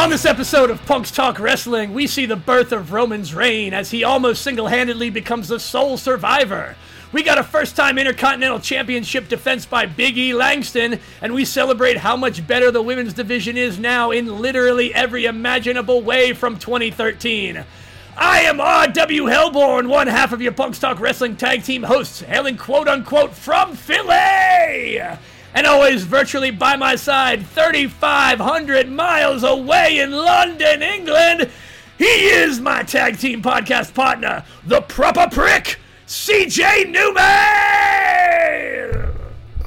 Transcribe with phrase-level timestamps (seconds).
[0.00, 3.90] On this episode of Punks Talk Wrestling, we see the birth of Roman's reign as
[3.90, 6.74] he almost single handedly becomes the sole survivor.
[7.12, 11.98] We got a first time Intercontinental Championship defense by Big E Langston, and we celebrate
[11.98, 17.62] how much better the women's division is now in literally every imaginable way from 2013.
[18.16, 19.26] I am R.W.
[19.26, 23.76] Hellborn, one half of your Punks Talk Wrestling tag team hosts, hailing quote unquote from
[23.76, 25.02] Philly!
[25.54, 31.50] And always virtually by my side, 3,500 miles away in London, England,
[31.98, 37.20] he is my tag team podcast partner, the proper prick, CJ Newman!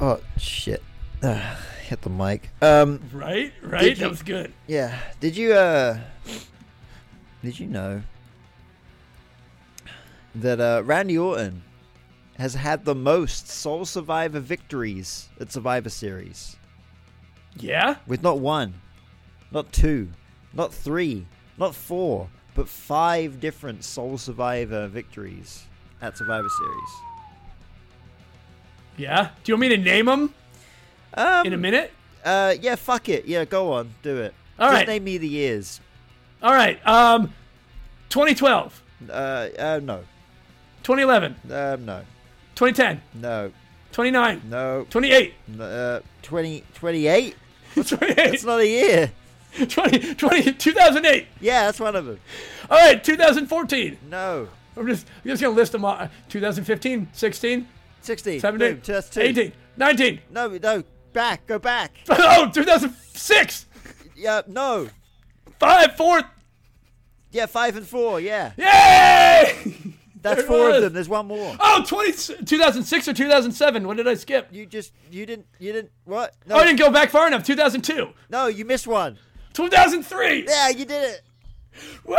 [0.00, 0.82] Oh shit!
[1.22, 1.56] Ugh,
[1.86, 2.50] hit the mic.
[2.62, 3.96] Um, Right, right?
[3.96, 4.52] That you- was good.
[4.66, 4.98] yeah.
[5.20, 5.98] Did you uh?
[7.42, 8.02] Did you know
[10.34, 11.62] that uh, Randy Orton
[12.38, 16.56] has had the most Sole Survivor victories at Survivor Series
[17.56, 17.96] Yeah?
[18.06, 18.74] with not one,
[19.52, 20.08] not two,
[20.52, 21.26] not three,
[21.58, 25.64] not four, but five different Sole Survivor victories
[26.02, 26.90] at Survivor Series.
[28.96, 29.30] Yeah?
[29.42, 30.34] Do you want me to name them
[31.14, 31.92] Um, in a minute?
[32.24, 33.26] Uh, yeah, fuck it.
[33.26, 34.34] Yeah, go on, do it.
[34.58, 34.88] All Just right.
[34.88, 35.80] name me the years.
[36.42, 36.84] All right.
[36.86, 37.32] Um,
[38.08, 40.04] 2012, Uh, uh, no.
[40.84, 42.02] 2011, Um, no.
[42.54, 43.52] 2010, No.
[43.92, 44.86] 29, No.
[44.90, 47.36] 28, N- Uh, 20, 28?
[47.74, 49.12] 28, That's not a year.
[49.68, 51.26] 20, 20, 2008.
[51.40, 52.18] Yeah, that's one of them.
[52.70, 53.98] All right, 2014.
[54.10, 54.48] No.
[54.76, 56.08] I'm just, I'm just gonna list them all.
[56.28, 57.68] 2015, 16,
[58.00, 58.40] 16.
[58.40, 59.20] 17, Boom, that's two.
[59.20, 60.20] 18, 19.
[60.30, 60.82] No, no.
[61.12, 61.46] Back.
[61.46, 61.92] Go back.
[62.10, 63.66] Oh, 2006.
[64.16, 64.88] Yeah, no.
[65.60, 66.22] Five, four.
[67.30, 68.18] Yeah, five and four.
[68.20, 68.52] Yeah.
[68.56, 69.83] Yay!
[70.24, 70.76] That's There four was.
[70.76, 70.92] of them.
[70.94, 71.54] There's one more.
[71.60, 73.86] Oh, 20, 2006 or 2007.
[73.86, 74.48] When did I skip?
[74.50, 76.34] You just, you didn't, you didn't, what?
[76.46, 77.44] No, Oh, I didn't go back far enough.
[77.44, 79.18] 2002, no, you missed one.
[79.52, 80.46] 2003.
[80.48, 81.22] Yeah, you did it.
[82.06, 82.16] Woo!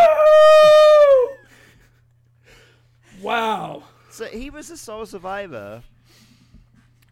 [3.21, 3.83] Wow.
[4.11, 5.81] So he was a sole survivor.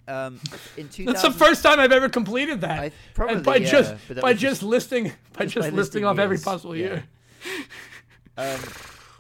[0.07, 0.39] Um,
[0.77, 1.05] in 2000.
[1.07, 2.79] That's the first time I've ever completed that.
[2.79, 6.05] I- probably, and by yeah, just by just, just- listing by just by listing listing
[6.05, 6.43] off every years.
[6.43, 6.85] possible Yeah.
[6.85, 7.03] year.
[8.37, 8.59] Um,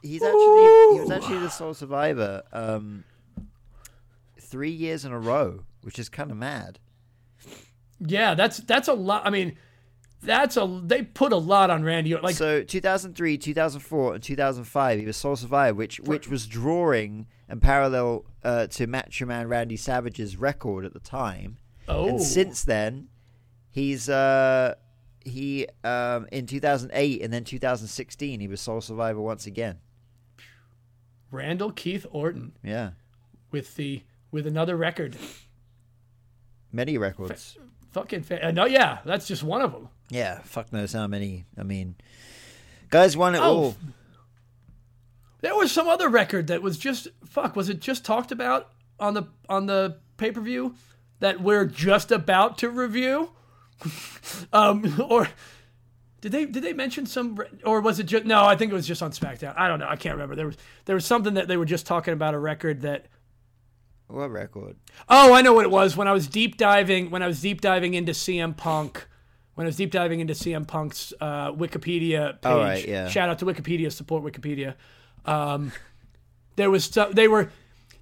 [0.03, 3.03] he's actually he was actually the sole survivor um,
[4.39, 6.77] three years in a row, which is kind of mad.
[7.99, 9.25] Yeah, that's that's a lot.
[9.25, 9.57] I mean,
[10.21, 12.15] that's a they put a lot on Randy.
[12.15, 17.61] Like so 2003, 2004, and 2005, he was sole survivor, which which was drawing and
[17.61, 21.57] parallel uh, to Macho Man Randy Savage's record at the time.
[21.87, 23.07] oh, And since then,
[23.71, 24.75] he's uh,
[25.21, 29.77] he um, in 2008 and then 2016, he was sole survivor once again.
[31.33, 32.91] Randall Keith Orton Yeah,
[33.51, 35.17] with the with another record.
[36.71, 37.57] many records.
[37.91, 39.89] Fucking fa- no, yeah, that's just one of them.
[40.09, 41.45] Yeah, fuck knows how many.
[41.57, 41.95] I mean,
[42.89, 43.75] guys won it Oh, all.
[45.41, 47.55] There was some other record that was just fuck.
[47.55, 50.75] Was it just talked about on the on the pay per view
[51.19, 53.31] that we're just about to review?
[54.53, 55.27] um, or
[56.23, 57.37] did they did they mention some?
[57.65, 58.45] Or was it just no?
[58.45, 59.55] I think it was just on SmackDown.
[59.57, 59.89] I don't know.
[59.89, 60.37] I can't remember.
[60.37, 63.07] There was there was something that they were just talking about a record that.
[64.07, 64.77] What record?
[65.09, 65.97] Oh, I know what it was.
[65.97, 69.05] When I was deep diving, when I was deep diving into CM Punk,
[69.55, 72.39] when I was deep diving into CM Punk's uh, Wikipedia page.
[72.45, 73.09] Oh, right, yeah.
[73.09, 74.75] Shout out to Wikipedia, support Wikipedia.
[75.25, 75.73] Um,
[76.55, 77.51] there was they were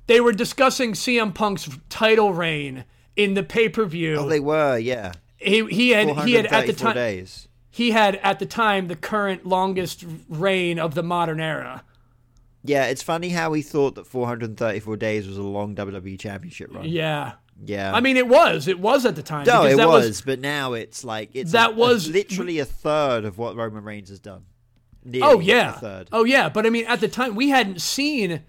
[0.05, 4.17] they were discussing CM Punk's title reign in the pay per view.
[4.17, 4.77] Oh, they were.
[4.77, 7.47] Yeah, he he had he had at the time days.
[7.71, 11.83] He had at the time the current longest reign of the modern era.
[12.63, 16.85] Yeah, it's funny how he thought that 434 days was a long WWE Championship run.
[16.85, 17.33] Yeah.
[17.63, 18.67] Yeah, I mean, it was.
[18.67, 19.45] It was at the time.
[19.45, 22.65] no, it that was, but now it's like it's That a- a- was- literally a
[22.65, 24.45] third of what Roman Reigns has done.
[25.05, 25.71] Nearly Oh a yeah.
[25.73, 26.09] third.
[26.11, 26.49] Oh yeah.
[26.49, 28.41] But I mean, at the time, we hadn't seen.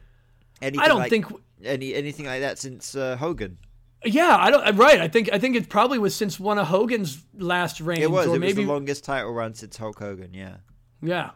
[0.63, 1.27] Anything I don't like- think.
[1.65, 3.59] any anything like that since uh, Hogan.
[4.05, 4.77] Yeah, I don't.
[4.77, 5.01] Right.
[5.01, 5.31] I think.
[5.33, 8.27] I think it probably was since one of Hogan's last reigns, It was.
[8.27, 10.35] or It was the longest title run since Hulk Hogan.
[10.35, 10.57] Yeah.
[11.03, 11.31] yeah.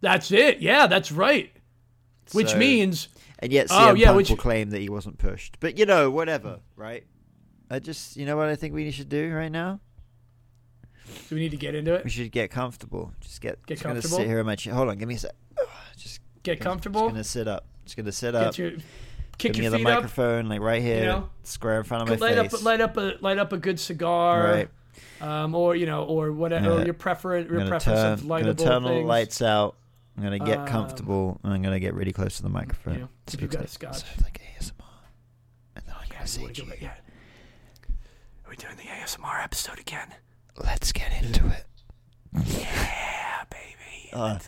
[0.00, 0.58] That's it.
[0.60, 1.52] Yeah, that's right.
[2.32, 3.08] Which So- means.
[3.38, 5.58] And yet CM Oh, yeah, Punk which- will claim that he wasn't pushed.
[5.60, 7.04] But you know, whatever, right?
[7.70, 9.80] I just, you know what I think we should do right now?
[11.28, 12.04] Do we need to get into it?
[12.04, 13.12] We should get comfortable.
[13.20, 14.18] Just get, Get just gonna comfortable?
[14.18, 14.74] sit here in my chair.
[14.74, 15.32] Hold on, give me a sec.
[15.96, 17.08] Just Get just comfortable.
[17.08, 17.66] gonna sit up.
[17.84, 18.54] Just gonna sit up.
[18.54, 18.72] Get your.
[19.38, 19.94] Kick give me your the feet up.
[20.02, 21.28] microphone, like right here, know?
[21.42, 22.54] square in front of my Light face.
[22.54, 24.68] up, light up a light up a good cigar, Right.
[25.20, 26.84] um, or you know, or whatever, or Yeah.
[26.86, 29.08] your preference, I'm your gonna preference turn, of gonna lightable turn all the things.
[29.08, 29.76] lights out.
[30.16, 32.94] I'm gonna get Um, comfortable, and I'm gonna get really close to the microphone.
[32.94, 33.96] you know, So if you got a like, scotch.
[33.96, 34.84] so like ASMR,
[35.76, 36.90] and then I'm Yeah, gonna you say, go yeah.
[38.46, 40.14] Are we doing the ASMR episode again?
[40.62, 41.64] "Let's get into it."
[42.46, 44.10] Yeah, baby.
[44.12, 44.38] Uh,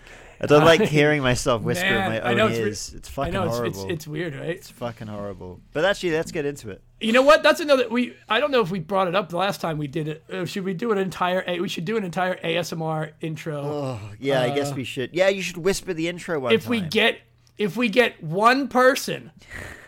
[0.41, 2.95] I don't like hearing myself whisper Man, in I my know own it's re- ears.
[2.95, 3.83] It's I fucking know it's, horrible.
[3.85, 4.51] it's it's weird, right?
[4.51, 5.61] It's fucking horrible.
[5.73, 6.83] But actually, let's get into it.
[7.01, 7.43] You know what?
[7.43, 7.89] That's another.
[7.89, 10.25] We I don't know if we brought it up the last time we did it.
[10.33, 11.45] Uh, should we do an entire?
[11.61, 13.61] We should do an entire ASMR intro.
[13.63, 15.11] Oh, yeah, I guess Uh, we should.
[15.13, 17.19] Yeah, you should whisper the intro one if we get
[17.59, 19.31] if we get one person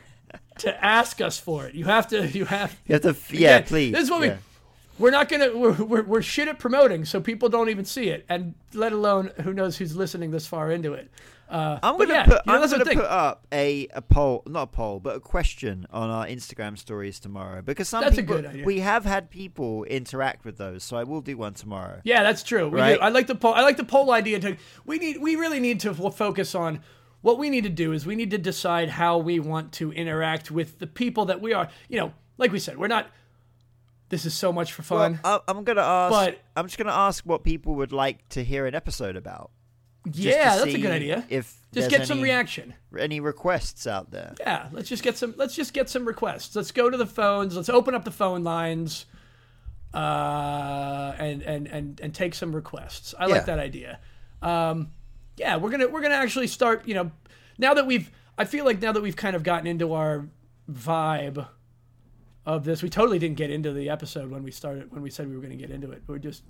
[0.59, 2.27] to ask us for it, you have to.
[2.27, 2.77] You have.
[2.87, 3.93] You have to, yeah, Again, please.
[3.93, 4.35] This is what yeah.
[4.35, 4.39] we.
[4.99, 5.57] We're not gonna.
[5.57, 9.31] We're, we're we're shit at promoting, so people don't even see it, and let alone
[9.43, 11.11] who knows who's listening this far into it.
[11.49, 12.43] Uh, I'm gonna yeah, put.
[12.47, 15.87] you know, I'm gonna put up a, a poll, not a poll, but a question
[15.91, 18.65] on our Instagram stories tomorrow because some That's a people good idea.
[18.67, 22.01] we have had people interact with those, so I will do one tomorrow.
[22.05, 22.69] Yeah, that's true.
[22.69, 22.97] We Right?
[22.97, 23.01] do.
[23.01, 23.55] I like the poll.
[23.55, 24.41] I like the poll idea.
[24.41, 25.23] To we need.
[25.23, 26.81] We really need to focus on
[27.23, 27.93] what we need to do.
[27.93, 31.55] Is we need to decide how we want to interact with the people that we
[31.55, 31.69] are.
[31.89, 33.07] You know, like we said, we're not.
[34.11, 35.21] This is so much for fun.
[35.23, 36.11] Well, I- I'm gonna ask.
[36.13, 39.51] But- I'm just gonna ask what people would like to hear an episode about.
[40.11, 41.25] yeah, that's a good idea.
[41.29, 42.73] If Just get some reaction.
[42.99, 44.35] any requests out there.
[44.41, 45.35] Yeah, let's just get some.
[45.37, 46.57] Let's just get some requests.
[46.57, 47.55] Let's go to the phones.
[47.57, 49.05] Let's open up the phone lines,
[49.93, 53.15] uh, and and and and take some requests.
[53.19, 53.35] I Yeah.
[53.35, 53.99] like that idea.
[54.41, 54.93] Um,
[55.37, 56.87] yeah, we're gonna we're gonna actually start.
[56.87, 57.11] You know,
[57.59, 60.27] now that we've, I feel like now that we've kind of gotten into our
[60.71, 61.47] vibe
[62.49, 65.29] of this, we totally didn't get into the episode when we started when we said
[65.29, 66.03] we were going to get into it.
[66.07, 66.43] We're just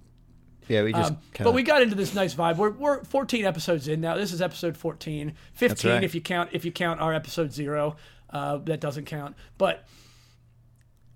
[0.68, 1.10] Yeah, we just.
[1.10, 2.56] um, but we got into this nice vibe.
[2.56, 4.14] We're, we're 14 episodes in now.
[4.14, 6.04] This is episode 14, 15 right.
[6.04, 7.96] if you count if you count our episode zero.
[8.30, 9.34] Uh, that doesn't count.
[9.56, 9.88] But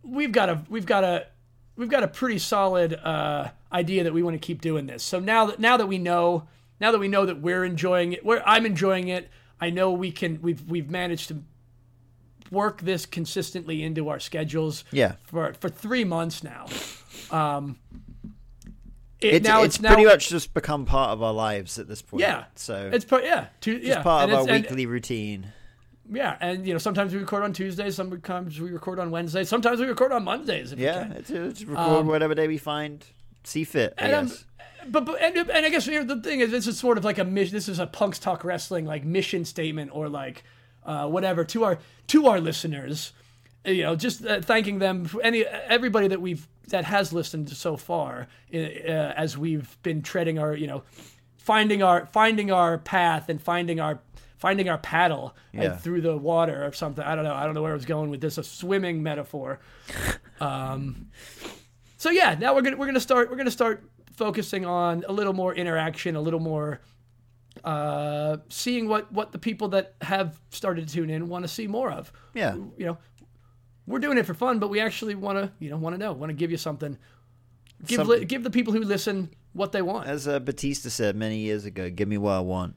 [0.03, 1.27] we've got a we've got a
[1.77, 5.05] we've got a pretty solid uh, idea that we want to keep doing this.
[5.05, 6.49] So now that now that we know
[6.81, 9.31] now that we know that we're enjoying it, we're I'm enjoying it.
[9.61, 11.45] I know we can we've we've managed to
[12.53, 15.15] work this consistently into our schedules Yeah.
[15.25, 16.67] for for three months now.
[17.31, 17.79] Um,
[19.21, 21.89] it, It's, now it's, it's, now, pretty much just become part of our lives at
[21.89, 22.21] this point.
[22.21, 22.45] Yeah.
[22.57, 25.53] So It's part yeah, two, it's yeah, part and of our and- weekly routine.
[26.13, 29.81] yeah, and you know sometimes we record on Tuesdays, sometimes we record on Wednesdays, sometimes
[29.81, 30.73] we record on Mondays.
[30.73, 33.05] If we Yeah, it's, it's record Um, whatever day we find
[33.45, 33.95] see fit.
[33.99, 34.45] I and guess.
[34.89, 37.05] but but and, and I guess you know, the thing is, this is sort of
[37.05, 37.55] like a mission.
[37.55, 40.43] This is a punks talk wrestling like mission statement or like
[40.85, 43.13] uh, whatever to our to our listeners.
[43.65, 47.77] You know, just uh, thanking them for any everybody that we've that has listened so
[47.77, 50.83] far uh, uh, as we've been treading our you know
[51.39, 54.01] finding our finding our path and finding our
[54.39, 55.77] finding our paddle Yeah.
[55.77, 57.05] through the water or something.
[57.05, 57.35] I don't know.
[57.35, 58.39] I don't know where I was going with this.
[58.39, 59.61] A swimming metaphor.
[60.41, 61.11] Um,
[61.99, 63.85] so yeah, now we're gonna we're gonna start we're gonna start
[64.17, 66.81] focusing on a little more interaction, a little more
[67.65, 71.67] uh, seeing what what the people that have started to tune in want to see
[71.67, 72.13] more of.
[72.35, 72.55] Yeah.
[72.55, 72.99] You know,
[73.87, 76.13] we're doing it for fun, but we actually want to you know want to know,
[76.13, 76.97] want to give you something.
[77.87, 78.21] Give Something.
[78.21, 80.07] li- give the people who listen what they want.
[80.07, 82.77] As uh, Batista said many years ago, "Give me what I want."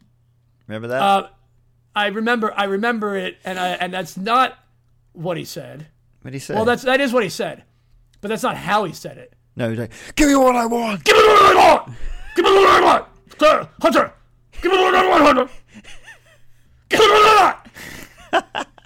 [0.67, 1.01] Remember that?
[1.01, 1.27] Uh,
[1.95, 4.57] I remember I remember it, and I and that's not
[5.13, 5.87] what he said.
[6.23, 6.55] what he said?
[6.55, 7.63] Well, that's that is what he said,
[8.21, 9.33] but that's not how he said it.
[9.55, 11.97] no, he's like, "Give me what I want." Give me what I want!
[12.35, 13.69] Give me what I want!
[13.81, 14.11] Hunter!
[14.61, 15.49] Give me the one I want, Hunter!
[16.89, 17.53] Give me the one I
[18.33, 18.67] want!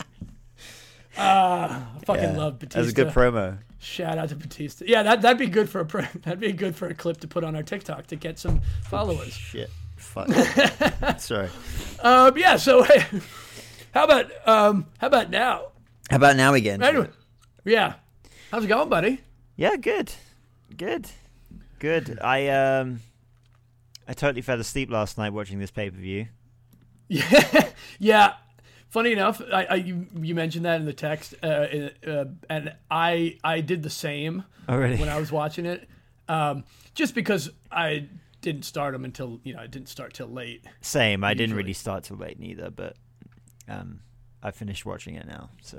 [1.21, 2.79] Ah, I fucking Yeah, love Batista.
[2.79, 3.57] That's a good promo.
[3.79, 4.85] Shout out to Batista.
[4.87, 7.27] Yeah, that that'd be good for a pro- that'd be good for a clip to
[7.27, 9.33] put on our TikTok to get some followers.
[9.33, 9.69] Shit.
[9.97, 10.29] Fuck.
[11.19, 11.49] Sorry.
[12.01, 12.55] Um, yeah.
[12.55, 13.05] So, hey,
[13.93, 15.71] how about um, how about now?
[16.09, 16.81] How about now again?
[16.81, 17.09] Anyway,
[17.65, 17.95] yeah.
[18.51, 19.19] How's it going, buddy?
[19.57, 20.13] Yeah, good,
[20.77, 21.09] good,
[21.79, 22.17] good.
[22.21, 23.01] I um,
[24.09, 26.27] I totally fell asleep last night watching this pay per view.
[27.11, 28.33] Yeah, yeah.
[28.89, 31.45] Funny enough, I, I you, you mentioned that in the text, uh,
[32.07, 34.95] uh, and I I did the same Already.
[34.97, 35.87] when I was watching it,
[36.27, 36.63] um,
[36.93, 38.09] just because I
[38.41, 40.65] didn't start them until you know I didn't start till late.
[40.81, 41.23] Same.
[41.23, 42.95] I didn't really start till late neither, but
[43.67, 44.01] um,
[44.43, 45.77] I finished watching it now, so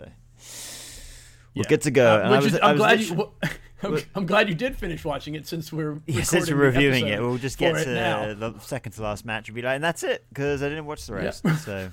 [1.54, 1.68] we're Yeah.
[1.68, 2.16] good to go.
[2.16, 3.48] Uh, and I was, is, I I'm was glad literally- you.
[3.82, 7.20] I'm, I'm glad you did finish watching it since we're Yeah, since we're reviewing it,
[7.20, 8.34] we'll just get to now.
[8.34, 11.06] the second to last match and be like, and that's it because I didn't watch
[11.06, 11.44] the rest.
[11.64, 11.90] So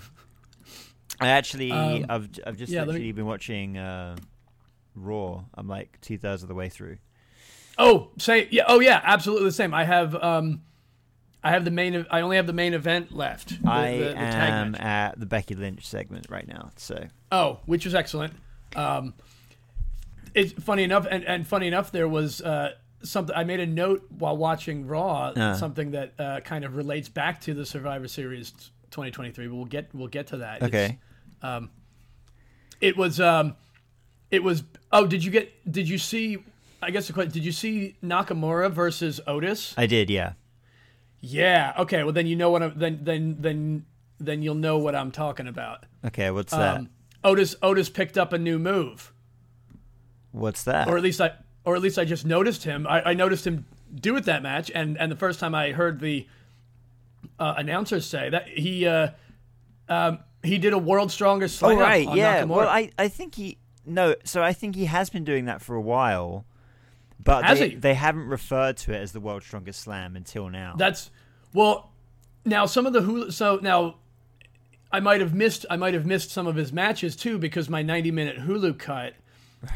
[1.20, 4.16] I actually, Um, I've I've just yeah, let me- been watching uh,
[4.96, 5.44] Raw.
[5.54, 6.98] I'm like two thirds of the way through.
[7.78, 8.48] Oh, same.
[8.52, 8.64] Yeah.
[8.68, 9.00] Oh, yeah.
[9.04, 9.74] Absolutely the same.
[9.74, 10.16] I have.
[10.16, 10.62] Um,
[11.44, 12.06] I have the main.
[12.12, 13.62] I only have the main event left.
[13.64, 16.72] the- I the, the am at the Becky Lynch segment right now.
[16.76, 18.34] So Oh, which was excellent.
[18.76, 19.14] Um,
[20.34, 24.06] it's funny enough, and, and funny enough, there was uh, something I made a note
[24.10, 25.54] while watching Raw, Uh.
[25.56, 28.52] something that uh, kind of relates back to the Survivor Series
[28.92, 29.48] 2023.
[29.48, 30.64] But we'll get we'll get to that.
[30.64, 30.98] Okay,
[32.82, 33.56] it was um,
[34.32, 34.64] it was.
[34.92, 35.52] Oh, did you get?
[35.72, 36.38] Did you see?
[36.82, 39.74] I guess the question: Did you see Nakamura versus Otis?
[39.78, 40.10] I did.
[40.10, 40.34] Yeah,
[41.22, 41.74] Yeah.
[41.80, 42.04] Okay.
[42.04, 43.86] Well, then you know what I'm then then then
[44.20, 45.86] then you'll know what I'm talking about.
[46.06, 46.78] Okay, what's that?
[46.78, 46.90] Um,
[47.24, 49.12] Otis Otis picked up a new move,
[50.38, 50.88] what's that?
[50.88, 51.32] or at least I
[51.66, 52.88] or at least I just noticed him.
[52.88, 56.00] I, I noticed him do it that match, and and the first time I heard
[56.00, 56.28] the
[57.40, 59.10] uh, announcers say that he uh,
[59.90, 61.78] um, he did a world's strongest slam.
[61.78, 62.44] oh right, yeah.
[62.44, 62.48] Nakamura.
[62.48, 64.16] Well, I I think he no.
[64.24, 66.46] So I think he has been doing that for a while,
[67.24, 67.76] but Has they, he?
[67.76, 70.76] they haven't referred to it as the world's strongest slam until now.
[70.78, 71.12] That's
[71.54, 71.92] well.
[72.46, 73.34] Now some of the Hulu.
[73.34, 73.96] So now,
[74.90, 75.66] I might have missed.
[75.70, 79.16] I might have missed some of his matches too because my ninety-minute Hulu cut,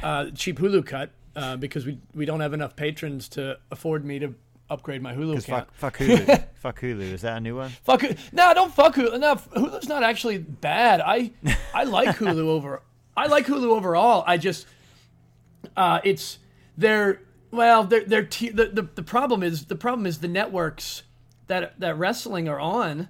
[0.04, 4.20] uh, cheap Hulu cut, uh, because we we don't have enough patrons to afford me
[4.20, 4.36] to
[4.70, 5.68] upgrade my Hulu account.
[5.72, 6.44] fuck, fuck Hulu.
[6.56, 7.02] fuck Hulu.
[7.02, 7.72] Is that a new one?
[7.84, 8.04] Fuck.
[8.32, 9.20] No, don't fuck Hulu.
[9.20, 11.02] No, Hulu's not actually bad.
[11.02, 11.32] I
[11.74, 12.82] I like Hulu over.
[13.16, 14.24] I like Hulu overall.
[14.26, 14.66] I just
[15.76, 16.40] uh, it's
[16.78, 17.22] they're
[17.52, 21.04] well they're they're t- the, the the problem is the problem is the networks
[21.48, 23.10] that that wrestling are on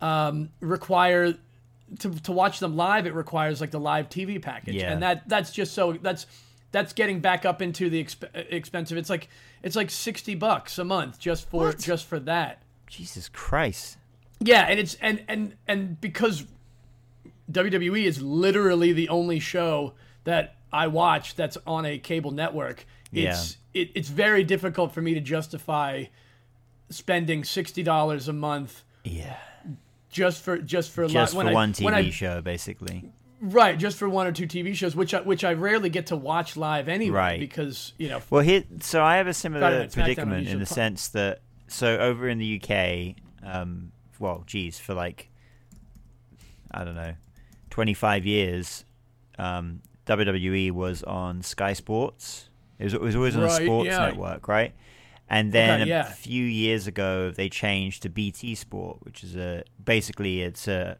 [0.00, 1.34] um, require
[2.00, 3.06] to to watch them live.
[3.06, 4.92] It requires like the live TV package, Yeah.
[4.92, 6.26] and that that's just so that's
[6.72, 8.98] that's getting back up into the exp- uh, expensive.
[8.98, 9.28] It's like
[9.62, 11.78] it's like sixty bucks a month just for What?
[11.78, 12.62] just for that.
[12.86, 13.96] Jesus Christ.
[14.40, 16.44] Yeah, and it's and and and because
[17.50, 22.84] WWE is literally the only show that I watch that's on a cable network.
[23.12, 26.04] It's it, it's very difficult for me to justify
[26.90, 29.36] spending sixty dollars a month Yeah.
[30.16, 33.04] Just for just for Just for I- one when TV I- show, basically.
[33.40, 33.78] right?
[33.78, 36.56] Just for one or two TV shows, which I, which I rarely get to watch
[36.56, 37.40] live anyway, Right.
[37.40, 41.40] because you know Well, here, so I have a similar predicament in the sense that,
[41.68, 45.28] so over in the UK, um, well, geez, for like,
[46.70, 47.14] I don't know,
[47.70, 48.84] 25 years,
[49.38, 52.48] um, WWE was on Sky Sports.
[52.78, 53.98] It was, it was always on a Right, sports yeah.
[54.06, 54.72] network, right?
[55.28, 59.64] And then Okay, a few years ago, they changed to BT Sport, which is a
[59.84, 60.98] basically it's a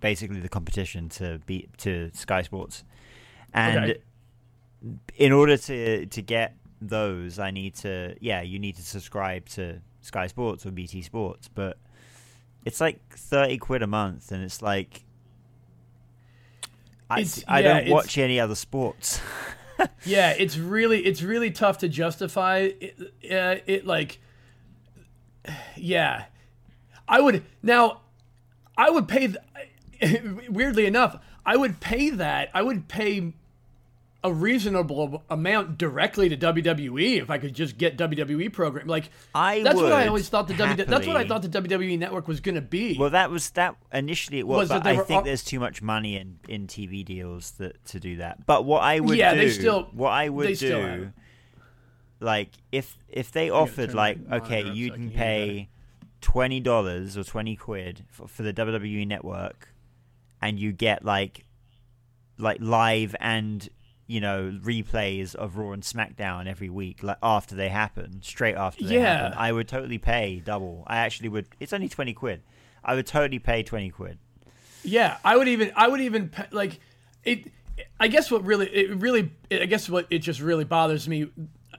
[0.00, 2.84] basically the competition to be to Sky Sports,
[3.54, 4.00] and Okay.
[5.16, 9.80] in order to to get those, I need to yeah, you need to subscribe to
[10.02, 11.78] Sky Sports or BT Sports, but
[12.66, 15.04] it's like thirty quid a month, and it's like
[17.08, 19.20] I, It's- I yeah, don't watch any other sports.
[20.04, 23.00] yeah, it's really it's really tough to justify it,
[23.30, 24.20] uh, it like
[25.76, 26.24] yeah.
[27.08, 28.00] I would now
[28.76, 29.34] I would pay
[30.00, 32.50] th- weirdly enough, I would pay that.
[32.54, 33.34] I would pay
[34.24, 38.86] a reasonable amount directly to WWE if I could just get WWE program.
[38.86, 41.98] Like I that's what I always thought the WWE, that's what I thought the WWE
[41.98, 42.96] network was going to be.
[42.98, 45.58] Well, that was that initially it was, Was but I were think all- there's too
[45.58, 48.46] much money in in TV deals that to do that.
[48.46, 51.12] But what I would Yeah, do, they still- what I would they do, have.
[52.20, 55.68] like if if they gotta offered like okay, you so can can hear you pay
[56.20, 59.74] twenty dollars or twenty quid for, for the WWE network,
[60.40, 61.44] and you get like
[62.38, 63.68] like live and
[64.12, 68.84] you know replays of Raw and SmackDown every week, like after they happen, straight after
[68.84, 69.16] they Yeah.
[69.22, 69.38] happen.
[69.38, 70.84] I would totally pay double.
[70.86, 71.46] I actually would.
[71.60, 72.42] It's only twenty quid.
[72.84, 74.18] I would totally pay twenty quid.
[74.84, 76.78] Yeah, I would even I would even pe- like
[77.24, 77.50] it.
[77.98, 81.28] I guess what really it really I guess what it just really bothers me.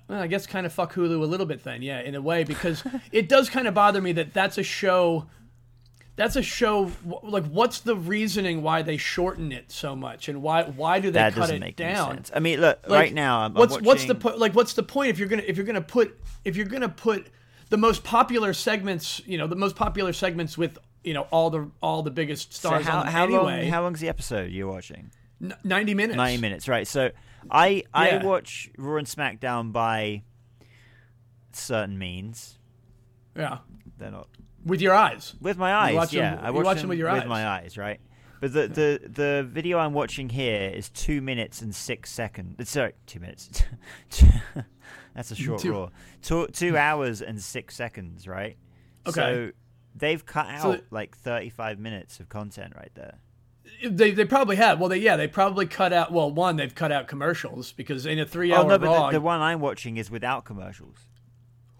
[0.09, 2.83] I guess kind of fuck Hulu a little bit then, yeah, in a way because
[3.11, 5.27] it does kind of bother me that that's a show.
[6.15, 6.91] That's a show.
[7.23, 11.13] Like, what's the reasoning why they shorten it so much, and why why do they
[11.19, 12.15] That cut doesn't it make any down?
[12.17, 12.31] sense.
[12.35, 14.37] I mean, look, Like, right now, I'm, I'm what's what's the point?
[14.37, 16.15] Like, what's the point if you're gonna if you're gonna put
[16.45, 17.27] if you're gonna put
[17.69, 21.71] the most popular segments, you know, the most popular segments with you know all the
[21.81, 23.61] all the biggest So stars how, on how anyway.
[23.63, 23.69] long?
[23.71, 25.09] How long's the episode you're watching?
[25.41, 26.15] N- Ninety minutes.
[26.17, 26.87] Ninety minutes, right?
[26.87, 27.09] So
[27.49, 28.23] I I Yeah.
[28.23, 30.21] watch Raw and SmackDown by
[31.53, 32.59] certain means.
[33.35, 33.57] Yeah,
[33.97, 34.27] They're not
[34.65, 35.33] with your eyes.
[35.41, 35.95] with my eyes.
[35.95, 37.27] watch yeah, them- I watch, watch them, them with your eyes.
[37.27, 37.99] my eyes, right?
[38.41, 42.55] But the, the the video I'm watching here is two minutes and six seconds.
[42.59, 43.63] Uh, sorry, two minutes.
[45.15, 45.89] That's a short Two- Raw.
[46.21, 48.57] Two two hours and six seconds, right?
[49.07, 49.19] Okay.
[49.21, 49.51] So
[49.95, 53.19] they've cut out So- like 35 minutes of content right there.
[53.85, 54.79] They, they probably have.
[54.79, 56.11] Well, they yeah, they probably cut out.
[56.11, 59.21] Well, one they've cut out commercials because in a three-hour Oh no, but the, the
[59.21, 60.97] one I'm watching is without commercials.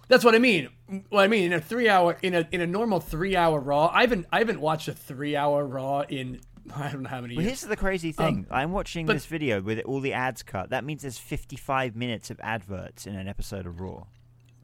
[0.07, 0.69] That's what I mean.
[1.10, 4.27] What I mean in a three-hour in a in a normal three-hour Raw, I haven't
[4.31, 6.39] I haven't watched a three-hour Raw in
[6.75, 7.62] I don't know how many Well, years.
[7.62, 8.45] here's the crazy thing.
[8.51, 10.69] I'm watching Um, but- this video with all the ads cut.
[10.69, 14.03] That means there's 55 minutes of adverts in an episode of Raw.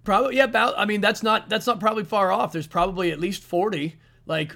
[0.04, 0.46] Probably yeah.
[0.46, 2.52] About I mean that's not that's not probably far off.
[2.54, 3.98] There's probably at least forty.
[4.26, 4.56] Like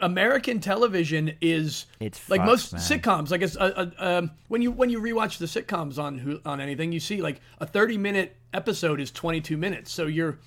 [0.00, 2.82] American television is It's like fucked, most man.
[2.82, 3.32] sitcoms.
[3.32, 6.92] I guess uh, uh, um, when you when you rewatch the sitcoms on on anything,
[6.92, 9.90] you see like a thirty minute episode is twenty two minutes.
[9.92, 10.38] So you're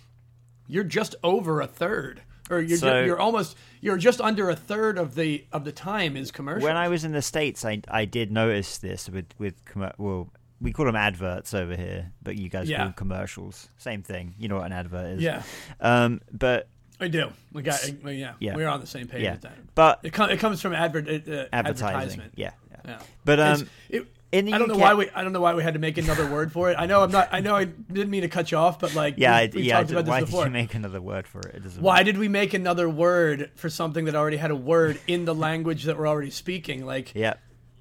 [0.67, 4.55] you're just over a third, or you're So- ju- you're almost you're just under a
[4.55, 6.67] third of the of the time is commercial.
[6.67, 10.29] When I was in the states, I I did notice this with with commer- well,
[10.59, 12.77] we call them adverts over here, but you guys Yeah.
[12.77, 13.69] call them commercials.
[13.77, 14.33] Same thing.
[14.37, 15.21] You know what an advert is.
[15.21, 15.43] yeah,
[15.79, 16.67] Um, but
[16.99, 17.29] I do.
[17.53, 18.55] We got yeah, Yeah.
[18.55, 19.75] We're on the same page yeah, with that.
[19.75, 21.87] but It, com- it comes from advert uh, uh, advertising.
[21.95, 22.33] advertisement.
[22.35, 22.77] Yeah, yeah.
[22.85, 22.99] Yeah.
[23.25, 25.63] But um, it- in the I don't know why we I don't know why we
[25.63, 26.75] had to make another word for it.
[26.77, 27.29] I know I'm not.
[27.31, 29.77] I know I didn't mean to cut you off, but like yeah, we, yeah.
[29.77, 30.43] Talked about why before.
[30.43, 31.55] did you make another word for it?
[31.65, 31.79] It.
[31.79, 35.33] Why did we make another word for something that already had a word in the
[35.33, 36.85] language that we're already speaking?
[36.85, 37.35] Like Yeah.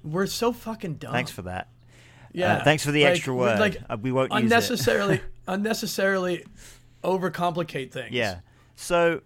[0.05, 1.11] we're so fucking dumb.
[1.11, 1.67] Thanks for that.
[2.31, 2.53] yeah.
[2.59, 3.59] Uh, thanks for the Like, extra word.
[3.59, 4.43] Like Uh, we won't use it.
[4.45, 5.19] unnecessarily
[5.49, 6.45] unnecessarily
[7.03, 8.11] overcomplicate things.
[8.13, 8.39] Yeah.
[8.77, 9.21] So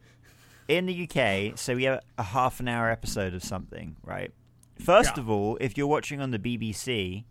[0.67, 4.31] in the UK, so we have a half an hour episode of something, right?
[4.79, 5.23] First Yeah.
[5.23, 7.25] of all, if you're watching on the BBC,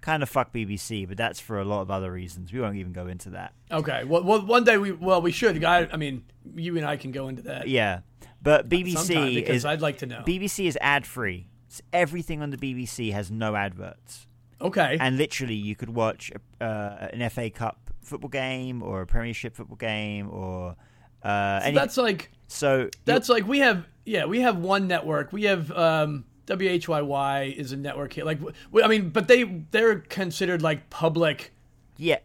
[0.00, 2.52] kind of fuck BBC, but that's for a lot of other reasons.
[2.52, 3.52] We won't even go into that.
[3.70, 4.04] Okay.
[4.04, 5.62] Well, well, one day we well we should.
[5.62, 6.24] I, I mean,
[6.56, 7.68] you and I can go into that.
[7.68, 8.00] Yeah.
[8.40, 10.22] But BBC because is I'd like to know.
[10.26, 11.48] BBC is ad free.
[11.92, 14.26] Everything on the BBC has no adverts.
[14.60, 14.96] okay.
[14.98, 19.76] and literally you could watch uh, an FA Cup football game or a Premiership football
[19.76, 20.74] game or
[21.22, 21.74] uh, So any.
[21.74, 25.32] that's like so that's like we have yeah we have one network.
[25.32, 28.24] We have um, WHYY is a network here.
[28.24, 28.38] Like
[28.82, 31.52] I mean, but they they're considered like public.
[31.96, 32.18] yeah,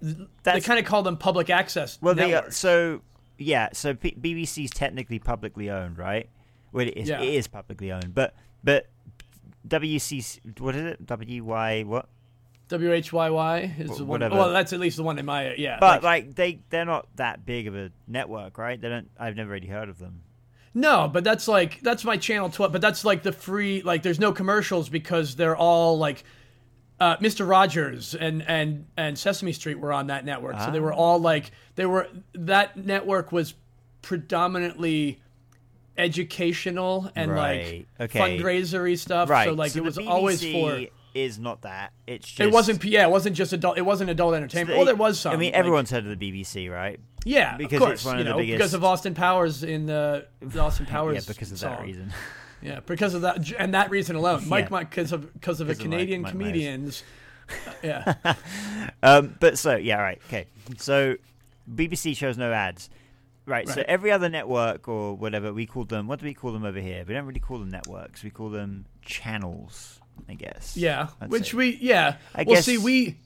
[0.44, 1.98] They kind of call them public access.
[2.02, 2.16] well.
[2.16, 3.02] They are, so
[3.38, 3.70] yeah.
[3.74, 6.30] So P- BBC is technically publicly owned, right?
[6.72, 7.22] Well, it is, Yeah.
[7.22, 8.34] it is publicly owned, but
[8.64, 8.88] but
[9.68, 11.00] WCC what is it?
[11.08, 12.08] WY what?
[12.80, 14.08] WHYY is the one.
[14.08, 14.36] whatever.
[14.36, 15.78] Well, that's at least the one in my yeah.
[15.80, 18.80] But like- like they they're not that big of a network, right?
[18.80, 19.10] They don't.
[19.20, 20.22] I've never really heard of them.
[20.76, 22.72] No, but that's like that's my channel twelve.
[22.72, 23.82] But that's like the free.
[23.84, 26.24] Like, there's no commercials because they're all like,
[27.00, 27.48] uh, Mr.
[27.48, 30.98] Rogers and and and Sesame Street were on that network, so they were Ah.
[30.98, 32.08] all like they were.
[32.34, 33.54] That network was
[34.02, 35.22] predominantly
[35.98, 38.20] educational and Right, like okay.
[38.40, 39.30] fundraisery stuff.
[39.30, 39.48] Right.
[39.48, 40.86] So like so it was the always for.
[41.14, 41.94] Is not that.
[42.08, 42.84] It's just It wasn't.
[42.84, 43.78] Yeah, it wasn't just adult.
[43.78, 44.78] It wasn't adult entertainment.
[44.78, 45.34] Well, there was some.
[45.34, 47.00] I mean, like- everyone's heard of the BBC, right?
[47.26, 49.86] yeah, because of it's course, one you of the know, because of Austin Powers in
[49.86, 51.16] the, the Austin Powers.
[51.16, 51.86] yeah, because of that song.
[51.86, 52.14] reason.
[52.64, 54.44] Yeah, because of that and that reason alone.
[54.48, 54.70] Mike, Yeah.
[54.72, 57.04] Mike, because of because of a of Mike- Canadian Mike comedians.
[57.84, 58.14] yeah,
[59.04, 60.46] Um, but so yeah, right, okay.
[60.78, 61.16] So
[61.70, 62.90] BBC shows no ads,
[63.46, 63.68] right?
[63.68, 66.08] So every other network or whatever we call them.
[66.08, 67.04] What do we call them over here?
[67.06, 68.24] We don't really call them networks.
[68.24, 70.00] We call them channels,
[70.30, 70.76] I guess.
[70.78, 71.10] yeah.
[71.22, 71.58] I'd Which say.
[71.58, 72.18] we yeah.
[72.34, 73.18] I well, guess- see we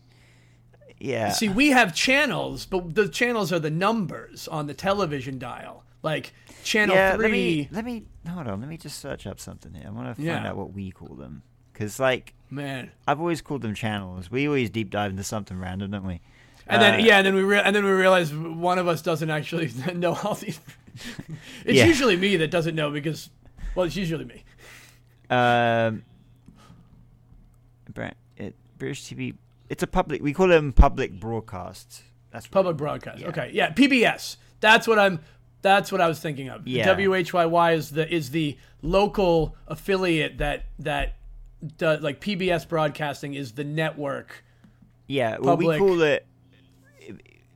[0.99, 1.31] yeah.
[1.31, 5.83] see we have channels, but the channels are the numbers on the television dial.
[6.03, 7.23] Like channel yeah, three.
[7.23, 8.59] let me let me hold on.
[8.61, 9.85] Let me just search up something here.
[9.87, 10.49] I want to find Yeah.
[10.49, 14.31] out what we call them because, like, Man, I've always called them channels.
[14.31, 16.21] We always deep dive into something random, don't we?
[16.67, 19.01] and then Uh, yeah, and then we re- and then we realize one of us
[19.01, 20.59] doesn't actually know all these.
[21.65, 21.85] it's Yeah.
[21.85, 23.29] usually me that doesn't know because,
[23.75, 24.43] well, it's usually me.
[25.29, 26.03] Um,
[28.37, 29.35] it, British TV.
[29.69, 30.21] It's a public.
[30.21, 32.03] We call them public broadcasts.
[32.31, 33.19] That's what- Public broadcast.
[33.19, 33.27] Yeah.
[33.29, 34.37] Okay, yeah, PBS.
[34.59, 35.19] That's what I'm.
[35.61, 36.67] That's what I was thinking of.
[36.67, 36.95] Yeah.
[36.95, 41.15] WHYY is the is the local affiliate that that
[41.77, 44.43] does like PBS Broadcasting is the network.
[45.07, 45.37] Yeah.
[45.39, 46.25] Well, we call it.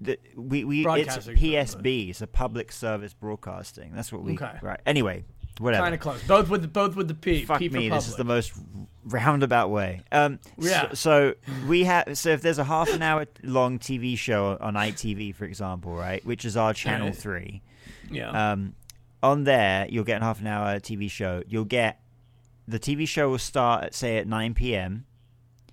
[0.01, 2.09] The, we we it's PSB.
[2.09, 3.91] It's a public service broadcasting.
[3.93, 4.33] That's what we.
[4.33, 4.57] Okay.
[4.61, 4.79] Right.
[4.85, 5.25] Anyway,
[5.61, 5.83] whatever.
[5.83, 6.23] Kind of close.
[6.23, 7.45] Both with both with the P.
[7.45, 7.89] Fuck P for me.
[7.89, 8.53] This is the most
[9.05, 10.01] roundabout way.
[10.11, 10.89] Um, Yeah.
[10.89, 11.33] So, so
[11.67, 12.17] we have.
[12.17, 16.25] So if there's a half an hour long TV show on ITV, for example, right,
[16.25, 17.15] which is our channel Right.
[17.15, 17.61] three.
[18.09, 18.51] yeah.
[18.51, 18.75] um,
[19.23, 21.43] on there you'll get a half an hour TV show.
[21.47, 22.01] You'll get
[22.67, 25.05] the TV show will start at say at 9 p.m.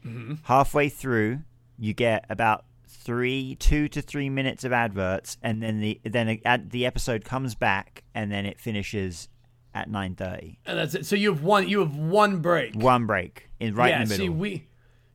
[0.06, 0.34] Mm-hmm.
[0.44, 1.40] Halfway through,
[1.78, 6.40] you get about three, two to three minutes of adverts, and then the then a,
[6.44, 9.28] ad, the episode comes back, and then it finishes
[9.74, 10.56] at 9:30.
[10.66, 11.06] and that's it.
[11.06, 11.68] So you have one.
[11.68, 12.74] You have one break.
[12.74, 14.02] One break in right yeah.
[14.02, 14.26] in the middle.
[14.26, 14.66] See, we.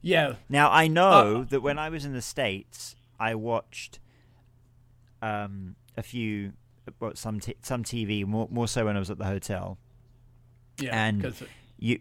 [0.02, 0.36] Yeah.
[0.50, 4.00] Now I know Uh, that when I was in the states, I watched
[5.22, 6.54] um, a few,
[7.00, 9.78] well, some t- some TV more more so when I was at the hotel.
[10.80, 11.06] Yeah.
[11.08, 11.34] And
[11.78, 12.00] You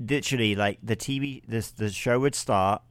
[0.00, 2.82] literally like the TV, this the show would start,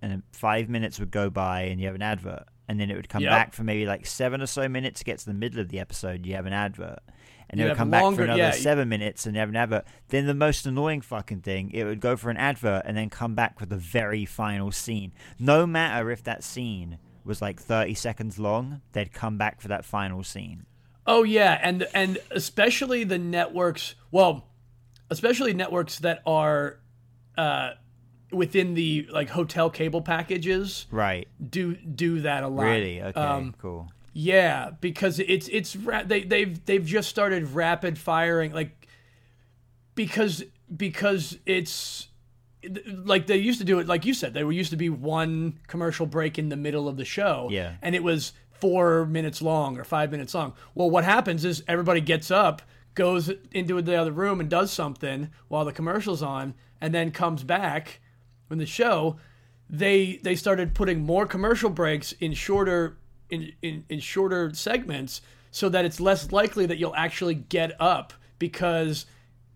[0.00, 3.08] and five minutes would go by, and you have an advert, and then it would
[3.08, 3.30] come Yep.
[3.30, 5.78] back for maybe like seven or so minutes to get to the middle of the
[5.80, 6.24] episode.
[6.24, 7.00] You have an advert.
[7.48, 8.50] And it You would come back for another yeah.
[8.50, 9.84] seven minutes and you have an advert.
[10.08, 13.34] Then the most annoying fucking thing, it would go for an advert and then come
[13.34, 15.12] back with the very final scene.
[15.38, 19.84] No matter if that scene was like 30 seconds long, they'd come back for that
[19.84, 20.66] final scene.
[21.06, 23.94] Oh yeah, and and especially the networks.
[24.10, 24.48] Well,
[25.08, 26.80] especially networks that are
[27.38, 27.74] uh,
[28.32, 31.28] within the like hotel cable packages Right.
[31.48, 32.64] do do that a lot.
[32.64, 33.00] Really?
[33.00, 33.88] Okay, Um, cool.
[34.18, 38.88] Yeah, because it's it's ra- they they've they've just started rapid firing like
[39.94, 40.42] because
[40.74, 42.08] because it's
[42.88, 46.06] like they used to do it like you said there used to be one commercial
[46.06, 47.74] break in the middle of the show Yeah.
[47.82, 52.00] and it was four minutes long or five minutes long well what happens is everybody
[52.00, 52.62] gets up
[52.94, 57.44] goes into the other room and does something while the commercial's on and then comes
[57.44, 58.00] back
[58.48, 59.16] when the show
[59.70, 62.96] they they started putting more commercial breaks in shorter
[63.30, 68.12] in, in, in shorter segments so that it's less likely that you'll actually get up
[68.38, 69.06] because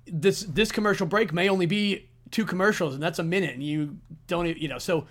[0.06, 3.96] this this commercial break may only be two commercials and that's a minute and you
[4.26, 5.06] don't you know so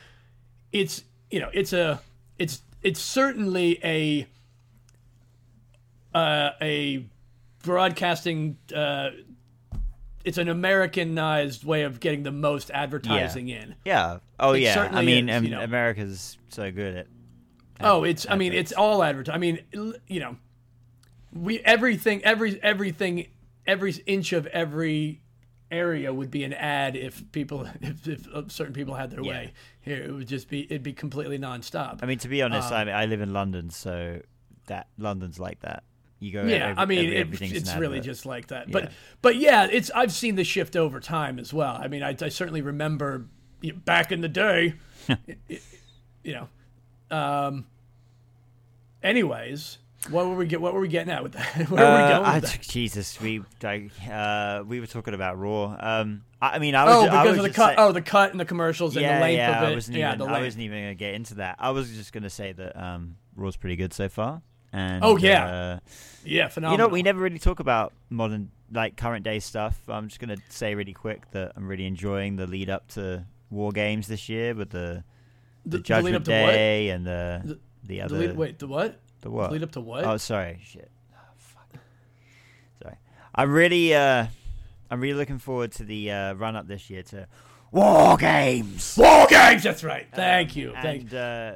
[0.72, 2.02] it's you know it's a
[2.38, 4.28] it's it's certainly a
[6.14, 7.06] uh, a
[7.64, 9.10] broadcasting uh,
[10.24, 13.76] it's an Americanized way of getting the most advertising in.
[13.86, 14.20] Yeah.
[14.40, 14.90] Oh It yeah.
[14.92, 15.62] I mean, is, you know.
[15.62, 17.08] America's so good at.
[17.82, 19.36] Oh, it's I mean it's all advertising.
[19.36, 19.60] I mean,
[20.08, 20.36] you know,
[21.34, 23.28] we everything every everything
[23.66, 25.22] every inch of every
[25.72, 29.32] area would be an ad if people if, if certain people had their Yeah.
[29.32, 29.54] way.
[29.82, 32.00] Here it would just be it'd be completely nonstop.
[32.02, 34.22] I mean, to be honest, Um, I, I live in London, so
[34.68, 35.84] that London's like that.
[36.20, 36.44] You go.
[36.44, 38.68] yeah, every- I mean every- it, it's really just like that.
[38.68, 38.74] Yeah.
[38.74, 41.78] But but yeah, it's I've seen the shift over time as well.
[41.80, 43.28] I mean, I, I certainly remember
[43.86, 44.74] back in the day,
[45.08, 45.62] it- it-
[46.24, 46.50] you know.
[47.12, 47.66] Um.
[49.02, 49.78] Anyways,
[50.10, 50.60] what were we get?
[50.62, 51.56] What were we getting at with that?
[51.70, 52.62] Where were we Uh, going I, with that?
[52.62, 55.76] Jesus, we like, uh, we were talking about Raw.
[55.80, 56.96] Um, I, I mean, I was.
[56.96, 57.70] Oh, because was of the cut.
[57.72, 59.58] say- oh, the cut and the commercials and the length yeah.
[59.58, 59.72] of it.
[59.72, 60.28] I wasn't yeah, even.
[60.28, 61.56] I wasn't even gonna get into that.
[61.60, 64.42] I was just gonna say that um, Raw's pretty good so far.
[64.72, 65.46] And Oh, yeah.
[65.48, 65.80] uh,
[66.24, 66.74] yeah, phenomenal.
[66.74, 69.80] you know, we never really talk about modern, like current day stuff.
[69.88, 73.72] I'm just gonna say really quick that I'm really enjoying the lead up to War
[73.72, 75.04] Games this year with the
[75.70, 76.52] the, the, the Judgment up to what?
[76.52, 79.00] Day and the The- the The other lead, wait, the what?
[79.22, 80.04] the what The lead up to what?
[80.06, 80.60] Oh, sorry.
[80.64, 80.92] Shit.
[81.14, 81.82] Oh, fuck.
[82.84, 82.96] Sorry.
[83.36, 84.28] I'm really, uh,
[84.92, 87.28] I'm really looking forward to the uh, run up this year to
[87.72, 88.96] War Games.
[88.98, 89.64] War games.
[89.64, 90.08] That's right.
[90.14, 90.74] Thank you.
[90.82, 91.52] Thank And uh,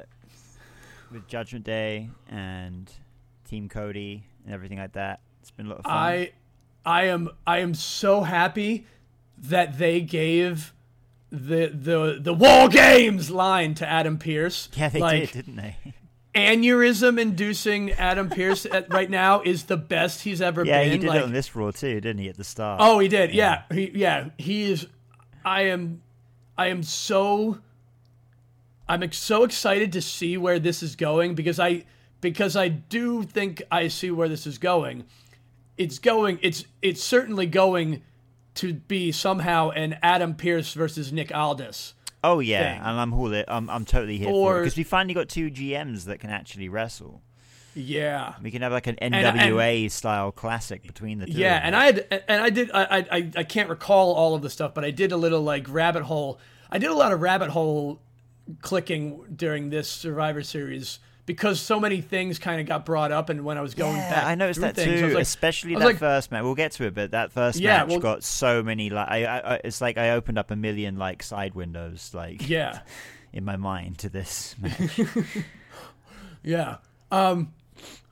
[1.12, 2.90] with Judgment Day and
[3.48, 5.92] Team Cody and everything like that, it's been a lot of fun.
[5.92, 6.32] I
[6.84, 8.86] I am I am so happy
[9.38, 10.73] that they gave
[11.34, 14.68] the the the war games line to Adam Pearce.
[14.76, 15.76] yeah, they like, did, didn't they?
[16.34, 20.86] Aneurysm inducing Adam Pearce at, right now is the best he's ever yeah, been.
[20.86, 22.28] Yeah, he did like, it on this Raw too, didn't he?
[22.28, 22.80] At the start.
[22.82, 23.32] Oh, he did.
[23.34, 23.62] Yeah.
[23.72, 24.86] He yeah, he is
[25.44, 26.02] I am
[26.56, 27.58] I am so
[28.88, 31.84] I'm so excited to see where this is going because I
[32.20, 35.04] because I do think I see where this is going.
[35.76, 38.02] It's going it's it's certainly going
[38.56, 41.94] to be somehow an Adam Pearce versus Nick Aldis.
[42.22, 42.82] Oh yeah, thing.
[42.86, 43.44] and I'm all it.
[43.48, 46.68] I'm I'm totally here for it because we finally got two GMs that can actually
[46.68, 47.20] wrestle.
[47.74, 48.34] Yeah.
[48.42, 51.32] We can have like an and- NWA style classic between the two.
[51.32, 54.50] Yeah, and I had and I did I, I I can't recall all of the
[54.50, 56.38] stuff, but I did a little like rabbit hole.
[56.70, 58.00] I did a lot of rabbit hole
[58.62, 63.44] clicking during this Survivor Series because so many things kind of got brought up, and
[63.44, 65.98] when I was going Yeah, back, I noticed that things, too, like- especially that like-
[65.98, 66.42] first match.
[66.42, 69.24] We'll get to it, but that first Yeah, match well- got so many like I,
[69.24, 72.80] I, I, it's like I opened up a million like side windows like Yeah,
[73.32, 75.00] in my mind to this match.
[76.42, 76.76] yeah.
[77.10, 77.52] Um,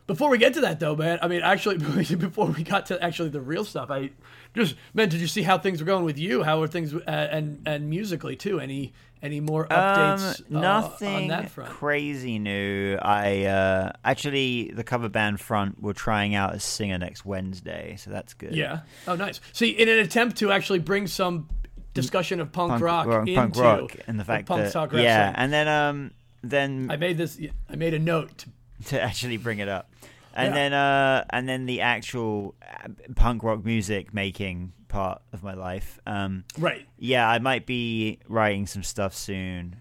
[0.07, 1.79] before we get to that though, man, I mean, actually,
[2.17, 4.11] before we got to actually the real stuff, I
[4.55, 6.43] just man, did you see how things were going with you?
[6.43, 8.61] How are things uh, and and musically too?
[8.61, 8.93] Any
[9.23, 10.41] any more updates?
[10.51, 11.71] um, uh, nothing on that front.
[11.71, 12.97] crazy new.
[13.01, 18.11] I uh, actually the cover band front we're trying out a singer next Wednesday, so
[18.11, 18.55] that's good.
[18.55, 18.81] Yeah.
[19.07, 19.41] Oh, nice.
[19.53, 21.49] See, in an attempt to actually bring some
[21.95, 25.33] discussion of punk, punk rock into punk rock, and the fact punk that talk yeah,
[25.37, 26.11] and then um
[26.43, 27.39] then I made this.
[27.71, 28.39] I made a note.
[28.39, 28.49] To,
[28.87, 29.89] to actually bring it up.
[30.35, 30.55] And Yeah.
[30.55, 35.99] then uh and then the actual uh, punk rock music making part of my life.
[36.07, 36.87] Um right.
[36.99, 39.77] yeah, I might be writing some stuff soon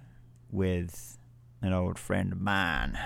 [0.52, 1.18] with
[1.62, 2.98] an old friend of mine.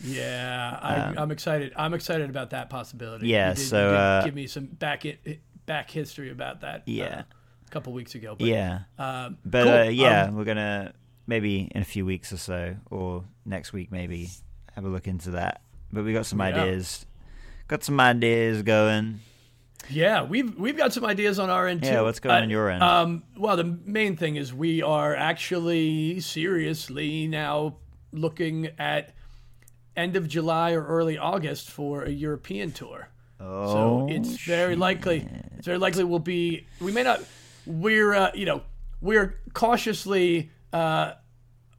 [0.00, 1.72] Yeah, I, Um, I'm excited.
[1.76, 3.26] I'm excited about that possibility.
[3.28, 6.82] Yeah, did- so, uh, give me some back it, back history about that.
[6.86, 7.04] Yeah.
[7.04, 7.22] uh,
[7.66, 8.36] a couple weeks ago.
[8.38, 8.80] But, Yeah.
[8.98, 9.72] Um, But cool.
[9.72, 10.92] uh, yeah, Um, we're gonna
[11.26, 14.30] maybe in a few weeks or so, or next week maybe,
[14.74, 15.60] have a look into that.
[15.92, 16.46] But we got some Yeah.
[16.46, 17.04] ideas.
[17.66, 19.20] Got some ideas going.
[19.90, 21.88] Yeah, we've we've got some ideas on our end too.
[21.88, 22.82] Yeah, what's going on your end?
[22.82, 27.78] Um, well, the main thing is we are actually seriously now
[28.12, 29.14] looking at
[29.96, 33.08] end of July or early August for a European tour.
[33.40, 37.20] Oh, So it's very likely it's very likely we'll be we may not
[37.66, 38.62] we're uh, you know
[39.00, 41.12] we're cautiously uh,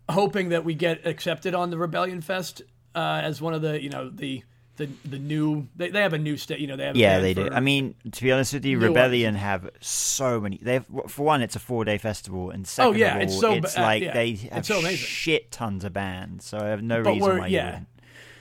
[0.10, 2.62] hoping that we get accepted on the Rebellion Fest
[2.96, 4.44] uh, as one of the you know the
[4.80, 6.60] the the new they, they have a new state.
[6.60, 7.48] You know they have Yeah, they do.
[7.52, 10.58] I mean, to be honest with you, Rebellion have so many.
[10.60, 13.40] They've for one, it's a four day festival, and second Oh, yeah, of all, it's
[13.40, 16.46] so it's uh, like yeah, they have so shit tons of bands.
[16.46, 17.66] So I have no But reason we're- why you yeah.
[17.66, 17.88] wouldn't.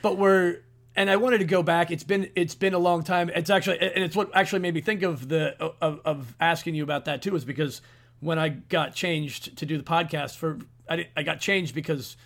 [0.01, 0.57] but we're
[0.95, 1.91] and I wanted to go back.
[1.91, 3.29] It's been it's been a long time.
[3.35, 6.83] It's actually and it's what actually made me think of the of, of asking you
[6.83, 7.81] about that too is because
[8.21, 10.57] when I got changed to do the podcast for
[10.89, 12.17] I, I got changed because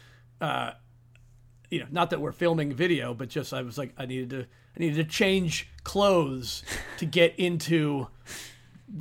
[0.42, 0.72] uh
[1.74, 4.42] you know not that we're filming video but just I was like I needed to
[4.42, 6.64] I needed to change clothes
[7.00, 8.08] to get into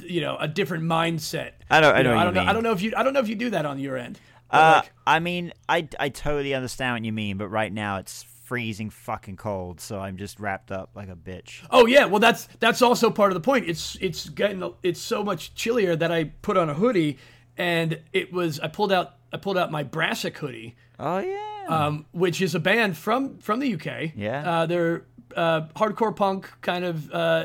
[0.00, 1.52] you know a different mindset.
[1.70, 3.12] I know- I know what I don't know I don't know if you I don't
[3.12, 4.18] know if you do that on your end.
[4.50, 8.22] Uh, like, I mean, I, I totally understand what you mean, but right now it's
[8.44, 11.66] freezing fucking cold, so I'm just wrapped up like a bitch.
[11.70, 13.68] Oh yeah, well that's that's also part of the point.
[13.68, 17.16] It's it's getting it's so much chillier that I put on a hoodie,
[17.56, 21.64] and it was I pulled out I pulled out my Brassic hoodie, Oh yeah.
[21.68, 24.12] um, which is a band from from the UK.
[24.16, 24.48] Yeah.
[24.60, 25.04] uh, they're
[25.36, 27.44] uh, hardcore punk kind of, uh,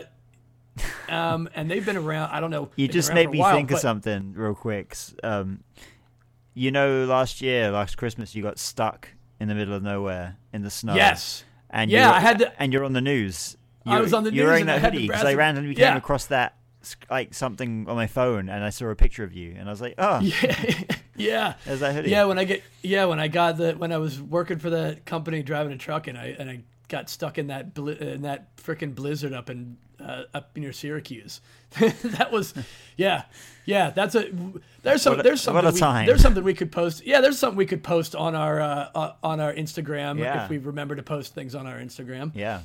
[1.10, 2.30] um, and they've been around.
[2.32, 2.70] I don't know.
[2.76, 4.96] You just made me while, think of something real quick.
[5.24, 5.64] Um,
[6.54, 10.62] you know, last year, last Christmas, you got stuck in the middle of nowhere in
[10.64, 10.96] the snow.
[10.96, 11.44] Yes.
[11.70, 13.58] And Yeah, you're, I had to- and you're on the news.
[13.86, 15.76] I You're- was on the you're news wearing and that I hoodie because I randomly
[15.76, 15.98] came Yeah.
[15.98, 16.56] across that
[17.10, 19.82] like something on my phone, and I saw a picture of you, and I was
[19.82, 20.84] like, oh, yeah.
[21.66, 22.10] There's that hoodie.
[22.12, 25.00] Yeah, when I get yeah, when I got the when I was working for the
[25.06, 28.56] company driving a truck and I and I got stuck in that bli- in that
[28.58, 31.42] freaking blizzard up in uh, up near Syracuse.
[31.80, 32.54] that was
[32.96, 33.24] yeah.
[33.66, 34.32] Yeah, that's a
[34.84, 37.06] there's some a- there's something we, there's something we could post.
[37.06, 40.44] Yeah, there's something we could post on our uh, uh, on our Instagram Yeah.
[40.44, 42.32] if we remember to post things on our Instagram.
[42.36, 42.62] yeah.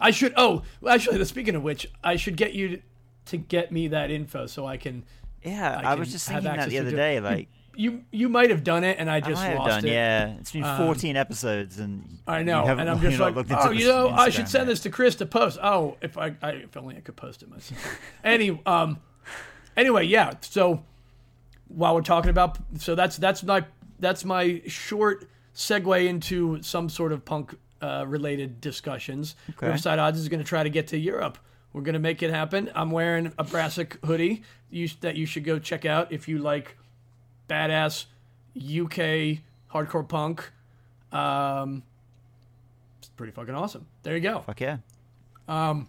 [0.00, 2.82] I should oh, well, actually speaking of which, I should get you to,
[3.26, 5.04] to get me that info so I can
[5.44, 7.20] Yeah, I I, was just thinking that the other day.
[7.20, 9.84] Like, you you might have done it and I I just have lost done.
[9.86, 9.92] it.
[9.92, 13.86] Yeah, it's been Um, 14 episodes, and I know, and I'm just like, oh, you
[13.88, 14.72] know, I should send yet.
[14.72, 15.58] this to Chris to post.
[15.62, 17.98] Oh, if I, I if only I could post it myself.
[18.24, 18.98] Any, um,
[19.76, 20.34] anyway, yeah.
[20.42, 20.84] So
[21.68, 23.64] while we're talking about, so that's that's my
[23.98, 29.34] that's my short segue into some sort of punk uh, related discussions.
[29.50, 29.66] Okay.
[29.66, 31.38] Riverside Odds is going to try to get to Europe.
[31.72, 32.70] We're going to make it happen.
[32.74, 36.76] I'm wearing a Brassic hoodie you, that you should go check out if you like
[37.52, 38.06] badass
[38.56, 39.38] UK
[39.72, 40.50] hardcore punk.
[41.12, 41.82] Um,
[42.98, 43.86] it's pretty fucking awesome.
[44.02, 44.40] There you go.
[44.40, 44.78] Fuck yeah.
[45.48, 45.88] Um,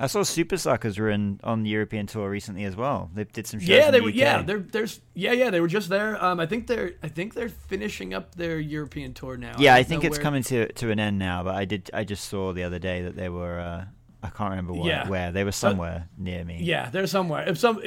[0.00, 3.10] I saw Supersuckers were in on the European tour recently as well.
[3.14, 3.68] They did some shows.
[3.68, 4.10] Yeah, they the were.
[4.10, 4.16] UK.
[4.16, 6.22] Yeah, they're there's yeah yeah they were just there.
[6.22, 9.54] Um, I think they're I think they're finishing up their European tour now.
[9.58, 11.44] Yeah, I don't think it's where- coming to to an end now.
[11.44, 11.90] But I did.
[11.94, 13.60] I just saw the other day that they were.
[13.60, 13.84] Uh,
[14.24, 14.86] I can't remember where.
[14.88, 15.08] Yeah.
[15.08, 16.58] Where they were somewhere near me.
[16.62, 17.48] Yeah, they're somewhere.
[17.48, 17.80] If some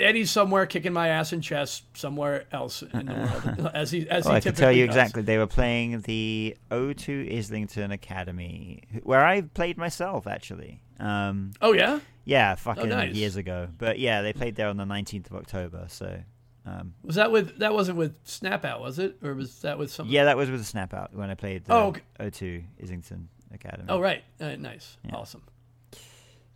[0.00, 4.24] Eddie's somewhere kicking my ass in chess somewhere else in the world, as he as
[4.24, 4.94] Well, he I can tell you does.
[4.96, 5.22] exactly.
[5.22, 10.82] They were playing the O2 Islington Academy, where I played myself actually.
[11.00, 13.14] Um, Oh yeah, yeah, fucking nice.
[13.14, 13.68] years ago.
[13.78, 15.84] But yeah, they played there on the 19th of October.
[15.88, 16.20] So
[16.66, 19.90] um, was that with that wasn't with Snap Out, was it, or was that with
[19.90, 20.08] some?
[20.08, 22.00] yeah, that was with Snap Out when I played the Oh, okay.
[22.20, 23.84] O2 Islington Academy.
[23.88, 25.42] Oh right, uh, nice, awesome.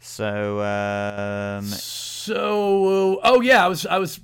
[0.00, 1.64] So um,
[2.24, 4.20] So, oh yeah, I was, I was,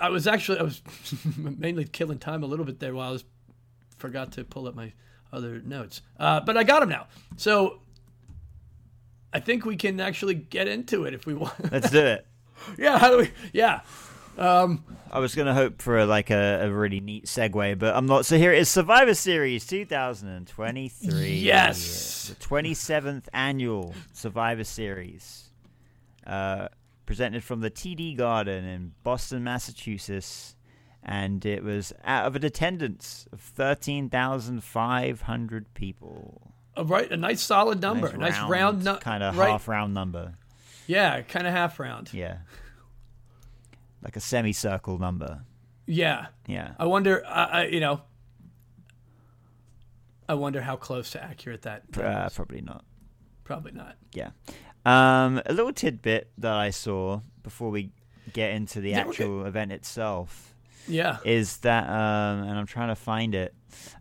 [0.00, 0.82] I was actually, I was
[1.36, 3.24] mainly killing time a little bit there while I was
[3.96, 4.92] forgot to pull up my
[5.32, 6.02] other notes.
[6.20, 7.06] Uh, but I got them now.
[7.36, 7.80] So,
[9.32, 11.54] I think we can actually get into it if we want.
[11.72, 12.26] let's do it.
[12.76, 13.30] yeah, how do we?
[13.54, 13.80] Yeah,
[14.36, 18.26] Um, I was gonna hope for like a, a really neat segue, but I'm not.
[18.26, 21.32] So here it is: Survivor Series 2023.
[21.32, 22.28] Yes.
[22.28, 25.48] the 27th annual Survivor Series,
[26.26, 26.68] uh,
[27.08, 30.54] presented from the TD Garden in Boston, Massachusetts,
[31.02, 36.52] and it was out of an attendance of 13,500 people.
[36.76, 39.52] a right, a nice solid number, a nice round, nu- kind of right?
[39.52, 40.34] half round number.
[40.86, 42.12] Yeah, kind of half round.
[42.12, 42.40] Yeah,
[44.02, 45.44] like a semicircle number.
[45.86, 46.72] Yeah, Yeah.
[46.78, 48.02] I wonder, I, I, you know,
[50.28, 51.90] I wonder how close to accurate that.
[51.92, 52.84] that Uh, probably not.
[53.44, 53.96] Probably not.
[54.12, 54.32] Yeah.
[54.88, 57.90] Um, a little tidbit that I saw before we
[58.32, 59.08] get into the Yeah, okay.
[59.10, 60.54] actual event itself
[60.86, 61.18] Yeah.
[61.24, 63.54] is that, um, and I'm trying to find it.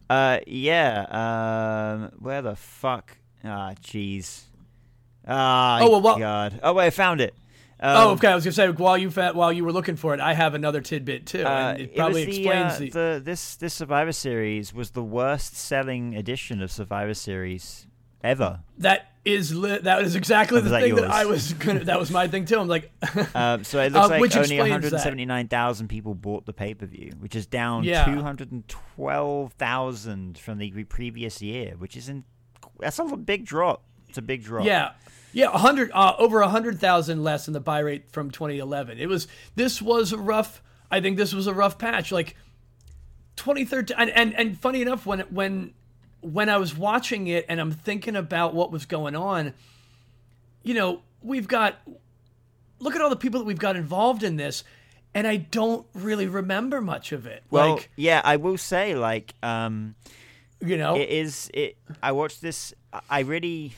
[0.10, 1.06] Uh, yeah.
[1.10, 3.18] Um, where the fuck?
[3.44, 4.44] Ah, jeez.
[5.28, 6.60] Ah, Oh, well, what- God.
[6.64, 7.34] Oh wait, I found it.
[7.80, 8.30] Oh, Um, okay.
[8.30, 10.82] I was gonna say while you while you were looking for it, I have another
[10.82, 14.12] tidbit too, Uh, and it probably was the, explains uh, the, the this this Survivor
[14.14, 17.87] Series was the worst selling edition of Survivor Series
[18.24, 18.62] ever.
[18.80, 21.12] that is li- that is exactly the that thing that?
[21.12, 21.84] I was gonna.
[21.84, 22.58] That was my thing too.
[22.60, 22.90] I'm like,
[23.36, 27.36] Um, so it looks Uh, like only 179,000 people bought the pay per view, which
[27.36, 28.06] is down Yeah.
[28.06, 32.24] 212,000 from the previous year, which is in,
[32.80, 33.84] that's a big drop.
[34.10, 34.66] It's a big drop.
[34.66, 34.92] Yeah,
[35.34, 38.98] yeah, a hundred uh, over a hundred thousand less than the buy rate from 2011.
[38.98, 40.62] It was this was a rough.
[40.90, 42.12] I think this was a rough patch.
[42.14, 42.36] Like
[43.36, 45.74] 2013, and and, and funny enough, when when
[46.34, 49.54] when I was watching it and I'm thinking about what was going on,
[50.64, 51.76] you know, we've got
[52.80, 54.64] look at all the people that we've got involved in this,
[55.14, 57.44] and I don't really remember much of it.
[57.50, 59.96] Well, like, yeah, I will say, like, um,
[60.60, 61.50] you know, it is.
[61.54, 61.78] It.
[62.04, 62.74] I watched this.
[63.10, 63.74] I really.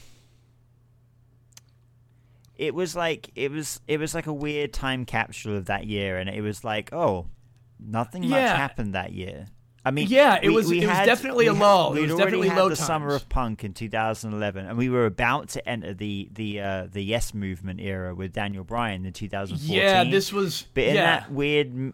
[2.58, 6.18] It was like it was it was like a weird time capsule of that year,
[6.18, 7.28] and it was like, oh,
[7.80, 8.58] nothing much Yeah.
[8.58, 9.48] happened that year.
[9.90, 11.92] I mean, Yeah, it we- was- we it was definitely a we had- lull.
[11.94, 14.88] It We'd was already definitely had low the summer of punk in 2011, and we
[14.88, 19.14] were about to enter the the uh, the Yes movement era with Daniel Bryan in
[19.14, 19.76] 2014.
[19.76, 21.02] yeah, this was But in yeah.
[21.22, 21.94] that weird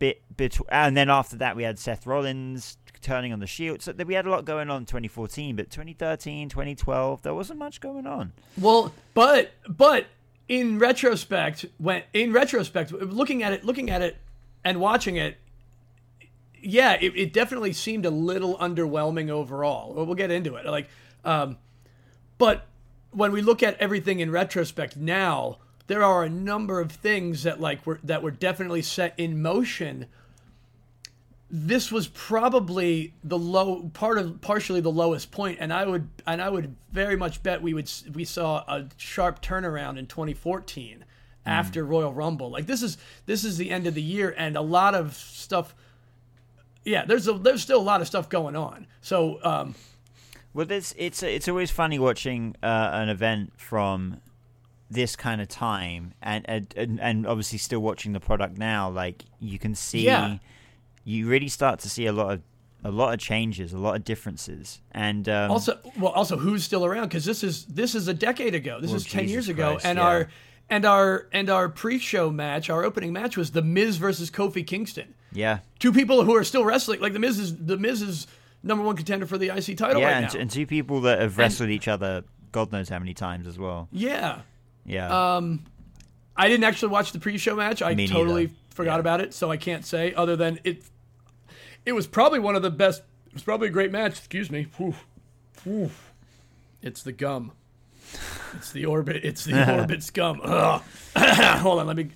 [0.00, 3.80] bit, bit, and then after that we had Seth Rollins turning on the Shield.
[3.82, 7.80] So we had a lot going on in 2014, but 2013, 2012, there wasn't much
[7.80, 8.32] going on.
[8.58, 10.06] Well, but but
[10.48, 14.16] in retrospect, when in retrospect, looking at it, looking at it,
[14.64, 15.36] and watching it,
[16.66, 19.94] yeah, it, it definitely seemed a little underwhelming overall.
[19.94, 20.66] Well, we'll get into it.
[20.66, 20.88] Like,
[21.24, 21.58] um,
[22.38, 22.66] but
[23.10, 27.60] when we look at everything in retrospect now, there are a number of things that
[27.60, 30.06] like were that were definitely set in motion
[31.48, 36.42] this was probably the low part of partially the lowest point and i would and
[36.42, 41.04] i would very much bet we would we saw a sharp turnaround in 2014
[41.44, 44.60] after royal rumble like this is this is the end of the year and a
[44.60, 45.74] lot of stuff
[46.86, 49.74] yeah there's a there's still a lot of stuff going on so um
[50.54, 54.22] Well, there's, it's it's always funny watching uh, an event from
[54.90, 58.88] this kind of time, and, and and obviously still watching the product now.
[58.88, 60.38] Like you can see, Yeah.
[61.04, 62.40] you really start to see a lot of
[62.84, 66.84] a lot of changes, a lot of differences, and um, also well also who's still
[66.86, 69.48] around because this is this is a decade ago this Well, is 10 Jesus years
[69.50, 70.04] ago Christ, and yeah.
[70.04, 70.28] our
[70.70, 75.14] and our and our pre-show match our opening match was the miz versus kofi kingston
[75.36, 77.00] yeah, two people who are still wrestling.
[77.00, 78.26] Like the Miz is the Miz is
[78.62, 80.40] number one contender for the IC title yeah, right and, now.
[80.40, 83.88] and two people that have wrestled each other, God knows how many times as well.
[83.92, 84.40] yeah,
[84.84, 85.64] Yeah, um,
[86.36, 87.80] I didn't actually watch the pre-show match.
[87.82, 88.54] I Me totally neither.
[88.70, 89.00] forgot Yeah.
[89.00, 90.82] about it, so I can't say other than it.
[91.84, 93.02] It was probably one of the best.
[93.28, 94.18] It was probably a great match.
[94.18, 94.66] Excuse me.
[94.76, 94.94] Whew.
[95.62, 95.90] Whew.
[96.82, 97.52] It's the gum.
[98.54, 99.24] It's the orbit.
[99.24, 100.40] It's the orbit's gum.
[100.42, 100.82] Ugh.
[101.16, 101.86] Hold on.
[101.86, 102.10] Let me.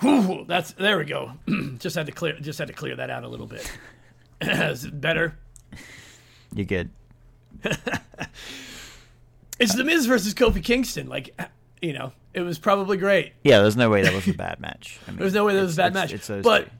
[0.00, 0.44] Whew.
[0.46, 1.32] That's there we go.
[1.78, 2.34] just had to clear.
[2.40, 3.70] Just had to clear that out a little bit.
[4.40, 5.36] Is it better?
[6.54, 6.90] you're good.
[9.58, 11.08] It's the Miz versus Kofi Kingston.
[11.08, 11.34] Like,
[11.80, 13.32] you know, it was probably great.
[13.42, 15.00] Yeah, there's no way that was a bad match.
[15.06, 16.12] I mean, There's no way that was a bad it's- match.
[16.12, 16.70] It's those but two.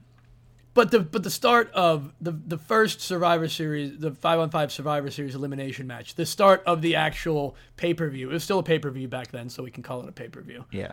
[0.75, 4.71] but the but the start of the the first Survivor Series, the five on five
[4.71, 8.29] Survivor Series elimination match, the start of the actual pay per view.
[8.29, 10.13] It was still a pay per view back then, so we can call it a
[10.13, 10.67] pay per view.
[10.71, 10.93] yeah,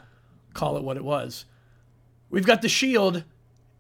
[0.53, 1.43] Call it what it was.
[2.33, 3.25] We've got the Shield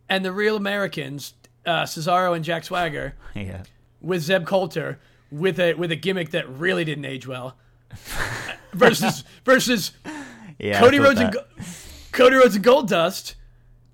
[0.07, 1.33] and the Real Americans,
[1.65, 3.63] uh, Cesaro and Jack Swagger, yeah.
[3.99, 4.99] with Zeb Colter
[5.31, 7.57] with a with a gimmick that really didn't age well.
[8.73, 9.93] versus versus
[10.59, 11.57] Yeah, Cody Rhodes and that.
[11.57, 11.63] Go-
[12.11, 13.33] Cody Rhodes and Goldust,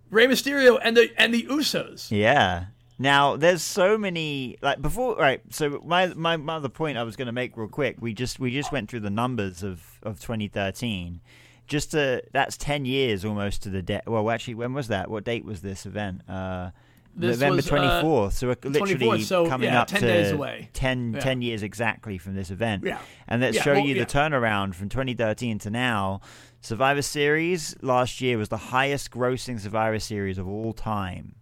[0.10, 2.12] Rey Mysterio and the and the Usos.
[2.12, 2.66] Yeah.
[2.98, 7.16] Now there's so many like before right so my my, my other point I was
[7.16, 10.20] going to make real quick we just we just went through the numbers of of
[10.20, 11.22] 2013
[11.70, 15.24] just to that's 10 years almost to the day well actually when was that what
[15.24, 16.72] date was this event uh
[17.16, 20.08] This November was, uh, 24th so we're literally 24th, so, coming yeah, up 10 to
[20.08, 20.70] days away.
[20.74, 21.20] 10, Yeah.
[21.20, 23.00] 10 years exactly from this event Yeah.
[23.28, 26.22] and let's Yeah, show well, you the turnaround from 2013 to now
[26.62, 31.36] Survivor Series last year was the highest grossing Survivor Series of all time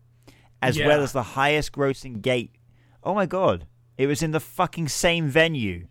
[0.61, 2.51] as well as the highest grossing gate.
[3.03, 3.65] Oh my god.
[3.97, 5.87] It was in the fucking same venue.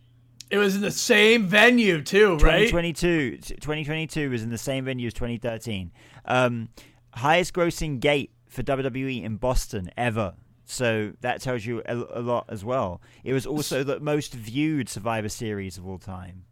[0.50, 2.68] It was in the same venue too, right?
[2.68, 5.90] 2022 2022 was in the same venue as 2013.
[6.24, 6.68] Um,
[7.14, 10.34] highest grossing gate for WWE in Boston ever.
[10.64, 13.00] So that tells you a, a lot as well.
[13.24, 16.44] It was also the most viewed Survivor Series of all time.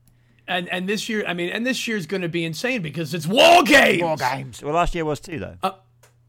[0.47, 3.27] And and this year, I mean, and this year's going to be insane because it's
[3.27, 4.03] War Games.
[4.03, 4.63] War games.
[4.63, 5.57] Well, last year was too though.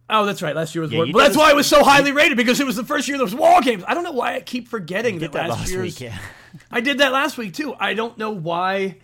[0.08, 0.56] Oh, that's right.
[0.56, 1.08] Last year was Yeah, War.
[1.14, 3.26] Well, that's why it was so highly rated because it was the first year there
[3.26, 3.84] was War Games.
[3.88, 6.00] I don't know why I keep forgetting that, that last, last year's.
[6.00, 6.18] week, yeah.
[6.72, 7.74] I did that last week too.
[7.80, 8.98] I don't know why.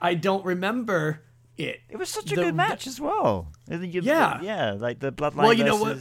[0.00, 1.22] I don't remember
[1.56, 1.80] it.
[1.88, 3.52] It was such a The- good match as well.
[3.68, 4.40] Yeah.
[4.40, 5.98] yeah, like the Bloodline Well, you know what?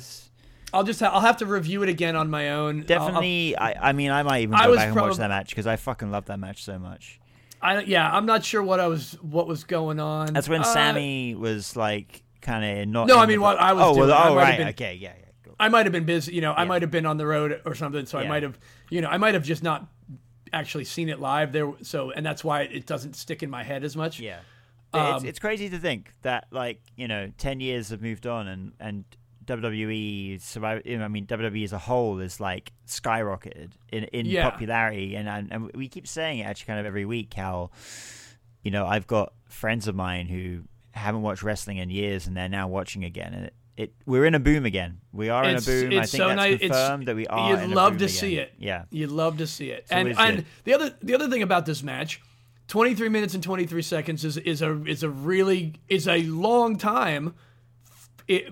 [0.74, 2.76] I'll just ha- I'll have to review it again on my own.
[2.76, 5.50] I'll- I'll- Definitely, I, I mean, I might even go back and watch that match
[5.50, 7.20] because I fucking love that match so much.
[7.62, 10.34] I yeah, I'm not sure what I was what was going on.
[10.34, 13.08] That's when Uh, Sammy was like kind of not.
[13.08, 15.14] No, I mean, what I was Oh, doing, well, I oh, right, been- okay, yeah,
[15.18, 15.26] yeah.
[15.44, 15.56] Cool.
[15.60, 16.34] I might have been busy.
[16.36, 18.06] You know, I might have been on the road or something.
[18.06, 18.60] So I might have,
[18.92, 19.88] you know, I might have just not
[20.54, 21.72] actually seen it live there.
[21.82, 24.20] So and that's why it doesn't stick in my head as much.
[24.20, 24.40] Yeah.
[24.94, 28.48] Um, it's, it's crazy to think that like you know ten years have moved on
[28.48, 29.06] and and
[29.46, 30.82] WWE survive.
[30.86, 34.50] You know, I mean WWE as a whole is like skyrocketed in in Yeah.
[34.50, 37.72] popularity, and, and and we keep saying it actually kind of every week how
[38.64, 42.50] you know I've got friends of mine who haven't watched wrestling in years and they're
[42.50, 45.00] now watching again, and it, it we're in a boom again.
[45.14, 46.00] We are It's- in a boom.
[46.00, 46.54] I think so that's nice.
[46.56, 47.50] It's- confirmed that we are.
[47.50, 47.70] In a boom.
[47.70, 48.10] You'd love to again.
[48.10, 48.54] see it.
[48.60, 48.84] Yeah.
[48.90, 49.80] You'd love to see it.
[49.84, 50.46] It's and and good.
[50.66, 52.20] the other the other thing about this match,
[52.68, 57.36] 23 minutes and 23 seconds is is a is a really is a long time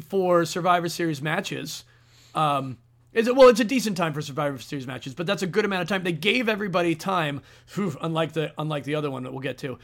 [0.07, 1.84] for Survivor Series matches.
[2.34, 2.78] Um,
[3.13, 3.47] is it well?
[3.49, 6.03] It's a decent time for Survivor Series matches, but that's a good amount of time.
[6.03, 7.41] They gave everybody time,
[7.73, 9.80] whew, unlike the unlike the other one that we'll get to.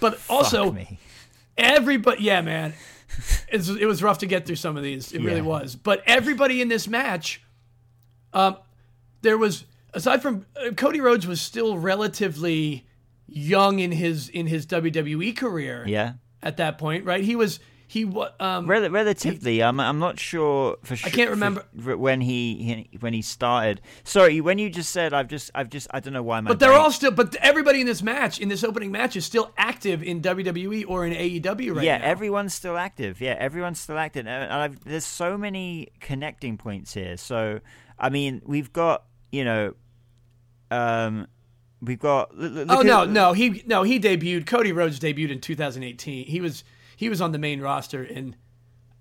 [0.00, 0.76] But also.
[1.60, 2.74] Everybody yeah man.
[3.52, 5.12] It's, it was rough to get through some of these.
[5.12, 5.74] It really was.
[5.74, 7.42] But everybody in this match
[8.32, 8.56] um
[9.22, 12.86] there was aside from uh, cody rhodes was still relatively
[13.26, 16.12] young in his in his wwe career Yeah.
[16.42, 17.22] at that point right?
[17.24, 17.58] He was
[17.90, 21.08] he was um Rel- relatively, I'm I'm not sure for sure.
[21.08, 23.80] I can't remember- when he, he when he started.
[24.04, 26.48] Sorry, when you just said I've just I've just I don't know why my.
[26.50, 29.24] but they're brain- all still but everybody in this match in this opening match is
[29.24, 33.20] still active in wwe or in aew right yeah, now Yeah, everyone's still active.
[33.20, 34.24] Yeah, everyone's still active.
[34.28, 37.16] And I've, there's so many connecting points here.
[37.16, 37.58] So
[37.98, 39.74] I mean, we've got you know,
[40.70, 41.26] um,
[41.82, 42.36] we've got.
[42.36, 44.46] look Oh at- no, no, he no he debuted.
[44.46, 46.26] Cody Rhodes debuted in 2018.
[46.26, 46.62] He was
[47.00, 48.36] he was on the main roster in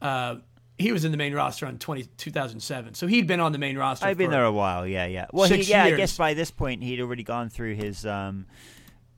[0.02, 0.36] uh
[0.78, 2.94] he was in the main roster on 20, 2007.
[2.94, 4.06] So he'd been on the main roster.
[4.06, 4.88] I've been there a while.
[4.88, 5.26] Yeah, yeah.
[5.34, 8.46] Well, he, yeah, I guess by this point he'd already gone through his um,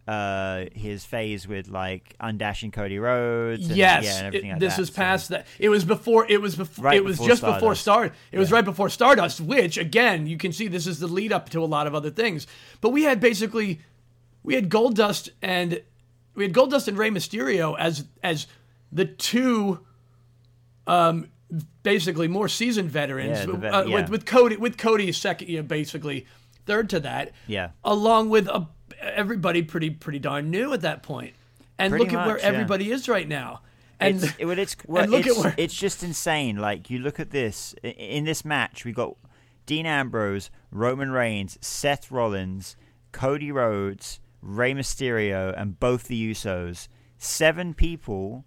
[0.07, 3.67] uh, his phase with like undashing Cody Rhodes.
[3.67, 5.45] And, Yes, yeah, and everything it- like this that, is so- past that.
[5.59, 6.25] It was before.
[6.27, 6.85] It was before.
[6.85, 7.81] Right it was before just before Stardust.
[7.81, 8.15] Stardust.
[8.31, 11.49] It was right before Stardust, which again you can see this is the lead up
[11.49, 12.47] to a lot of other things.
[12.81, 13.81] But we had basically
[14.41, 15.79] we had Goldust and
[16.33, 18.47] we had Goldust and Rey Mysterio as as
[18.91, 19.79] the two
[20.87, 21.27] um
[21.83, 23.93] basically more seasoned veterans Yeah, vet- uh, yeah.
[23.95, 26.25] with with Cody with Cody second you know, basically
[26.65, 27.69] third to that Yeah.
[27.83, 28.67] along with a,
[29.01, 31.33] everybody pretty pretty darn new at that point.
[31.77, 32.45] and Pretty look at where yeah.
[32.45, 33.61] everybody is right now
[33.99, 36.57] and it's, well, it's, well, look at where- it's just insane.
[36.57, 39.15] Like you look at this in this match, we got
[39.67, 42.75] Dean Ambrose, Roman Reigns, Seth Rollins,
[43.11, 46.87] Cody Rhodes, Rey Mysterio, and both the Usos.
[47.19, 48.43] Seven people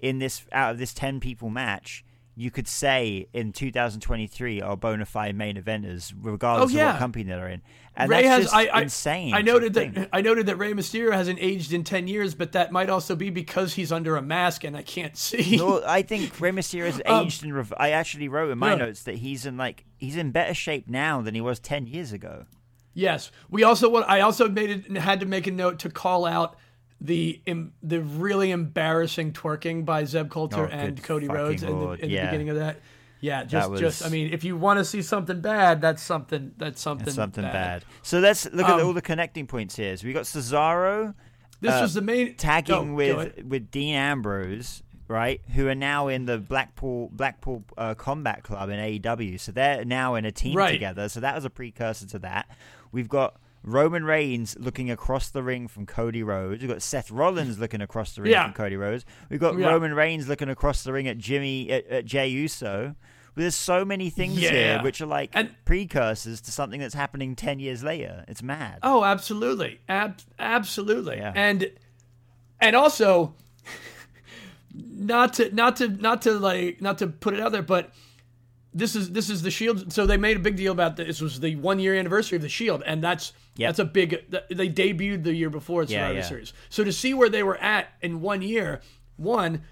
[0.00, 2.04] in this out of this ten people match.
[2.38, 6.88] You could say in 2023 are bona fide main eventers, regardless Oh, yeah.
[6.88, 7.62] of what company they're in,
[7.96, 9.32] and Ray that's has just I, I, insane.
[9.32, 12.72] I noted that I noted that Rey Mysterio hasn't aged in ten years, but that
[12.72, 15.56] might also be because he's under a mask and I can't see.
[15.56, 18.72] No, I think Rey Mysterio has Um, aged and rev- I actually wrote in my
[18.72, 18.76] Yeah.
[18.84, 22.12] notes that he's in like he's in better shape now than he was ten years
[22.12, 22.44] ago.
[22.92, 26.58] yes, we also I also made it had to make a note to call out
[27.00, 27.40] the
[27.82, 32.20] the really embarrassing twerking by Zeb Colter Oh, and Cody Rhodes in, the, in the
[32.20, 32.80] beginning of that.
[33.20, 36.52] Yeah, just was- just I mean, if you want to see something bad, that's something
[36.56, 37.84] that's something That's something bad.
[38.02, 39.96] So let's look at Um, all the connecting points here.
[39.96, 41.14] So we got Cesaro
[41.60, 45.40] This uh, was the main tagging Go- go with with Dean Ambrose, right?
[45.54, 49.40] Who are now in the Blackpool Blackpool uh, Combat Club in AEW.
[49.40, 50.72] So they're now in a team Right.
[50.72, 51.08] together.
[51.08, 52.48] So that was a precursor to that.
[52.92, 53.36] We've got
[53.66, 56.62] Roman Reigns looking across the ring from Cody Rhodes.
[56.62, 58.44] We've got Seth Rollins looking across the ring Yeah.
[58.44, 59.04] from Cody Rhodes.
[59.28, 59.66] We've got Yeah.
[59.70, 62.94] Roman Reigns looking across the ring at Jimmy at, at Jay Uso.
[63.34, 67.58] There's so many things here which are like And- precursors to something that's happening ten
[67.58, 68.24] years later.
[68.28, 68.78] It's mad.
[68.82, 71.32] Oh, absolutely, Ab- absolutely, Yeah.
[71.34, 71.70] and
[72.60, 73.34] and also
[74.74, 77.90] not to not to not to like not to put it out there, but
[78.72, 79.92] this is this is the Shield.
[79.92, 81.20] So they made a big deal about this.
[81.20, 83.68] Was the one year anniversary of the Shield, and that's Yep.
[83.68, 84.30] that's a big.
[84.50, 86.24] They debuted the year before at Yeah, Survivor yeah.
[86.24, 86.52] Series.
[86.68, 88.80] So to see where they were at in one year,
[89.16, 89.62] one.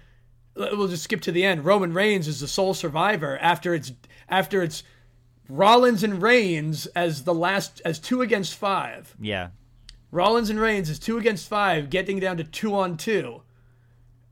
[0.57, 1.65] We'll just skip to the end.
[1.65, 3.91] Roman Reigns is the sole survivor after it's
[4.29, 4.83] after it's
[5.49, 9.13] Rollins and Reigns as the last as two against five.
[9.19, 9.49] Yeah.
[10.11, 13.41] Rollins and Reigns is two against five, getting down to two on two,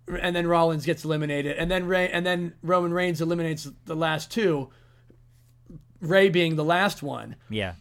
[0.07, 4.31] and then Rollins gets eliminated, and then Ray, and then Roman Reigns eliminates the last
[4.31, 4.69] two.
[5.99, 7.35] Ray being the last one.
[7.49, 7.73] Yeah.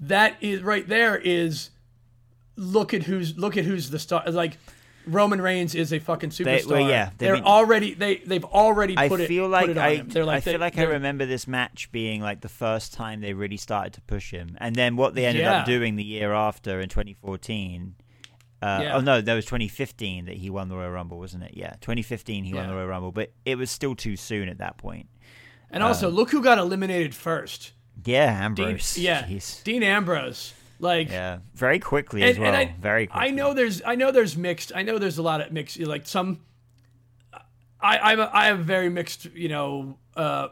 [0.00, 1.16] That is right there.
[1.16, 1.70] Is
[2.56, 4.22] look at who's look at who's the star.
[4.30, 4.58] Like
[5.06, 6.66] Roman Reigns is a fucking superstar.
[6.66, 9.28] well, yeah, they're been- already they they've already I put it.
[9.28, 10.08] feel put like it on I, him.
[10.08, 13.20] They're like I feel they- like I remember this match being like the first time
[13.20, 15.60] they really started to push him, and then what they ended Yeah.
[15.60, 17.94] up doing the year after in 2014.
[18.62, 18.96] Uh, Yeah.
[18.96, 21.52] Oh no, that was 2015 that he won the Royal Rumble, wasn't it?
[21.54, 24.76] Yeah, 2015 he won the Royal Rumble, but it was still too soon at that
[24.76, 25.08] point.
[25.70, 27.72] And also, look who got eliminated first.
[28.04, 28.98] Yeah, Dean, Ambrose.
[28.98, 29.62] yeah, Jeez.
[29.64, 30.54] Dean Ambrose.
[30.78, 32.54] Like Yeah, very quickly as well.
[32.54, 33.28] I, very quickly.
[33.28, 36.06] I know there's I know there's mixed I know there's a lot of mixed like
[36.06, 36.40] some
[37.80, 40.48] I I'm a, I have very mixed you know uh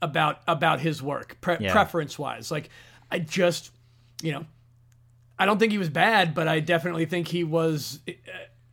[0.00, 1.72] about about his work pre- Yeah.
[1.72, 2.70] preference wise like
[3.10, 3.70] I just
[4.22, 4.46] you know
[5.38, 8.00] I don't think he was bad but I definitely think he was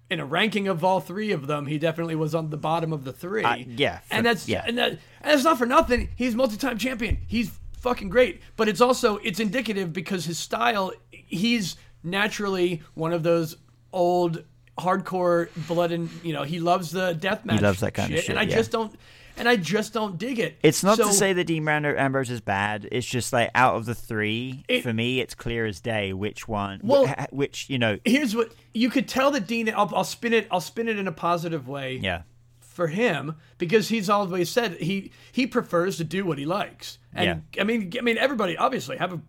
[0.09, 3.03] in a ranking of all three of them he definitely was on the bottom of
[3.03, 4.63] the three Uh, yeah, and that's yeah.
[4.65, 6.09] and that and that's not for nothing.
[6.15, 7.19] He's multi-time champion.
[7.27, 8.41] He's fucking great.
[8.55, 10.91] But it's also it's indicative because his style.
[11.11, 13.55] He's naturally one of those
[13.93, 14.43] old
[14.79, 17.59] hardcore blood and you know he loves the death match.
[17.59, 18.55] He loves that kind of shit, and I yeah.
[18.55, 18.93] just don't.
[19.39, 20.57] And I just don't dig it.
[20.63, 22.87] It's not So- to say that Dean Ambrose is bad.
[22.91, 26.47] It's just like out of the three, It- for me, it's clear as day which
[26.47, 26.81] one.
[26.83, 29.69] Well- which you know, Here's what you could tell that Dean.
[29.69, 30.47] I'll, I'll spin it.
[30.51, 31.97] I'll spin it in a positive way.
[32.01, 32.23] yeah,
[32.59, 36.97] for him because he's always said he he prefers to do what he likes.
[37.13, 39.21] And I mean, I mean, everybody obviously have a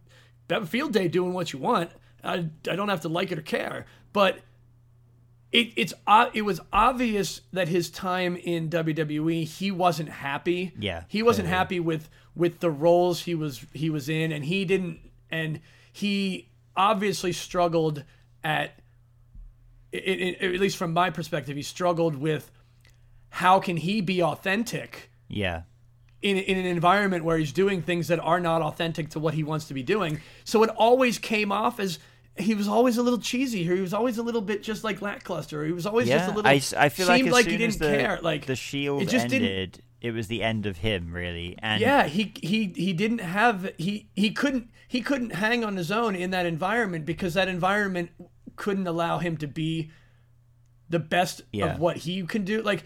[0.51, 1.91] have a field day doing what you want.
[2.23, 2.35] I,
[2.71, 4.41] I don't have to like it or care, but
[5.53, 10.73] it it's o- it was obvious that his time in WWE he wasn't happy.
[10.79, 11.59] Yeah, he wasn't clearly.
[11.59, 15.61] happy with with the roles he was he was in, and he didn't and
[15.93, 18.05] he obviously struggled
[18.45, 18.73] at
[19.93, 22.51] i i at least from my perspective, he struggled with
[23.31, 25.63] how can he be authentic yeah,
[26.23, 29.45] in, in an environment where he's doing things that are not authentic to what he
[29.45, 30.21] wants to be doing.
[30.45, 31.99] So it always came off as
[32.41, 35.01] he was always a little cheesy, or he was always a little bit just like
[35.03, 35.63] lackluster.
[35.63, 36.49] Or he was always just a little.
[36.49, 38.19] I, I feel like as like soon he didn't the, care.
[38.23, 41.57] Like the Shield it just didn't- ended, it was the end of him, really.
[41.61, 45.91] And yeah, he he he didn't have he he couldn't he couldn't hang on his
[45.93, 48.11] own in that environment because that environment
[48.57, 49.91] couldn't allow him to be
[50.89, 51.67] the best Yeah.
[51.75, 52.63] of what he can do.
[52.63, 52.85] Like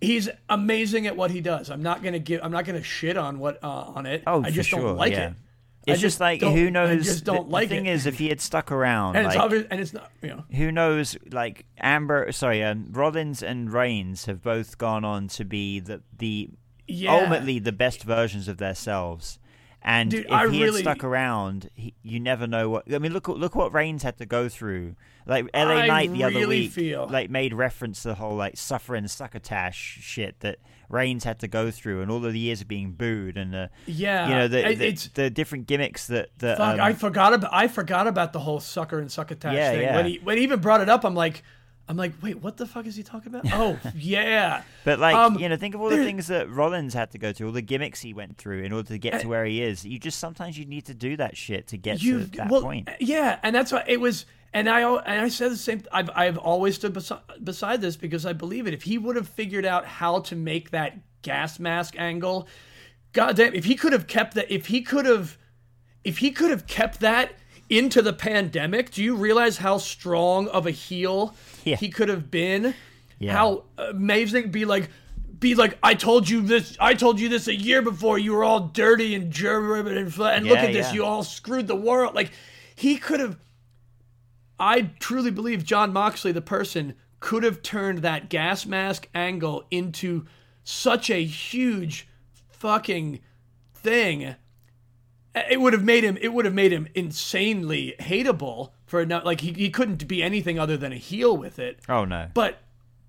[0.00, 1.70] he's amazing at what he does.
[1.70, 2.40] I'm not gonna give.
[2.42, 4.22] I'm not gonna shit on what uh, on it.
[4.26, 5.28] oh, I just for sure, don't like yeah.
[5.30, 5.34] it.
[5.86, 7.04] It's I just, just like who I knows?
[7.06, 7.92] just the- don't the, like thing it.
[7.92, 9.66] is, if he had stuck around, And like, it's obvious.
[9.70, 10.10] And it's not.
[10.22, 10.44] You know.
[10.54, 15.80] who knows like amber sorry um, rollins and reigns have both gone on to be
[15.80, 16.50] the the
[16.86, 17.12] Yeah.
[17.14, 19.38] ultimately the best versions of themselves
[19.82, 22.98] and Dude, if I he really- had stuck around he, you never know what i
[22.98, 24.94] mean look look what reigns had to go through
[25.30, 28.36] like la I knight the other really week feel- like made reference to the whole
[28.36, 30.58] like suffering succotash shit that
[30.88, 33.70] reigns had to go through and all of the years of being booed and the
[33.86, 34.28] Yeah.
[34.28, 37.68] you know the, the, the different gimmicks that that Fuck, um, I forgot about I
[37.68, 39.80] forgot about the whole sucker and succotash Yeah, thing.
[39.82, 39.96] yeah.
[39.96, 41.44] When he when he even brought it up, I'm like,
[41.88, 43.52] I'm like, wait, what the fuck is he talking about?
[43.52, 44.62] Oh, yeah.
[44.84, 47.32] But like Um, you know, think of all the things that Rollins had to go
[47.32, 49.84] through, all the gimmicks he went through in order to get to where he is.
[49.84, 52.88] You just sometimes you need to do that shit to get to that well, point.
[52.98, 54.26] yeah, and that's why it was.
[54.52, 55.82] And I and I said the same.
[55.92, 58.74] I've I've always stood besi- beside this because I believe it.
[58.74, 62.48] If he would have figured out how to make that gas mask angle,
[63.12, 65.38] goddamn, if he could have kept that, if he could have,
[66.02, 67.32] if he could have kept that
[67.68, 71.76] into the pandemic, do you realize how strong of a heel Yeah.
[71.76, 72.74] he could have been?
[73.20, 73.32] Yeah.
[73.34, 74.50] How amazing!
[74.50, 74.90] Be like.
[75.38, 76.76] Be like, I told you this.
[76.78, 78.18] I told you this a year before.
[78.18, 80.14] You were all dirty and germ and, and
[80.46, 80.88] look at this.
[80.88, 80.92] yeah.
[80.92, 82.14] You all screwed the world.
[82.14, 82.32] Like
[82.76, 83.38] he could have.
[84.60, 90.26] I truly believe Jon Moxley, the person, could have turned that gas mask angle into
[90.62, 92.06] such a huge
[92.50, 93.20] fucking
[93.74, 94.36] thing.
[95.34, 96.18] It would have made him.
[96.20, 100.58] It would have made him insanely hateable for not like he, he couldn't be anything
[100.58, 101.80] other than a heel with it.
[101.88, 102.28] Oh no.
[102.34, 102.58] But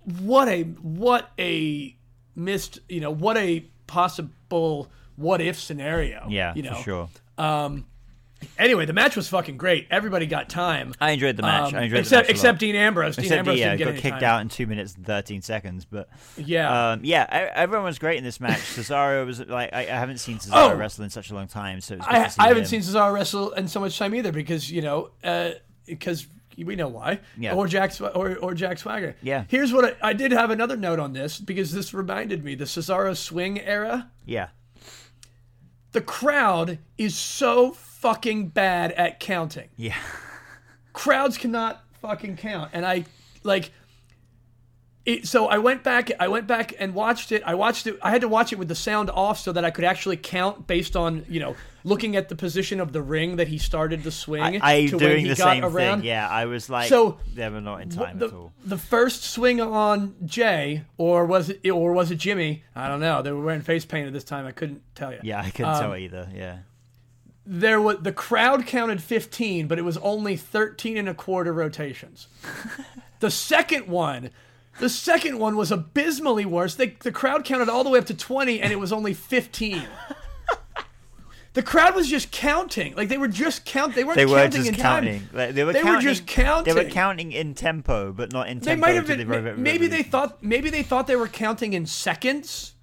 [0.03, 1.97] what a what a
[2.35, 6.27] missed you know what a possible what if scenario.
[6.29, 6.75] yeah, you know.
[6.75, 7.09] for sure.
[7.37, 7.85] Um,
[8.57, 9.87] Anyway, the match was fucking great.
[9.91, 10.93] Everybody got time.
[10.99, 11.73] I enjoyed the match.
[11.73, 12.59] Um, I enjoyed except the match except.
[12.59, 13.15] Dean Ambrose.
[13.15, 14.23] Dean Except Ambrose yeah, didn't get got kicked time.
[14.23, 15.85] out in two minutes and thirteen seconds.
[15.85, 16.91] But Yeah.
[16.91, 18.59] um, yeah, e- everyone was great in this match.
[18.75, 20.75] Cesaro was like, I, I haven't seen Cesaro Oh!
[20.75, 22.65] wrestle in such a long time, so it was good I, I haven't him.
[22.65, 25.11] seen Cesaro wrestle in so much time either because you know
[25.85, 26.27] because
[26.57, 27.19] we know why.
[27.37, 27.53] Yeah.
[27.55, 29.15] Or Jack Sw- or or Jack Swagger.
[29.21, 29.45] Yeah.
[29.47, 32.65] Here's what I, I did have another note on this because this reminded me the
[32.65, 34.09] Cesaro swing era.
[34.25, 34.49] Yeah,
[35.91, 37.71] The crowd is so
[38.01, 39.69] fucking bad at counting.
[39.77, 39.95] yeah,
[40.93, 43.05] crowds cannot fucking count and i
[43.43, 43.71] like
[45.05, 48.09] it, so i went back i went back and watched it i watched it i
[48.09, 50.95] had to watch it with the sound off so that i could actually count based
[50.95, 54.59] on you know looking at the position of the ring that he started the swing
[54.61, 56.07] I to when doing he the got same around thing.
[56.07, 58.53] Yeah, I was like, So, they were not in time the, at all.
[58.63, 62.63] the first swing on Jay, or was it, or was it Jimmy?
[62.75, 63.23] I don't know.
[63.23, 64.45] They were wearing face paint at this time.
[64.45, 65.21] I couldn't tell you.
[65.23, 66.29] Yeah, I couldn't um, tell either.
[66.35, 66.59] Yeah,
[67.45, 72.27] there was the crowd counted 15 but it was only 13 and a quarter rotations
[73.19, 74.29] the second one
[74.79, 78.13] the second one was abysmally worse they, the crowd counted all the way up to
[78.13, 79.83] 20 and it was only 15
[81.53, 82.95] the crowd was just counting.
[82.95, 83.95] Like they were just count.
[83.95, 85.19] They weren't They were counting just in counting.
[85.19, 85.29] time.
[85.33, 86.63] Like, they were They were counting.
[86.63, 86.89] They were counting.
[86.93, 88.69] counting in tempo, but not in tempo.
[88.69, 89.27] They might have been.
[89.27, 90.41] the Maybe they thought.
[90.41, 92.73] Maybe they thought they were counting in seconds.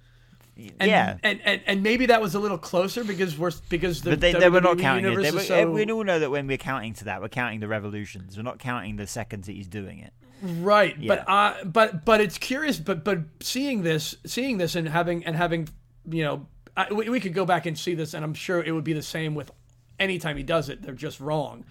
[0.79, 1.17] And, yeah.
[1.23, 4.33] and, and and maybe that was a little closer because we're because the But they,
[4.33, 5.15] they were not counting it.
[5.15, 7.59] They were, eh, so- We all know that when we're counting to that, we're counting
[7.59, 8.35] the revolutions.
[8.37, 10.13] We're not counting the seconds that he's doing it.
[10.41, 11.15] Right, Yeah.
[11.15, 12.77] but uh, but but it's curious.
[12.77, 15.67] But but seeing this, seeing this, and having and having,
[16.09, 16.47] you know,
[16.77, 18.93] I, we, we could go back and see this, and I'm sure it would be
[18.93, 19.51] the same with
[19.99, 20.81] anytime he does it.
[20.81, 21.65] They're just wrong.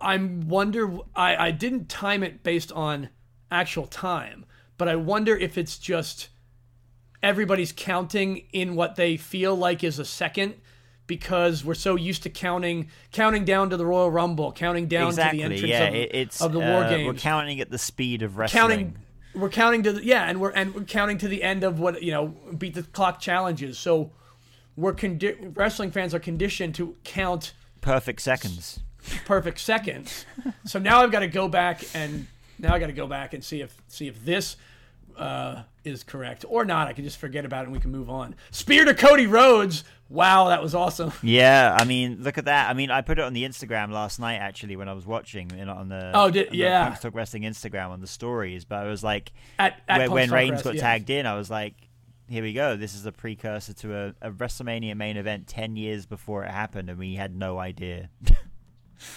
[0.00, 0.98] I'm wonder.
[1.14, 3.08] I I didn't time it based on
[3.50, 4.44] actual time,
[4.78, 6.28] but I wonder if it's just
[7.24, 10.54] everybody's counting in what they feel like is a second.
[11.06, 15.16] Because we're so used to counting, counting down to the Royal Rumble, counting down to
[15.16, 15.42] the exactly.
[15.42, 15.84] entrance Yeah.
[15.84, 18.58] of, it's of the uh, War Games We're counting at the speed of wrestling.
[18.60, 18.96] counting
[19.34, 22.02] we're counting to the, yeah and we're and we're counting to the end of what
[22.02, 24.12] you know beat the clock challenges so
[24.76, 28.78] we're condi- wrestling fans are conditioned to count perfect seconds.
[29.26, 30.24] perfect seconds
[30.64, 32.28] so now i've got to go back and
[32.60, 34.56] now i got to go back and see if see if this
[35.18, 38.08] uh, is correct or not i can just forget about it and we can move
[38.10, 42.68] on spear to cody rhodes wow that was awesome Yeah, I mean, look at that.
[42.68, 45.50] I mean, I put it on the Instagram last night actually when I was watching
[45.56, 46.84] you know, on the Oh, did- on yeah.
[46.84, 48.64] Punks Talk Wrestling Instagram on the stories.
[48.64, 50.80] But I was like, at, at when, when Reigns got yeah.
[50.82, 51.74] tagged in, I was like,
[52.28, 52.76] here we go.
[52.76, 56.90] This is a precursor to a, a WrestleMania main event ten years before it happened,
[56.90, 58.10] and we had no idea.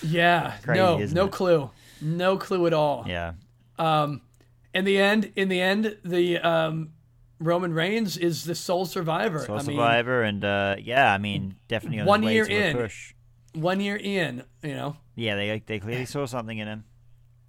[0.02, 1.32] yeah Crazy, no no it?
[1.32, 1.70] clue
[2.02, 3.34] no clue at all yeah,
[3.78, 4.22] Um,
[4.78, 6.92] in the end, in the end, the um,
[7.40, 9.40] Roman Reigns is the sole survivor.
[9.40, 12.78] Soul I mean, Survivor, and uh, yeah, I mean, definitely on One year in.
[12.78, 13.14] push.
[13.54, 14.96] one year in, you know.
[15.16, 16.84] Yeah, they they clearly saw something in him.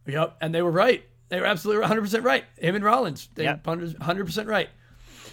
[0.07, 1.05] Yep, and they were right.
[1.29, 2.45] They were absolutely 100 percent right.
[2.57, 3.67] Him and Rollins, they Yep.
[3.67, 4.71] 100 percent right.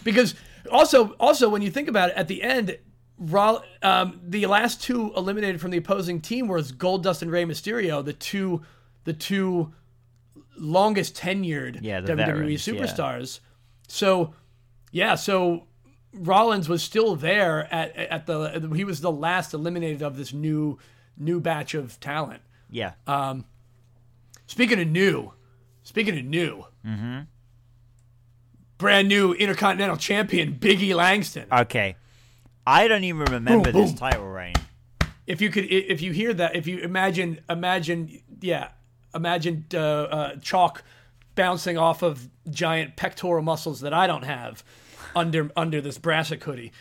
[0.04, 0.36] Because
[0.70, 2.78] also, also when you think about it, at the end,
[3.18, 8.04] Roll, um, the last two eliminated from the opposing team was Goldust and Rey Mysterio,
[8.04, 8.62] the two,
[9.06, 9.74] the two
[10.58, 12.74] longest tenured Yeah, WWE veterans, yeah.
[12.74, 13.40] superstars.
[13.88, 14.34] So,
[14.92, 15.68] yeah, so
[16.14, 20.78] Rollins was still there at at the he was the last eliminated of this new
[21.18, 22.42] new batch of talent.
[22.70, 23.40] Yeah, Uh,
[24.48, 25.34] Speaking of new,
[25.84, 27.20] speaking of new, Mm-hmm.
[28.78, 31.48] brand new Intercontinental Champion Biggie Langston.
[31.52, 31.96] okay.
[32.68, 33.98] I don't even remember Boom, this boom.
[34.00, 34.56] title reign.
[35.28, 38.70] If you could, if you hear that, if you imagine, imagine, yeah,
[39.16, 40.84] imagine uh, uh, chalk
[41.36, 44.64] bouncing off of giant pectoral muscles that I don't have
[45.16, 46.72] under under this brassic hoodie.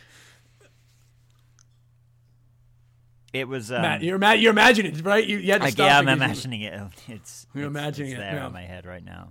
[3.32, 3.72] It was.
[3.72, 5.26] Um, Matt, you're, you're imagining it, right?
[5.26, 6.80] You, you had to I, stop yeah, I'm because you- imagining it.
[7.08, 8.46] It's You're it's- imagining it's it, there yeah.
[8.46, 9.28] in my head right now.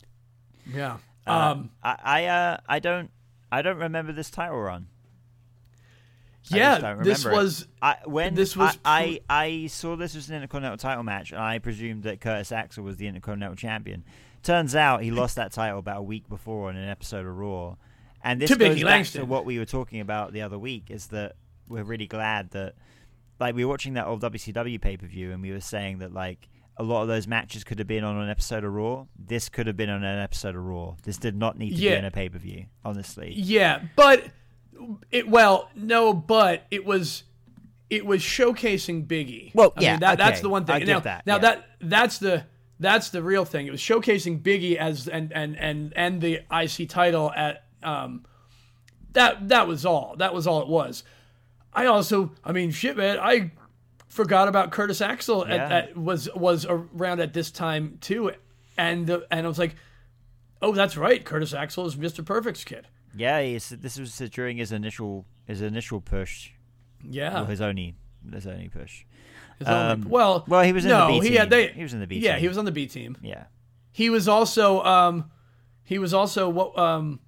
[0.73, 0.97] Yeah.
[1.25, 3.11] Uh, Um, I I, uh, I don't
[3.51, 4.87] I don't remember this title run.
[6.51, 6.69] I yeah.
[6.71, 7.43] just don't This remember it.
[7.43, 11.31] was I, when this was I, I I saw this was an Intercontinental title match,
[11.31, 14.03] and I presumed that Curtis Axel was the Intercontinental champion.
[14.41, 17.75] Turns out he lost that title about a week before in an episode of Raw,
[18.23, 19.21] and this To goes Biggie back Langston.
[19.21, 20.91] to what we were talking about the other week.
[20.91, 21.37] Is that
[21.69, 22.75] we're really glad that
[23.39, 26.13] like we were watching that old WCW pay per view, and we were saying that
[26.13, 29.05] like a lot of those matches could have been on an episode of Raw.
[29.17, 30.95] This could have been on an episode of Raw.
[31.03, 31.91] This did not need to Yeah.
[31.91, 32.65] be in a pay per view.
[32.83, 34.25] Honestly, Yeah, but
[35.11, 37.23] it well, no, but it was
[37.89, 39.53] it was showcasing Biggie.
[39.53, 40.75] Well, I yeah, mean, that, that's the one thing.
[40.75, 41.39] I now, get that, now yeah.
[41.39, 42.45] that that's the
[42.79, 43.67] that's the real thing.
[43.67, 48.25] It was showcasing Biggie as and and and and the IC title at um
[49.13, 50.15] that that was all.
[50.17, 51.03] That was all it was.
[51.71, 53.51] I also, I mean, shit, man, I
[54.07, 55.77] forgot about Curtis Axel at, Yeah.
[55.77, 58.31] at, was was around at this time too,
[58.77, 59.75] and uh, and I was like,
[60.61, 62.25] oh, that's right, Curtis Axel is Mr.
[62.25, 62.87] Perfect's kid.
[63.15, 66.51] Yeah, he's, this was during his initial his initial push,
[67.07, 67.41] Yeah.
[67.41, 67.95] or his only
[68.33, 69.05] his only push.
[69.59, 71.37] His only- Um, well, well, he was in no, the B he team.
[71.39, 71.67] had they.
[71.67, 72.41] He was in the B Yeah, team.
[72.41, 73.17] he was on the B team.
[73.21, 73.43] Yeah,
[73.91, 75.29] He was also um,
[75.83, 77.19] he was also what um,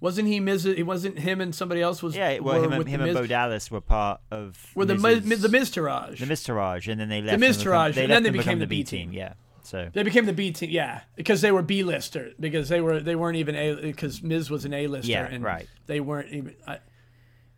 [0.00, 0.66] wasn't he Miz?
[0.66, 2.14] It wasn't him and somebody else was.
[2.14, 2.38] yeah.
[2.40, 5.48] Well, him, and, him and Bo Dallas were part of were the Miz's- Miz, the
[5.48, 6.18] Miztourage.
[6.18, 7.40] the Miztourage, and then they left.
[7.40, 9.10] The Miz and Taraj, they and then they became the B B team.
[9.10, 9.18] team.
[9.18, 9.32] Yeah,
[9.66, 13.00] so They became the B team, yeah, because they were B lister because they were
[13.00, 15.66] they weren't even A because Miz was an A lister Yeah, and right.
[15.86, 16.54] they weren't even.
[16.66, 16.78] I,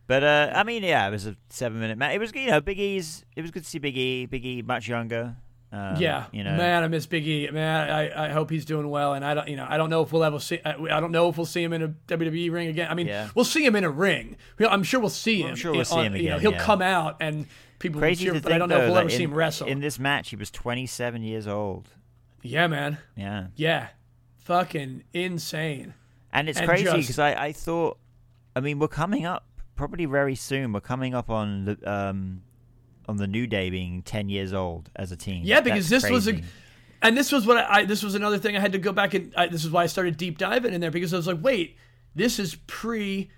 [0.07, 2.15] But uh, I mean, yeah, it was a seven-minute match.
[2.15, 3.23] It was, you know, Big E's.
[3.35, 4.25] It was good to see Big E.
[4.25, 5.35] Big E much younger.
[5.71, 7.47] Um, yeah, you know, man, I miss Big E.
[7.51, 10.01] Man, I, I hope he's doing well, and I don't, you know, I don't know
[10.01, 10.59] if we'll ever see.
[10.65, 12.87] I, I don't know if we'll see him in a WWE ring again.
[12.89, 13.29] I mean, Yeah.
[13.35, 14.35] we'll see him in a ring.
[14.67, 15.49] I'm sure we'll see him.
[15.51, 16.63] I'm sure we'll in- see him on- you know, again, he'll yeah.
[16.65, 17.45] come out and
[17.77, 19.21] people crazy will cheer, to but think I don't know though, if we'll ever see
[19.25, 19.67] him wrestle.
[19.67, 20.31] in this match.
[20.31, 21.89] He was 27 years old.
[22.41, 22.97] Yeah, man.
[23.15, 23.87] Yeah, Yeah,
[24.37, 25.93] fucking insane.
[26.31, 27.97] and it's And crazy just- because I, I thought,
[28.55, 30.73] I mean, we're coming up probably very soon.
[30.73, 32.41] We're coming up on the um,
[33.07, 35.43] on the New Day being ten years old as a team.
[35.45, 36.41] Yeah, because That's this was a,
[37.01, 39.13] and this was what I, I this was another thing I had to go back
[39.13, 41.41] and I, this is why I started deep diving in there because I was like,
[41.41, 41.77] wait,
[42.15, 43.29] this is pre,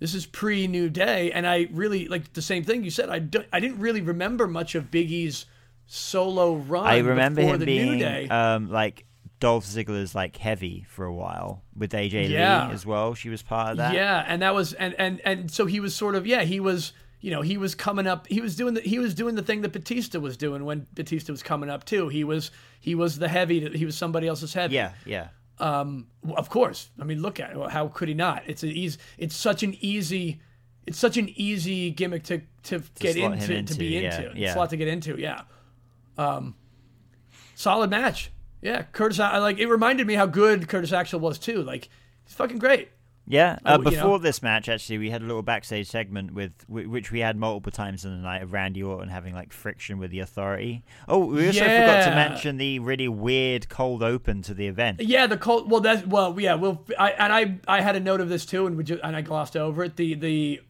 [0.00, 3.08] this is pre New Day, and I really like the same thing you said.
[3.10, 5.46] I do, I didn't really remember much of Big E's
[5.86, 6.86] solo run.
[6.86, 9.04] I remember before him being um, like
[9.40, 12.68] Dolph Ziggler's like heavy for a while with AJ Yeah.
[12.68, 13.14] Lee as well.
[13.14, 13.94] She was part of that.
[13.94, 16.92] Yeah, and that was and and and so he was sort of yeah he was
[17.20, 19.60] you know he was coming up he was doing the he was doing the thing
[19.62, 22.08] that Batista was doing when Batista was coming up too.
[22.08, 24.74] He was he was the heavy he was somebody else's heavy.
[24.74, 25.28] yeah, yeah.
[25.58, 26.90] Um, of course.
[27.00, 27.70] I mean, look at it.
[27.70, 28.42] How could he not?
[28.46, 28.98] It's an easy.
[29.16, 30.40] It's such an easy.
[30.86, 34.20] It's such an easy gimmick to to, get slot him into, to into, be yeah,
[34.20, 34.38] into.
[34.38, 34.46] yeah.
[34.48, 35.18] It's a lot to get into.
[35.18, 35.42] Yeah.
[36.18, 36.54] Um,
[37.54, 38.30] solid match.
[38.62, 39.20] Yeah, Curtis.
[39.20, 39.58] I like.
[39.58, 41.62] It reminded me how good Curtis Axel was too.
[41.62, 41.88] Like,
[42.24, 42.88] he's fucking great.
[43.28, 43.90] Yeah, Oh, uh, you know.
[43.90, 47.72] before this match, actually, we had a little backstage segment with which we had multiple
[47.72, 50.84] times in the night of Randy Orton having like friction with the Authority.
[51.08, 55.00] Oh, we also forgot to mention the really weird cold open to the event.
[55.00, 55.68] Yeah, the cold.
[55.68, 56.54] Well, that's well, yeah.
[56.54, 59.16] Well, I and I I had a note of this too, and we just, and
[59.16, 59.96] I glossed over it.
[59.96, 60.60] The the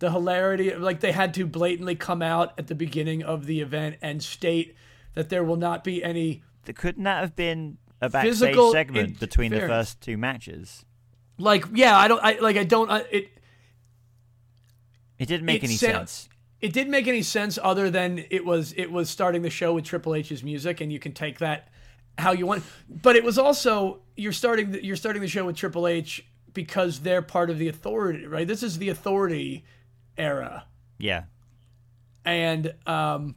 [0.00, 3.96] the hilarity, like they had to blatantly come out at the beginning of the event
[4.02, 4.74] and state
[5.14, 9.20] that there will not be any there Couldn't that have been a backstage Physical segment
[9.20, 10.84] between the first two matches?
[11.38, 11.96] like yeah.
[11.96, 12.22] I don't.
[12.22, 12.56] I like.
[12.56, 12.90] I don't.
[12.90, 13.28] I, it
[15.18, 16.28] It didn't make It any sense.
[16.60, 19.84] it didn't make any sense other than it was it was starting the show with
[19.84, 21.68] Triple H's music, and you can take that
[22.18, 22.62] how you want.
[22.88, 27.00] But it was also you're starting the, you're starting the show with Triple H because
[27.00, 28.46] they're part of the authority, right?
[28.46, 29.64] This is the authority
[30.20, 30.64] era.
[30.98, 31.24] Yeah,
[32.24, 33.34] and um,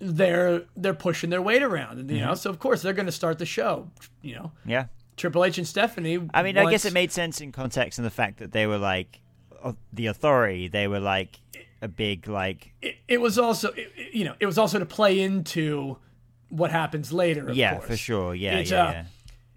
[0.00, 2.26] they're they're pushing their weight around, and you Mm-hmm.
[2.26, 3.90] know, so of course they're going to start the show.
[4.20, 4.86] You know, yeah.
[5.16, 6.18] Triple H and Stephanie.
[6.34, 8.78] I mean, I guess it made sense in context and the fact that they were
[8.78, 9.20] like
[9.62, 10.68] uh, the Authority.
[10.68, 11.38] They were like
[11.82, 15.20] a big like It, it was also, it- you know, it was also to play
[15.20, 15.98] into
[16.48, 17.48] what happens later.
[17.48, 17.86] Of yeah course.
[17.86, 18.34] for sure.
[18.34, 19.04] Yeah, It's, yeah, uh, yeah.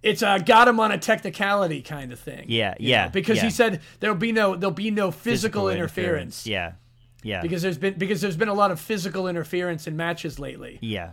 [0.05, 2.45] It's a got him on a technicality kind of thing.
[2.47, 3.43] Yeah, yeah, know, because yeah.
[3.43, 6.45] he said there'll be no there'll be no physical, interference.
[6.45, 6.73] Yeah,
[7.23, 10.77] yeah, Because there's been because there's been a lot of physical interference in matches lately.
[10.81, 11.11] yeah.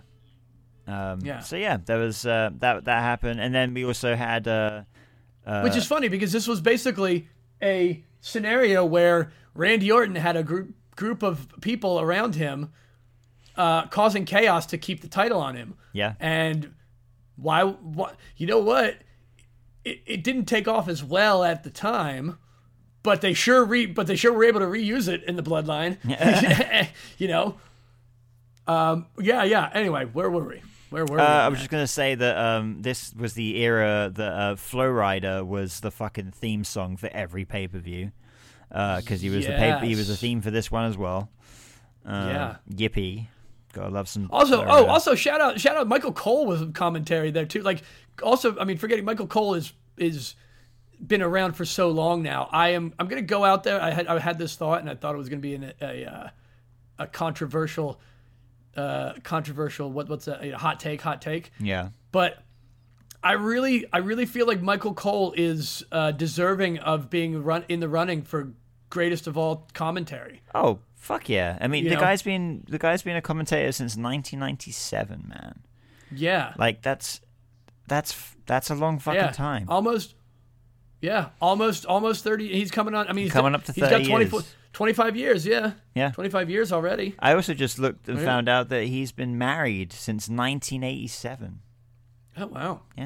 [0.86, 1.40] Um, Yeah.
[1.40, 4.82] So yeah, there was uh, that that happened, and then we also had uh,
[5.46, 7.28] uh, Which is funny because this was basically
[7.62, 12.70] a scenario where Randy Orton had a group group of people around him
[13.56, 15.74] uh, causing chaos to keep the title on him.
[15.92, 16.74] yeah, And
[17.42, 17.64] why?
[17.64, 18.16] What?
[18.36, 18.98] You know what?
[19.84, 22.38] It, it didn't take off as well at the time,
[23.02, 25.98] but they sure re but they sure were able to reuse it in the Bloodline.
[27.18, 27.56] you know.
[28.66, 29.06] Um.
[29.20, 29.42] Yeah.
[29.44, 29.70] Yeah.
[29.74, 30.62] Anyway, where were we?
[30.90, 31.28] Where were Uh, we?
[31.28, 35.44] I was just gonna say that um, this was the era that uh, Flow Rider
[35.44, 38.12] was the fucking theme song for every pay per view,
[38.68, 41.28] because he was the pay- he was the theme for this one as well.
[42.06, 42.56] Uh, Yeah.
[42.88, 43.26] Yippee!
[43.72, 44.28] Gotta love some.
[44.30, 47.62] Also, oh, also shout out, shout out, Michael Cole was commentary there too.
[47.62, 47.82] Like,
[48.22, 50.34] also, I mean, forgetting Michael Cole is is
[51.04, 52.48] been around for so long now.
[52.52, 53.80] I am, I'm gonna go out there.
[53.80, 55.74] I had, I had this thought, and I thought it was gonna be in a,
[55.80, 56.28] a, uh,
[56.98, 57.98] a controversial,
[58.76, 59.90] uh, controversial.
[59.90, 60.44] What, what's that?
[60.44, 61.50] A hot take, hot take.
[61.58, 62.42] yeah, But
[63.22, 67.80] I really, I really feel like Michael Cole is uh, deserving of being run in
[67.80, 68.52] the running for
[68.90, 70.42] greatest of all commentary.
[70.54, 71.58] Oh fuck yeah!
[71.60, 72.00] I mean, You the know?
[72.00, 75.60] guy's been the guy's been a commentator since 1997, man.
[76.14, 77.20] Yeah, Like that's
[77.88, 79.66] that's that's a long fucking yeah, time.
[79.68, 80.14] Almost.
[81.00, 83.82] Yeah, almost almost 30 he's coming on I mean he's Coming got, up to he's
[83.84, 84.54] 30 got 24 years.
[84.72, 85.72] 25 years, yeah.
[85.94, 86.10] Yeah.
[86.12, 87.14] 25 years already.
[87.18, 91.58] I also just looked and found out that he's been married since 1987.
[92.36, 92.80] Oh wow.
[92.96, 93.04] Yeah,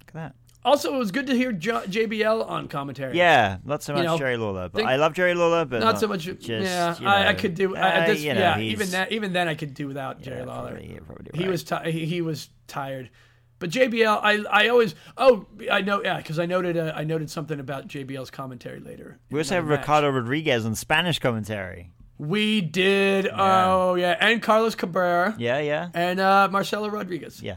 [0.00, 0.34] look at that.
[0.66, 3.16] Also, it was good to hear J- JBL on commentary.
[3.16, 5.80] Yeah, not so much You know, Jerry Lawler, but think- I love Jerry Lawler, but
[5.80, 6.22] Not so much.
[6.24, 7.76] Just, yeah, you I, I could do.
[7.76, 9.12] I, uh, this, you know, yeah, even that.
[9.12, 10.70] Even then, I could do without Jerry yeah, Lawler.
[10.72, 13.10] probably- you're probably He was ti- he, he was tired.
[13.58, 17.30] But JBL, I I always oh I know yeah because I noted uh, I noted
[17.30, 19.18] something about JBL's commentary later.
[19.30, 19.78] We also have match.
[19.80, 21.90] Ricardo Rodriguez on Spanish commentary.
[22.18, 23.28] We did.
[23.32, 27.40] Oh yeah, and Carlos Cabrera Yeah, yeah, and uh, Marcelo Rodriguez.
[27.42, 27.56] yeah.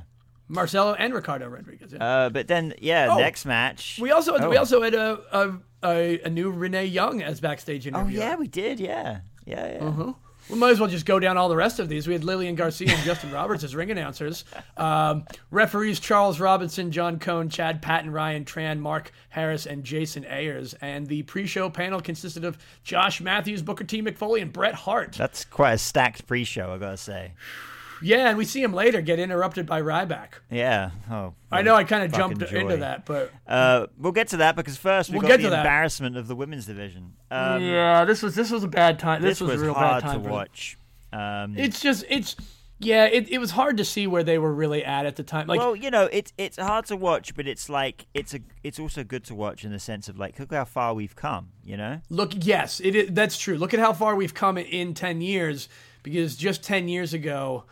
[0.49, 1.93] Marcelo and Ricardo Rodriguez.
[1.93, 2.03] Yeah.
[2.03, 3.99] Uh, but then, yeah, Oh, next match.
[4.01, 4.49] we also oh.
[4.49, 8.19] we also had a, a a new Renee Young as backstage interview.
[8.19, 8.79] Oh yeah, we did.
[8.79, 9.85] Yeah, yeah, yeah.
[9.85, 10.13] Uh-huh.
[10.49, 12.07] We might as well just go down all the rest of these.
[12.07, 14.45] We had Lillian Garcia and Justin Roberts as ring announcers.
[14.77, 20.73] Um, referees Charles Robinson, John Cone, Chad Patton, Ryan Tran, Mark Harris, and Jason Ayers.
[20.79, 24.01] And the pre-show panel consisted of Josh Matthews, Booker T.
[24.01, 25.15] Mick Foley, and Bret Hart.
[25.17, 27.33] That's quite a stacked pre-show, I gotta say.
[28.01, 30.29] Yeah, and we see him later get interrupted by Ryback.
[30.49, 30.91] Yeah.
[31.09, 31.33] Oh.
[31.51, 32.59] I know I kind of jumped joy.
[32.59, 35.43] into that, but Uh, we'll get to that because first we We'll got get the
[35.43, 35.59] to that.
[35.59, 37.13] embarrassment of the women's division.
[37.31, 39.21] Um, yeah, this was this was a bad time.
[39.21, 40.77] This, this, was, a real hard bad time to watch.
[41.11, 42.35] Um, It's just it's
[42.81, 45.47] yeah, it, it was hard to see where they were really at at the time.
[45.47, 48.79] Like well, you know, it's it's hard to watch, but it's like it's a it's
[48.79, 51.49] also good to watch in the sense of like look how far we've come.
[51.63, 52.01] You know.
[52.09, 53.57] Look, yes, it is, that's true.
[53.57, 55.67] Look at how far we've come in 10 years
[56.03, 57.65] because just 10 years ago,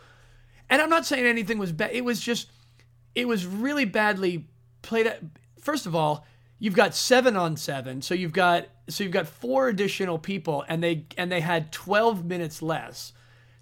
[0.70, 1.90] and I'm not saying anything was bad.
[1.92, 2.50] It was just,
[3.14, 4.46] it was really badly
[4.82, 5.06] played.
[5.06, 5.16] out.
[5.60, 6.26] First of all,
[6.58, 10.82] you've got seven on seven, so you've got so you've got four additional people, and
[10.82, 13.12] they and they had 12 minutes less.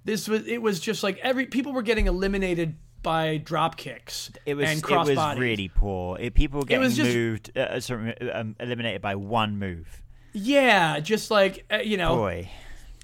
[0.04, 4.54] This was it was just like every people were getting eliminated by drop kicks It
[4.54, 5.40] was and it was bodies.
[5.40, 6.18] really poor.
[6.18, 10.02] It, people were getting was just- moved, uh, sorry, um, eliminated by one move.
[10.32, 12.16] yeah, just like uh, you know.
[12.16, 12.50] Boy,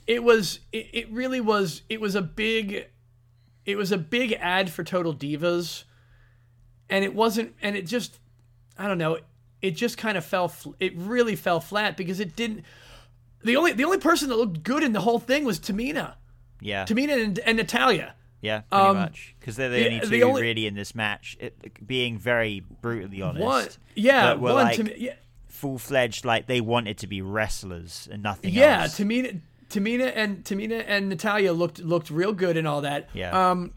[0.07, 2.87] it was it, it really was it was a big
[3.65, 5.85] it was a big ad for total divas
[6.89, 8.19] and it wasn't and it just
[8.79, 9.19] i don't know
[9.61, 12.65] it just kind of fell it really fell flat because it didn't
[13.45, 16.15] the only the only person that looked good in the whole thing was tamina
[16.61, 20.07] yeah, tamina and, and natalya yeah, pretty um, much because they're the, the- only two
[20.09, 21.37] the only- really in this match.
[21.39, 25.15] It, being very brutally honest, one yeah one like yeah,
[25.47, 28.57] full fledged, like they wanted to be wrestlers and nothing else.
[28.57, 28.99] yeah else.
[28.99, 29.41] tamina
[29.73, 33.51] tamina and tamina and natalya looked looked real good and all that Yeah.
[33.51, 33.73] um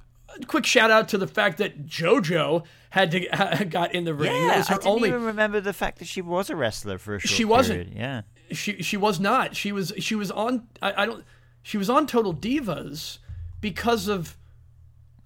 [0.47, 4.63] quick shout out to the fact that jojo had to got in the ring Yeah,
[4.67, 7.29] I didn't only even remember the fact that she was a wrestler for a short
[7.29, 7.91] She wasn't.
[7.93, 7.97] period.
[7.97, 8.21] Yeah,
[8.55, 9.55] she she was not.
[9.55, 11.23] She was she was on I, I don't
[11.63, 13.17] she was on Total Divas
[13.61, 14.37] because of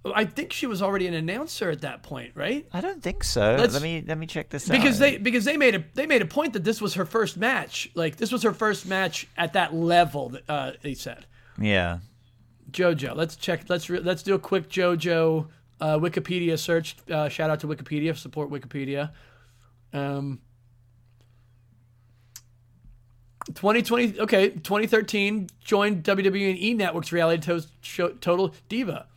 [0.06, 2.66] I think she was already an announcer at that point, right?
[2.72, 3.56] I don't think so.
[3.60, 4.74] Let's- let me let me check this out.
[4.74, 7.36] Because they because they made a they made a point that this was her first
[7.38, 7.90] match.
[7.96, 10.30] Like this was her first match at that level.
[10.30, 11.26] that, Uh, they said
[11.60, 12.00] yeah.
[12.72, 13.16] JoJo.
[13.16, 13.66] Let's check.
[13.68, 15.48] Let's re- let's do a quick JoJo
[15.82, 16.96] uh, Wikipedia search.
[17.12, 18.16] Uh, shout out to Wikipedia.
[18.16, 19.12] Support Wikipedia.
[19.92, 20.40] Um,
[23.56, 24.20] 2020.
[24.20, 29.08] Okay, 2013 joined WWE and E Network's reality to- show Total Diva.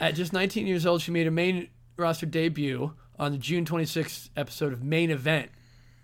[0.00, 4.30] At just 19 years old, she made a main roster debut on the June 26th
[4.36, 5.50] episode of Main Event,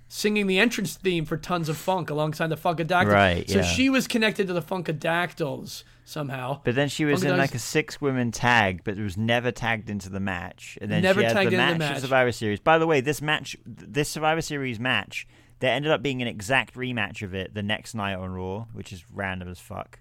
[0.09, 3.13] singing the entrance theme for Tons of Funk alongside the Funkadactyls.
[3.13, 3.65] Right, So yeah.
[3.65, 6.61] she was connected to the Funkadactyls somehow.
[6.65, 10.09] But then she was in like a six women tag, but was never tagged into
[10.11, 10.77] the match.
[10.81, 12.01] And then Never she had tagged the into the match, match.
[12.01, 12.61] Survivor Series.
[12.61, 15.27] By the way, this match, this Survivor Series match,
[15.61, 18.93] there ended up being an exact rematch of it the next night on Raw, which
[18.93, 20.01] is random as fuck.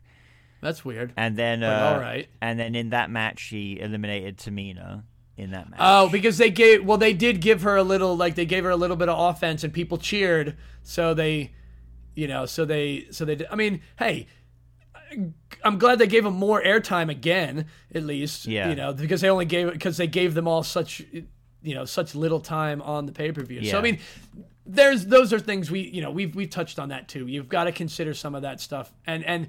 [0.64, 1.14] That's weird.
[1.18, 2.28] And then, uh, all right.
[2.42, 5.04] and then in that match, she eliminated Tamina
[5.38, 5.80] in that match.
[5.82, 8.70] Oh, because they gave well, they did give her a little like they gave her
[8.70, 10.56] a little bit of offense, and people cheered.
[10.82, 11.52] So they,
[12.16, 13.36] you know, so they, so they.
[13.36, 14.28] did- I mean, hey,
[15.64, 18.46] I'm glad they gave them more airtime again, at least.
[18.46, 18.70] Yeah.
[18.70, 21.02] You know, because they only gave because they gave them all such,
[21.62, 23.66] you know, such little time on the pay per view.
[23.66, 24.00] So I mean,
[24.66, 27.28] there's those are things we you know we've we've touched on that too.
[27.28, 29.48] You've got to consider some of that stuff, and and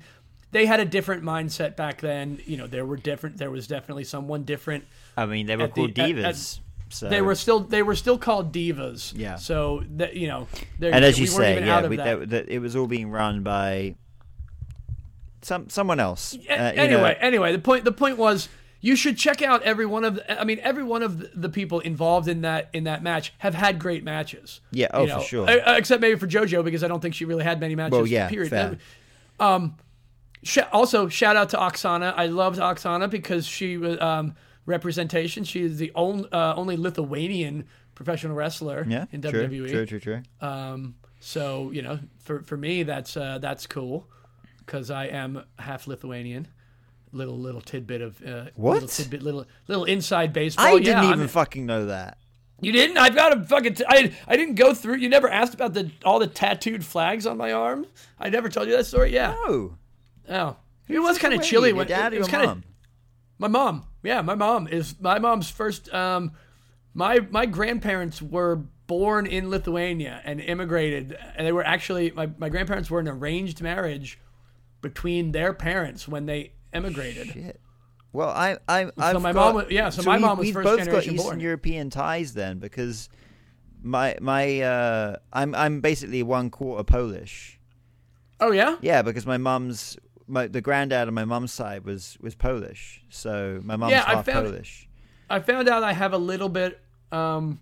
[0.55, 2.38] they had a different mindset back then.
[2.46, 3.36] You know, there were different.
[3.36, 4.84] There was definitely someone different.
[5.16, 6.61] I mean, they were at the- called at- at- divas.
[6.90, 7.09] so.
[7.09, 9.12] They were still they were still called divas.
[9.16, 9.34] Yeah.
[9.36, 10.46] So that you know,
[10.80, 12.20] and as you we say, yeah, we, that.
[12.20, 13.96] that, that, it was all being run by
[15.42, 16.34] some someone else.
[16.34, 18.48] Uh, you know, anyway, anyway, the point the point was
[18.80, 21.80] you should check out every one of the, I mean every one of the- people
[21.80, 24.61] involved in that in that match have had great matches.
[24.70, 25.48] Yeah, oh, You for sure.
[25.50, 27.92] uh, Except maybe for JoJo because I don't think she really had many matches.
[27.92, 28.50] Well, yeah, period.
[28.50, 28.78] fair.
[29.40, 29.76] Um,
[30.45, 32.14] sh- also shout out to Aksana.
[32.16, 34.34] I loved Aksana because she was um,
[34.66, 35.42] representation.
[35.45, 39.70] She is the only uh, only Lithuanian professional wrestler yeah, in true, WWE.
[39.70, 40.22] true, true, true.
[40.40, 44.07] Um, so you know, for for me, that's uh, that's cool
[44.59, 46.49] because I am half Lithuanian.
[47.12, 48.74] Little little tidbit of uh, What?
[48.74, 50.66] Little tidbit, little little inside baseball.
[50.66, 52.18] I yeah, didn't even I'm- fucking know that.
[52.61, 52.99] you didn't?
[52.99, 53.74] I've got a fucking.
[53.74, 54.97] T- I I didn't go through.
[54.97, 57.86] You never asked about the all the tattooed flags on my arm.
[58.18, 59.12] I never told you that story.
[59.14, 59.32] Yeah.
[59.36, 59.76] Oh,
[60.29, 60.57] Oh.
[60.89, 62.57] It was kind of chilly your when dad it, or it was your kind of
[62.57, 62.64] mom?
[63.39, 63.87] my mom.
[64.03, 65.93] Yeah, my mom is my mom's first.
[65.95, 66.33] Um,
[66.93, 68.57] my my grandparents were
[68.87, 73.62] born in Lithuania and immigrated, and they were actually my my grandparents were an arranged
[73.62, 74.18] marriage
[74.83, 77.29] between their parents when they immigrated.
[77.29, 77.61] Shit.
[78.12, 80.55] Well, I, I, I've my got, mom was- yeah, so my we, mom was we've
[80.55, 81.41] first both generation got Eastern born.
[81.41, 83.09] European ties then, because
[83.83, 87.59] my my uh, I'm I'm basically one quarter Polish.
[88.39, 89.97] Oh yeah, Yeah, because my mum's
[90.27, 94.14] my the granddad on my mum's side was was Polish, so my mum's Yeah, I
[94.16, 94.89] half found- Polish.
[95.31, 96.81] I found out I have a little bit.
[97.11, 97.61] Um,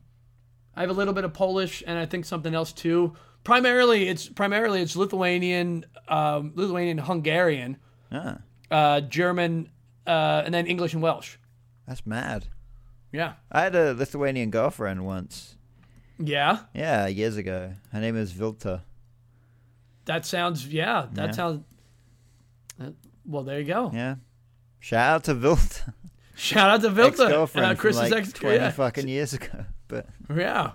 [0.74, 3.14] I have a little bit of Polish, and I think something else too.
[3.44, 7.76] Primarily, it's primarily it's Lithuanian, um, Lithuanian, Hungarian.
[8.10, 8.38] Ah.
[8.70, 9.70] uh, German,
[10.06, 11.36] uh, and then English and Welsh.
[11.86, 12.46] That's mad.
[13.12, 13.34] Yeah.
[13.50, 15.56] I had a Lithuanian girlfriend once.
[16.18, 16.60] Yeah.
[16.74, 17.74] Yeah, years ago.
[17.92, 18.82] Her name is Vilta.
[20.06, 20.66] That sounds.
[20.66, 21.06] Yeah.
[21.12, 21.32] That Yeah.
[21.32, 21.64] sounds.
[23.24, 23.90] Well, there you go.
[23.94, 24.16] Yeah.
[24.80, 25.94] Shout out to Vilta.
[26.34, 28.32] Shout out to Vilta, Ex-girlfriend uh, Chris's like ex.
[28.32, 28.70] 20 Yeah.
[28.70, 29.64] fucking years ago.
[29.88, 30.72] But yeah.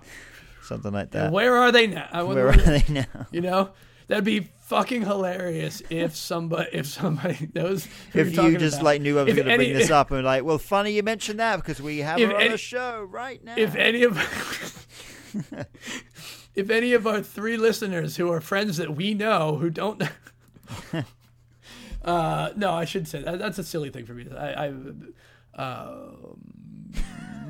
[0.62, 1.32] something like And that.
[1.32, 2.24] where are they now?
[2.26, 3.04] Where are they now?
[3.32, 3.70] You know,
[4.06, 7.88] that'd be fucking hilarious if somebody if somebody knows.
[8.14, 8.84] If you just about.
[8.84, 11.40] like knew I was going to bring this up and like, well, funny you mentioned
[11.40, 13.54] that because we have If her on any- the show right now.
[13.56, 14.16] if any of
[16.54, 20.02] if any of our three listeners who are friends that we know who don't
[22.08, 23.38] uh no i shouldn't say that.
[23.38, 24.68] That's a silly thing for me i i
[25.62, 26.40] um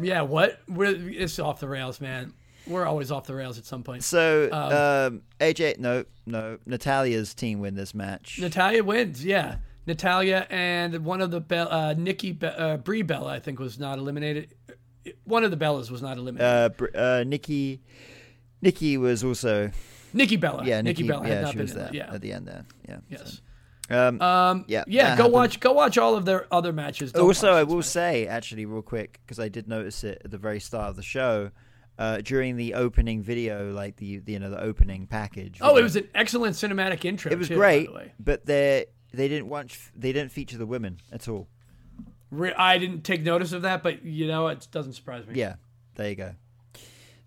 [0.03, 0.61] yeah what?
[0.69, 2.33] We're it's off the rails man.
[2.67, 4.05] We're always off the rails at some point.
[4.05, 8.39] So, um, AJ, no, no, Natalya's team win this match.
[8.41, 9.57] natalya wins yeah.
[9.87, 13.79] Natalya and one of the Bell, uh nikki Be- uh brie bella i think was
[13.79, 14.55] not eliminated.
[15.25, 16.83] One of the bellas was not eliminated.
[16.95, 17.81] Uh, uh, Nikki,
[18.61, 19.71] Nikki was also
[20.13, 20.65] nikki bella.
[20.67, 22.15] Yeah, nikki, Nikki, bella had yeah, not she been was there yeah.
[22.15, 22.65] at the end there.
[22.87, 22.99] Yeah.
[23.09, 23.33] yes.
[23.33, 23.39] so,
[23.91, 25.03] um, Um, Yeah, yeah.
[25.03, 25.33] Go happened.
[25.33, 27.13] watch, go watch all of their other matches.
[27.13, 27.85] Don't also, I will match.
[27.87, 31.03] say actually, real quick, because I did notice it at the very start of the
[31.03, 31.51] show.
[31.99, 35.59] Uh, during the opening video, like the, the you know the opening package.
[35.61, 37.33] Oh, it was an excellent cinematic intro.
[37.33, 40.99] it was too, great, the but they they didn't watch they didn't feature the women
[41.11, 41.49] at all.
[42.31, 45.35] Re- I didn't take notice of that, but you know, it doesn't surprise me.
[45.35, 45.55] Yeah,
[45.97, 46.35] there you go.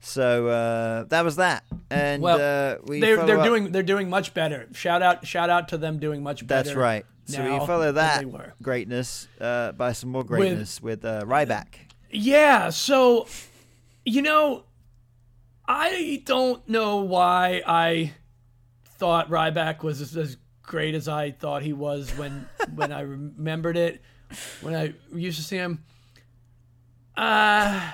[0.02, 4.34] So uh, that was that, and Well, uh, we they're they're doing they're doing much
[4.34, 4.68] better.
[4.74, 6.64] Shout out shout out to them doing much better.
[6.64, 7.06] That's right.
[7.26, 8.26] So we follow that
[8.62, 11.76] greatness uh, by some more greatness with, uh, Ryback.
[12.10, 12.72] Yeah.
[12.72, 13.28] So,
[14.04, 14.66] you know,
[15.68, 18.14] I don't know why I
[18.86, 23.78] thought Ryback was as, as great as I thought he was when when I remembered
[23.78, 24.02] it
[24.62, 25.84] when I used to see him.
[27.16, 27.91] Uh,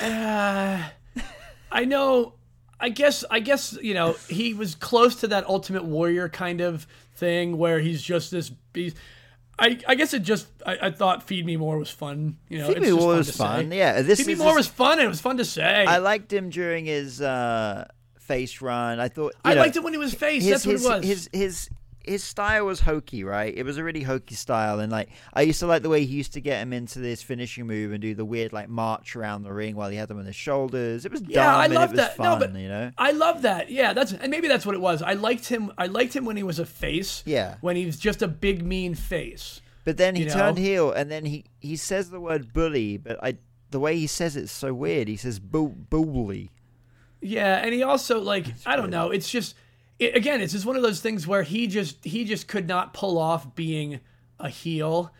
[0.00, 0.82] uh
[1.70, 2.34] I know.
[2.80, 3.24] I guess.
[3.30, 7.78] I guess you know he was close to that Ultimate Warrior kind of thing where
[7.80, 8.96] he's just this beast.
[9.58, 12.38] I, I guess it just I, I thought Feed Me More was fun.
[12.48, 13.70] You know, Feed it's Me just More fun was fun.
[13.70, 13.78] say.
[13.78, 14.98] Yeah, this Feed Me More was fun.
[14.98, 15.84] and It was fun to say.
[15.86, 17.86] I liked him during his uh,
[18.18, 18.98] face run.
[18.98, 20.42] I thought you I know, liked it when he was face.
[20.42, 21.04] his, That's what it was.
[21.06, 21.70] His his
[22.04, 23.52] his style was hokey, right?
[23.56, 26.14] It was a really hokey style, and like I used to like the way he
[26.16, 29.42] used to get him into this finishing move and do the weird like march around
[29.42, 31.04] the ring while he had them on his shoulders.
[31.04, 32.16] It was yeah, dumb I love that.
[32.16, 32.90] fun, no, but you know.
[32.98, 33.70] I love that.
[33.70, 35.02] Yeah, that's and maybe that's what it was.
[35.02, 35.72] I liked him.
[35.78, 37.22] I liked him when he was a face.
[37.26, 37.56] Yeah.
[37.60, 39.60] When he was just a big mean face.
[39.84, 40.62] But then he you turned know?
[40.62, 43.38] heel, and then he he says the word bully, but I
[43.70, 45.08] the way he says it's so weird.
[45.08, 46.50] He says bu- bully.
[47.20, 49.10] Yeah, and he also like I don't know.
[49.10, 49.54] It's just
[49.98, 52.94] it, again, it's just one of those things where he just he just could not
[52.94, 54.00] pull off being
[54.38, 55.12] a heel,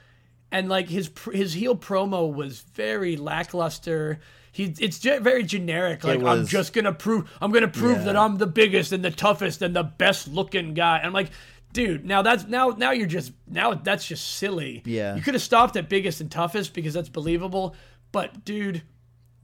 [0.51, 4.21] and like his his heel promo was very lackluster.
[4.51, 6.05] He it's ge- very generic.
[6.05, 8.05] Like I'm just gonna prove I'm gonna prove Yeah.
[8.05, 10.99] that I'm the biggest and the toughest and the best looking guy.
[10.99, 11.31] And I'm like.
[11.75, 14.83] Dude, now that's now now you're just now that's just silly.
[14.85, 15.17] Yeah.
[15.17, 17.75] You could have stopped at biggest and toughest because that's believable.
[18.13, 18.83] But dude,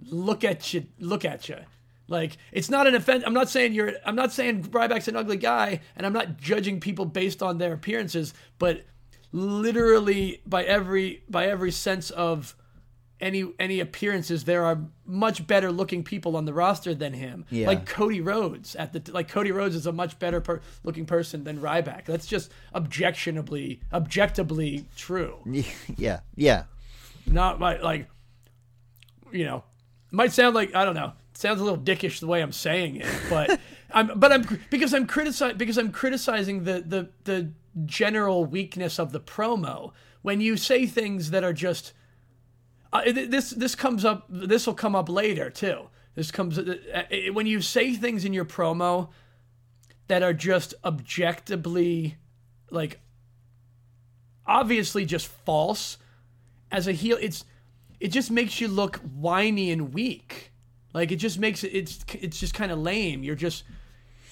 [0.05, 1.57] look at you look at you
[2.09, 5.37] like it's not an offense i'm not saying you're i'm not saying ryback's an ugly
[5.37, 8.85] guy and i'm not judging people based on their appearances but
[9.33, 12.57] literally by every by every sense of
[13.21, 17.67] any any appearances there are much better looking people on the roster than him Yeah.
[17.67, 21.45] like cody rhodes at the like cody rhodes is a much better per, looking person
[21.45, 25.39] than ryback that's just objectionably objectively true
[25.97, 26.65] yeah, yeah.
[27.27, 28.09] not my like
[29.33, 29.65] you know
[30.11, 32.97] it might sound like i don't know sounds a little dickish the way i'm saying
[32.97, 33.61] it but
[33.93, 37.51] i'm but i'm because i'm criticizing because i'm criticizing the the the
[37.87, 39.93] general weakness of the promo.
[40.23, 41.93] When you say things that are just
[42.93, 45.89] uh, this this comes up this will come up later too.
[46.15, 49.11] This comes uh, uh, when you say things in your promo
[50.09, 52.17] that are just objectively
[52.71, 53.01] like
[54.47, 55.99] obviously just false
[56.73, 57.45] as a heel it's
[58.01, 60.53] it just makes you look whiny and weak
[60.93, 63.65] like it just makes it it's it's just kind of lame you're just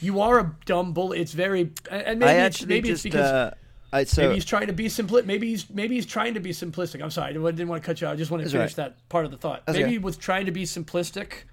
[0.01, 1.21] you are a dumb bully.
[1.21, 3.55] it's very and maybe I it's, maybe just it's because uh,
[3.93, 6.51] I so maybe he's trying to be simpli- maybe he's maybe he's trying to be
[6.51, 8.71] simplistic i'm sorry i didn't want to cut you out i just want to finish
[8.71, 8.77] right.
[8.77, 9.93] that part of the thought That's maybe okay.
[9.93, 11.45] he was trying to be simplistic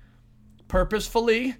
[0.67, 1.55] purposefully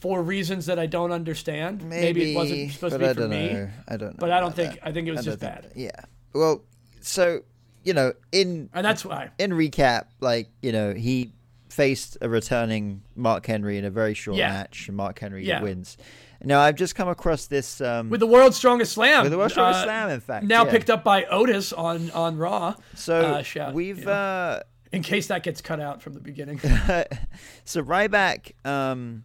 [0.00, 3.52] for reasons that i don't understand maybe, it wasn't supposed to be I for me
[3.52, 3.68] know.
[3.88, 4.16] I don't know.
[4.18, 4.86] but i don't think that.
[4.86, 5.90] i think it was just don't bad Yeah.
[6.34, 6.62] Well,
[7.00, 7.42] so
[7.84, 11.32] you know, in and that's why in recap, like you know, he
[11.68, 14.48] faced a returning Mark Henry in a very short Yeah.
[14.50, 15.62] match, and Mark Henry Yeah.
[15.62, 15.96] wins.
[16.42, 19.22] Now I've just come across this um, with the world's strongest slam.
[19.24, 20.46] with the World Strongest uh, Slam, in fact.
[20.46, 20.70] Now yeah.
[20.70, 22.74] picked up by Otis on on Raw.
[22.94, 24.12] So uh, shout, we've you know.
[24.12, 24.60] uh,
[24.92, 26.58] In case that gets cut out from the beginning.
[27.64, 29.24] so Ryback, um,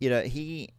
[0.00, 0.70] you know, he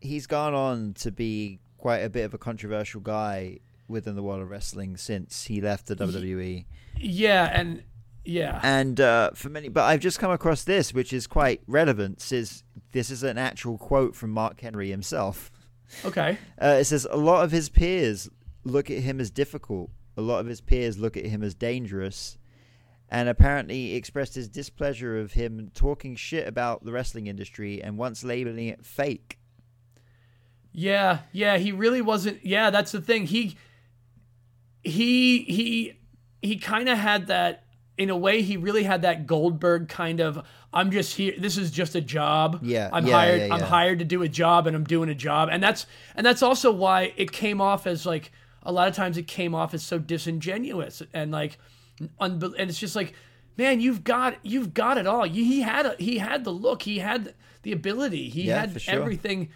[0.00, 4.40] he's gone on to be quite a bit of a controversial guy within the world
[4.40, 6.64] of wrestling since he left the WWE.
[6.96, 7.82] yeah, and
[8.30, 12.30] yeah, And uh, for many, but I've just come across this, which is quite relevant.
[12.32, 12.62] Is
[12.92, 15.50] this is an actual quote from Mark Henry himself?
[16.04, 16.38] okay.
[16.62, 18.30] Uh, it says a lot of his peers
[18.62, 19.90] look at him as difficult.
[20.16, 22.38] A lot of his peers look at him as dangerous,
[23.08, 28.22] and apparently expressed his displeasure of him talking shit about the wrestling industry and once
[28.22, 29.40] labeling it fake.
[30.72, 32.46] Yeah, yeah, he really wasn't.
[32.46, 33.26] Yeah, that's the thing.
[33.26, 33.56] He
[34.84, 35.98] he he
[36.42, 37.64] he kind of had that
[37.98, 41.70] in a way he really had that Goldberg kind of I'm just here this is
[41.70, 42.60] just a job.
[42.62, 45.14] Yeah, I'm yeah, hired yeah, I'm hired to do a job and I'm doing a
[45.14, 45.48] job.
[45.50, 48.32] And that's and that's also why it came off as like
[48.62, 51.58] a lot of times it came off as so disingenuous and like
[52.20, 53.14] unbe- and it's just like
[53.56, 55.26] man, you've got you've got it all.
[55.26, 58.80] You, he had a, he had the look, he had the ability, he Yeah, had
[58.80, 58.94] sure.
[58.94, 59.50] everything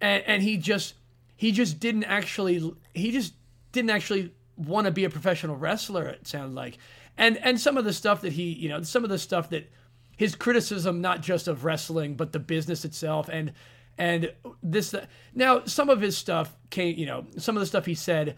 [0.00, 0.94] and, and he just
[1.36, 3.34] he just didn't actually he just
[3.72, 6.78] didn't actually want to be a professional wrestler it sounded like
[7.16, 9.70] and and some of the stuff that he you know some of the stuff that
[10.16, 13.52] his criticism not just of wrestling but the business itself and
[13.98, 14.94] and this
[15.34, 18.36] now some of his stuff came you know some of the stuff he said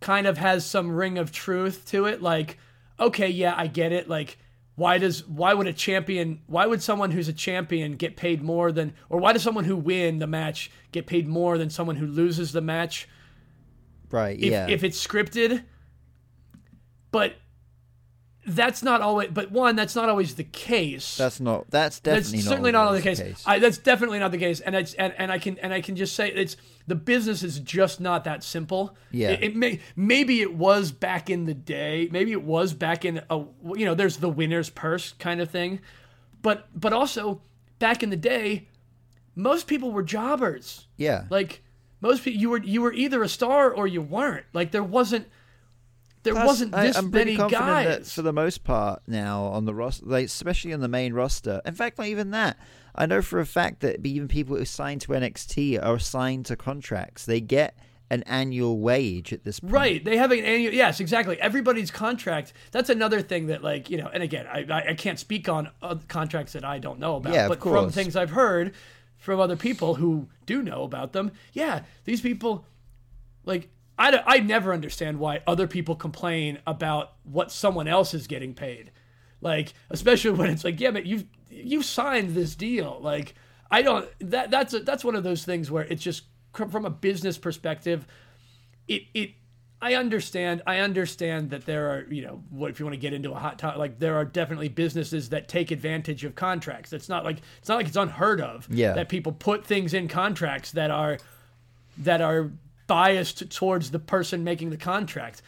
[0.00, 2.58] kind of has some ring of truth to it like
[2.98, 4.38] okay yeah i get it like
[4.74, 8.72] why does why would a champion why would someone who's a champion get paid more
[8.72, 12.06] than or why does someone who win the match get paid more than someone who
[12.06, 13.08] loses the match
[14.10, 14.38] Right?
[14.38, 14.66] if, yeah.
[14.68, 15.64] if it's scripted
[17.10, 17.34] but
[18.44, 21.70] that's not always but one that's not always the case that's not.
[21.70, 23.42] That's definitely that's certainly not, not, always the case.
[23.46, 25.94] I, that's definitely not the case, and it's and, and I can and I can
[25.94, 28.96] just say it's the business is just not that simple.
[29.12, 29.30] Yeah.
[29.30, 32.08] it, it may maybe it was back in the day.
[32.10, 33.44] Maybe it was back in a
[33.76, 35.80] you know there's the winner's purse kind of thing,
[36.42, 37.42] but but also
[37.78, 38.68] back in the day,
[39.36, 40.88] most people were jobbers.
[40.96, 41.24] yeah.
[41.30, 41.62] Like
[42.00, 44.46] most people, you were you were either a star or you weren't.
[44.52, 45.28] Like there wasn't
[46.22, 48.12] there Plus, wasn't I- this I'm pretty many confident that guys.
[48.12, 51.60] for the most part now on the roster, like especially on the main roster.
[51.64, 52.56] In fact, not even that.
[52.94, 56.56] I know for a fact that even people who signed to NXT are signed to
[56.56, 57.24] contracts.
[57.24, 57.76] They get
[58.10, 59.72] an annual wage at this point.
[59.72, 60.04] Right.
[60.04, 60.74] They have an annual.
[60.74, 61.40] Yes, exactly.
[61.40, 62.52] Everybody's contract.
[62.70, 65.70] That's another thing that, like, you know, and again, I, I, I can't speak on
[65.80, 68.74] uh, contracts that I don't know about, Yeah, of but from things I've heard
[69.16, 72.66] from other people who do know about them, yeah, these people,
[73.46, 73.70] like,
[74.02, 78.90] I, I never understand why other people complain about what someone else is getting paid.
[79.40, 82.98] Like, especially when it's like, yeah, but you've you signed this deal.
[83.00, 83.34] Like,
[83.70, 84.08] I don't.
[84.20, 88.06] That that's a, that's one of those things where it's just from a business perspective
[88.88, 89.30] it it
[89.80, 93.12] I understand I understand that there are you know what if you want to get
[93.14, 96.92] into a hot topic like there are definitely businesses that take advantage of contracts.
[96.92, 98.92] It's not like it's not like it's unheard of Yeah.
[98.92, 101.18] that people put things in contracts that are
[101.98, 102.52] that are
[102.96, 105.40] biased towards the person making the contract.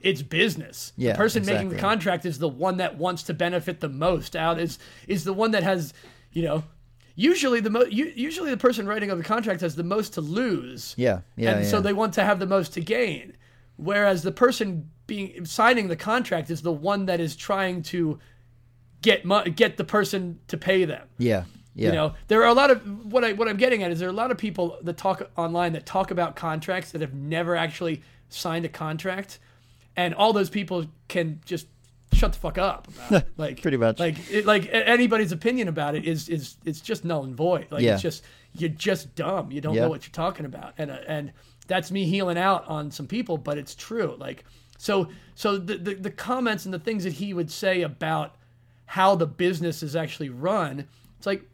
[0.00, 0.92] It's business.
[0.96, 4.36] Yeah, the person making the contract is the one that wants to benefit the most
[4.36, 4.78] out is
[5.08, 5.94] is the one that has
[6.32, 6.64] you know
[7.14, 10.20] usually the mo- u- usually the person writing up the contract has the most to
[10.20, 11.20] lose Yeah.
[11.36, 11.52] Yeah.
[11.52, 11.70] and yeah.
[11.70, 13.36] so they want to have the most to gain.
[13.76, 18.18] Whereas the person being signing the contract is the one that is trying to
[19.00, 19.24] get
[19.56, 21.06] get the person to pay them.
[21.18, 21.44] yeah.
[21.74, 21.88] Yeah.
[21.88, 24.08] You know, there are a lot of what I what I'm getting at is there
[24.08, 27.56] are a lot of people that talk online that talk about contracts that have never
[27.56, 29.38] actually signed a contract,
[29.96, 31.66] and all those people can just
[32.12, 33.28] shut the fuck up about it.
[33.38, 33.98] Like Pretty much.
[33.98, 37.68] Like it, like anybody's opinion about it is is it's just null and void.
[37.70, 37.94] Like Yeah.
[37.94, 38.22] it's just
[38.54, 39.50] you're just dumb.
[39.50, 39.82] You don't Yeah.
[39.82, 41.32] know what you're talking about, and uh, and
[41.68, 44.14] that's me heeling out on some people, but it's true.
[44.18, 44.44] Like
[44.76, 48.34] so so the, the the comments and the things that he would say about
[48.84, 50.86] how the business is actually run,
[51.16, 51.44] it's like,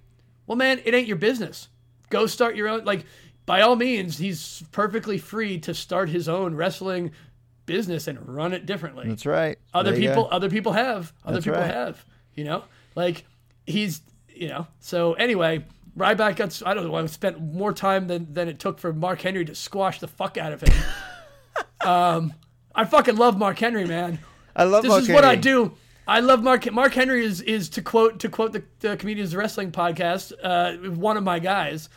[0.49, 1.69] well, man, it ain't your business.
[2.11, 2.85] Go start your own.
[2.85, 3.05] Like,
[3.47, 7.13] by all means, he's perfectly free to start his own wrestling
[7.67, 9.07] business and run it differently.
[9.07, 9.59] That's right.
[9.73, 11.13] Other There people, other people have.
[11.25, 11.71] Other That's people right.
[11.71, 12.05] have.
[12.35, 12.65] You know,
[12.97, 13.25] like
[13.67, 14.67] he's, you know.
[14.81, 15.65] So anyway,
[15.97, 16.61] Ryback got.
[16.65, 16.93] I don't know.
[16.93, 20.09] Why I spent more time than than it took for Mark Henry to squash the
[20.09, 20.75] fuck out of him.
[21.89, 22.35] um,
[22.75, 24.21] I fucking love Mark Henry, man
[24.59, 24.83] I love.
[24.83, 25.75] this Mark is what I do.
[26.09, 26.71] I love Mark.
[26.73, 30.33] Mark Henry is is to quote to quote the, the comedians wrestling podcast.
[30.43, 31.89] Uh, one of my guys.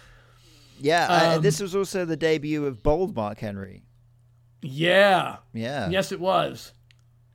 [0.80, 1.08] Yeah.
[1.10, 3.84] I- Um, this was also the debut of Bold Mark Henry.
[4.62, 5.38] Yeah.
[5.54, 5.90] Yeah.
[5.90, 6.74] Yes, it was.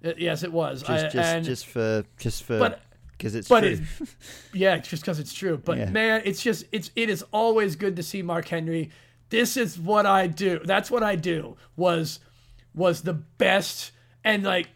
[0.05, 0.83] Uh, yes, it was.
[0.83, 2.59] Just, I, just, and, just for, just for.
[2.59, 2.83] but
[3.13, 3.71] because it's but true.
[3.71, 3.81] it,
[4.53, 5.57] yeah, just because it's true.
[5.57, 5.91] But Yeah.
[5.91, 8.91] man, it's just it's it is always good to see Mark Henry.
[9.31, 10.61] This is what I do.
[10.65, 11.57] That's what I do.
[11.77, 12.21] Was
[12.75, 13.93] was the best
[14.23, 14.69] and like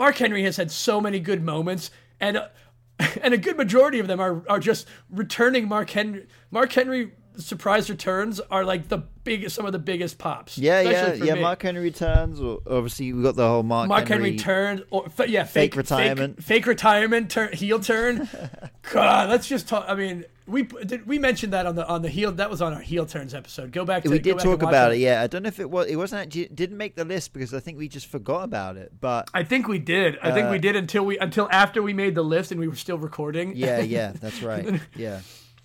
[0.00, 2.42] Mark Henry has had so many good moments and
[3.22, 6.26] and a good majority of them are are just returning Mark Henry.
[6.50, 10.56] Mark Henry surprise returns are like the biggest some of the biggest pops.
[10.58, 11.34] yeah, yeah, yeah.
[11.34, 11.40] me.
[11.42, 12.40] Mark Henry returns.
[12.40, 15.76] Or obviously, we got the whole Mark, Mark Henry, turned, or f- yeah, Fake fake,
[15.76, 16.36] retirement.
[16.36, 18.28] fake, fake retirement, turn heel turn.
[18.92, 19.84] God, let's just talk.
[19.88, 22.32] I mean, we did we mentioned that on the on the heel.
[22.32, 23.70] That was on our heel turns episode.
[23.72, 24.02] Go back.
[24.04, 24.92] To, we did talk about that.
[24.92, 24.98] it.
[24.98, 25.86] Yeah, I don't know if it was.
[25.86, 26.22] It wasn't.
[26.22, 28.92] Actually, didn't make the list because I think we just forgot about it.
[29.00, 30.18] But I think we did.
[30.22, 32.66] I think Uh, we did until we until after we made the list and we
[32.68, 33.52] were still recording.
[33.54, 34.80] yeah, yeah, that's right.
[34.96, 35.20] Yeah.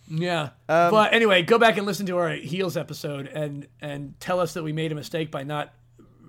[0.08, 0.50] Yeah.
[0.70, 4.54] Um, but anyway, go back and listen to our heels episode and and tell us
[4.54, 5.74] that we made a mistake by not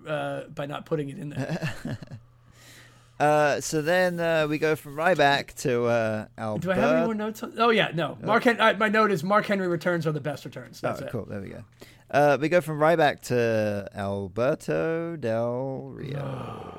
[0.07, 1.99] uh, by not putting it in there.
[3.19, 6.63] Uh, so then uh, we go from Ryback to uh, Albert.
[6.63, 7.43] Do I have any more notes?
[7.43, 7.53] On?
[7.57, 8.19] Oh yeah, no.
[8.21, 8.45] Mark.
[8.45, 10.81] Hen- I, my note is Mark Henry returns are the best returns.
[10.81, 11.11] That's oh, it.
[11.11, 11.25] cool.
[11.25, 11.65] There we go.
[12.11, 16.73] Uh, we go from Ryback to Alberto Del Rio.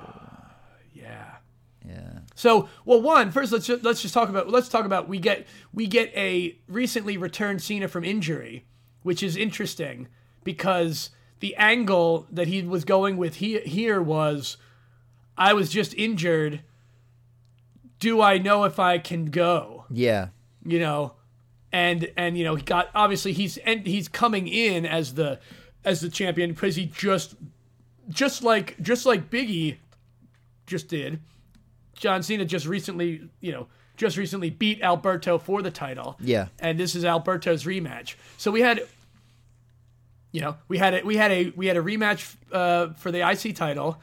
[2.37, 5.47] So, well, one first, let's just, let's just talk about let's talk about we get
[5.73, 8.63] we get a recently returned Cena from injury,
[9.01, 10.07] which is interesting
[10.43, 11.09] because
[11.39, 14.57] the angle that he was going with he, here was,
[15.35, 16.61] I was just injured.
[17.97, 19.85] Do I know if I can go?
[19.89, 20.27] Yeah.
[20.63, 21.13] You know,
[21.71, 25.39] and and you know he got obviously he's and he's coming in as the
[25.83, 27.33] as the champion because he just
[28.09, 29.77] just like just like Biggie
[30.67, 31.19] just did.
[31.97, 33.67] John Cena just recently, you know,
[33.97, 36.17] just recently beat Alberto for the title.
[36.19, 36.47] Yeah.
[36.59, 38.15] And this is Alberto's rematch.
[38.37, 38.81] So we had
[40.31, 43.27] you know, we had a we had a we had a rematch uh, for the
[43.27, 43.97] IC title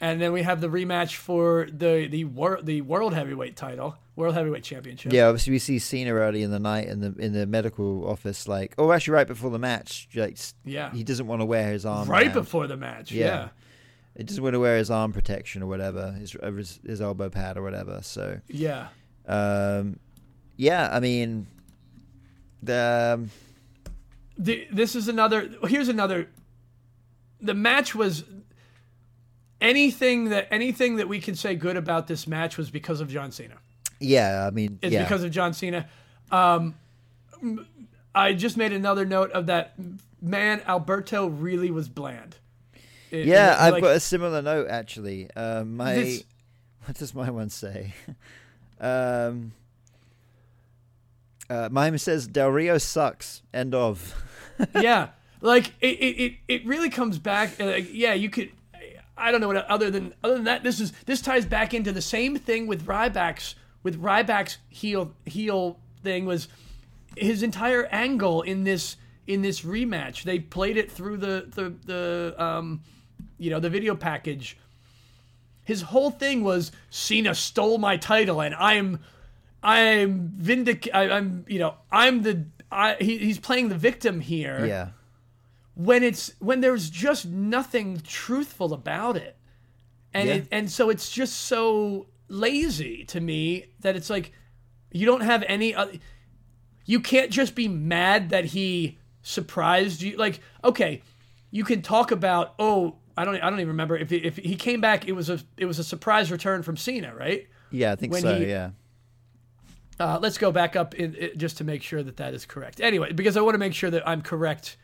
[0.00, 4.34] and then we have the rematch for the the world the world heavyweight title, world
[4.34, 5.12] heavyweight championship.
[5.12, 8.46] Yeah, obviously we see Cena early in the night in the in the medical office,
[8.46, 10.92] like, oh, actually, right before the match, like, Yeah.
[10.92, 12.08] he doesn't want to wear his arm.
[12.08, 12.34] right band.
[12.34, 13.12] before the match.
[13.12, 13.26] Yeah.
[13.26, 13.48] Yeah.
[14.16, 17.30] He doesn't want to wear his arm protection or whatever, his uh, his, his elbow
[17.30, 18.00] pad or whatever.
[18.02, 18.88] So, Yeah.
[19.26, 19.98] um,
[20.56, 21.46] yeah, I mean,
[22.62, 23.30] the um,
[24.36, 26.28] the, this is another here's another
[27.40, 28.24] the match was
[29.60, 33.32] anything that anything that we can say good about this match was because of John
[33.32, 33.54] Cena.
[34.00, 35.88] yeah, I mean, It's yeah, because of John Cena.
[36.30, 36.74] Um,
[38.14, 39.74] I just made another note of that.
[40.20, 42.36] Man, Alberto really was bland.
[43.12, 43.52] It- yeah.
[43.54, 45.30] it- I've like, got a similar note actually.
[45.36, 46.24] Um, my This-
[46.86, 47.94] what does my one say?
[48.80, 49.52] um,
[51.50, 53.42] uh, mine says Del Rio sucks.
[53.52, 54.14] End of.
[54.80, 55.08] yeah,
[55.40, 57.60] like it, it, it, it really comes back.
[57.60, 58.50] uh, Like, yeah, you could.
[59.16, 60.62] I don't know what other than other than that.
[60.62, 65.78] This is this ties back into the same thing with Ryback's with Ryback's heel heel
[66.02, 66.48] thing was
[67.16, 70.22] his entire angle in this in this rematch.
[70.24, 72.80] They played it through the the the um
[73.42, 74.56] you know the video package.
[75.64, 79.00] His whole thing was Cena stole my title and I'm
[79.62, 84.64] I'm vindic I, I'm you know I'm the I he, he's playing the victim here
[84.66, 84.88] yeah.
[85.74, 89.36] when it's when there's just nothing truthful about it
[90.12, 90.34] and Yeah.
[90.36, 94.32] it, and so it's just so lazy to me that it's like
[94.90, 95.86] you don't have any uh,
[96.86, 101.02] you can't just be mad that he surprised you like okay
[101.52, 104.54] you can talk about oh I don't I don't even remember if he, if he
[104.56, 107.96] came back it was a it was a surprise return from Cena right Yeah, I
[107.96, 108.38] think When so.
[108.38, 108.70] he- yeah.
[110.00, 112.80] uh, let's go back up in, in, just to make sure that that is correct.
[112.80, 114.76] Anyway, because I want to make sure that I'm correct.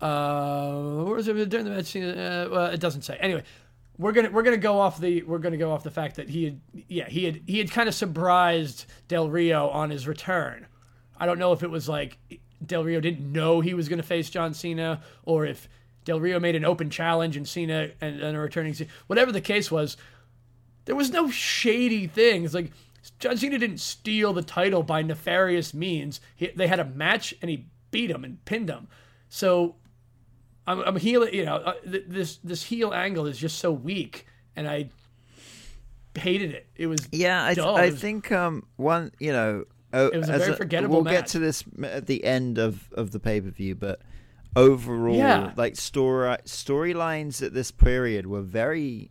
[0.00, 1.96] Uh, where was it during the match?
[1.96, 3.16] Uh, well, it doesn't say.
[3.18, 3.42] Anyway,
[3.98, 6.44] we're gonna we're gonna go off the we're gonna go off the fact that he
[6.44, 10.66] had yeah he had he had kind of surprised Del Rio on his return.
[11.18, 12.18] I don't know if it was like
[12.64, 15.66] Del Rio didn't know he was going to face John Cena, or if
[16.06, 18.88] Del Rio made an open challenge and Cena and, and a returning Cena.
[19.08, 19.98] Whatever the case was,
[20.86, 22.54] there was no shady things.
[22.54, 22.70] Like
[23.18, 26.20] John Cena didn't steal the title by nefarious means.
[26.36, 28.86] He, they had a match and he beat him and pinned him.
[29.28, 29.74] So
[30.66, 31.28] I'm, I'm heel.
[31.28, 34.90] You know, uh, th- this this heel angle is just so weak, and I
[36.14, 36.66] hated it.
[36.76, 37.66] It was Yeah, I, th-.
[37.66, 41.12] I was- think um one you know oh, It was a as very forgettable We'll
[41.12, 44.02] get to this at the end of of the pay per view, but
[44.56, 45.52] overall, Yeah.
[45.56, 49.10] like story storylines at this period were very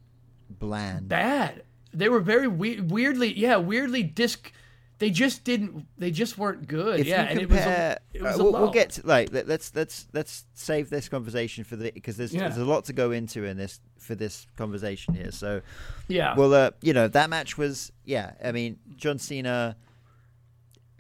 [0.50, 1.08] bland.
[1.08, 1.64] bad.
[1.94, 4.52] They were very we- weirdly, yeah, weirdly disc
[4.98, 5.88] they just didn't.
[5.98, 7.02] They just weren't good.
[7.02, 7.60] if yeah, you and it was.
[7.60, 11.10] A, it was uh, we'll, we'll get to, like let, let's let's let's save this
[11.10, 12.44] conversation for the because there's Yeah.
[12.48, 15.32] there's a lot to go into in this for this conversation here.
[15.32, 15.60] So
[16.08, 16.34] Yeah.
[16.38, 18.36] well, uh, you know that match was yeah.
[18.42, 19.76] I mean, John Cena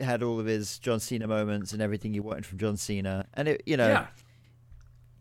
[0.01, 3.47] had all of his John Cena moments and everything you wanted from John Cena, and
[3.47, 4.07] it you know yeah.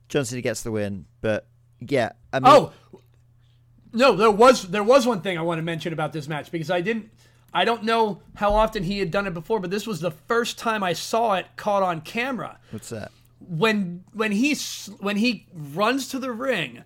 [0.09, 1.47] John Cena gets the win, but
[1.81, 2.73] yeah, I mean, Oh
[3.93, 6.71] no, there was there was one thing I want to mention about this match because
[6.71, 7.11] I didn't
[7.53, 10.59] I don't know how often he had done it before, but this was the first
[10.59, 12.59] time I saw it caught on camera.
[12.73, 13.13] what's that?
[13.39, 14.57] When when he
[14.99, 16.83] when he runs to the ring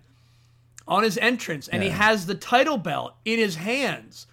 [0.87, 4.27] on his entrance and he has the title belt in his hands,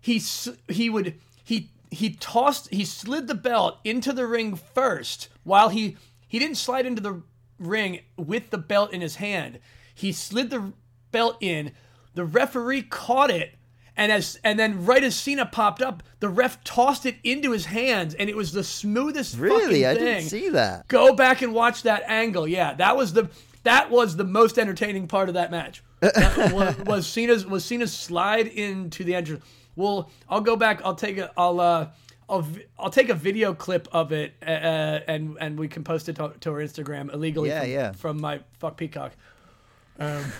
[0.00, 0.22] he
[0.68, 5.96] he would he he tossed he slid the belt into the ring first while he
[6.28, 7.22] he didn't slide into the
[7.58, 9.58] ring with the belt in his hand.
[9.94, 10.72] He slid the
[11.10, 11.72] belt in.
[12.14, 13.56] The referee caught it
[13.96, 17.66] and as and then right as Cena popped up, the ref tossed it into his
[17.66, 20.86] hands and it was the smoothest Really, I didn't see that.
[20.88, 22.46] Go back and watch that angle.
[22.46, 23.30] Yeah, that was the
[23.62, 25.82] that was the most entertaining part of that match.
[26.00, 29.42] That was, was Cena's was Cena's slide into the entrance.
[29.76, 30.82] Well, I'll go back.
[30.84, 31.32] I'll take a.
[31.36, 31.88] I'll uh.
[32.28, 32.46] I'll,
[32.78, 34.46] I'll take a video clip of it uh,
[35.06, 37.92] and and we can post it to, to our Instagram illegally Yeah, from, yeah.
[37.92, 39.12] from my fuck peacock.
[39.98, 40.24] Um,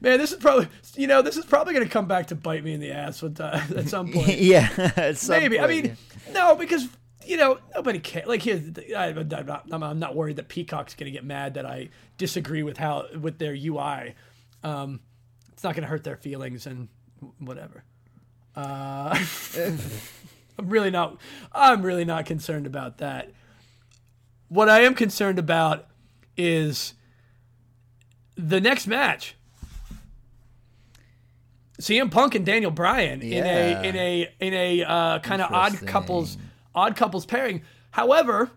[0.00, 2.72] man, this is probably you know this is probably gonna come back to bite me
[2.72, 4.28] in the ass with, uh, at some point.
[4.38, 5.58] yeah, some Maybe.
[5.60, 5.96] I point, mean,
[6.32, 6.88] no, because
[7.24, 8.26] you know nobody cares.
[8.26, 8.62] Like here,
[8.96, 9.66] I, I'm not.
[9.70, 13.06] I'm, I'm not worried that Peacock's going to get mad that I disagree with how
[13.18, 14.14] with their UI.
[14.62, 15.00] Um,
[15.52, 16.88] it's not going to hurt their feelings and
[17.38, 17.84] whatever.
[18.56, 19.18] Uh,
[20.58, 21.18] I'm really not.
[21.52, 23.30] I'm really not concerned about that.
[24.48, 25.86] What I am concerned about
[26.36, 26.94] is
[28.36, 29.34] the next match.
[31.80, 33.36] CM Punk and Daniel Bryan Yeah.
[33.38, 36.38] in a in a in a uh, kind of odd couples
[36.74, 37.62] odd couples pairing.
[37.90, 38.50] However,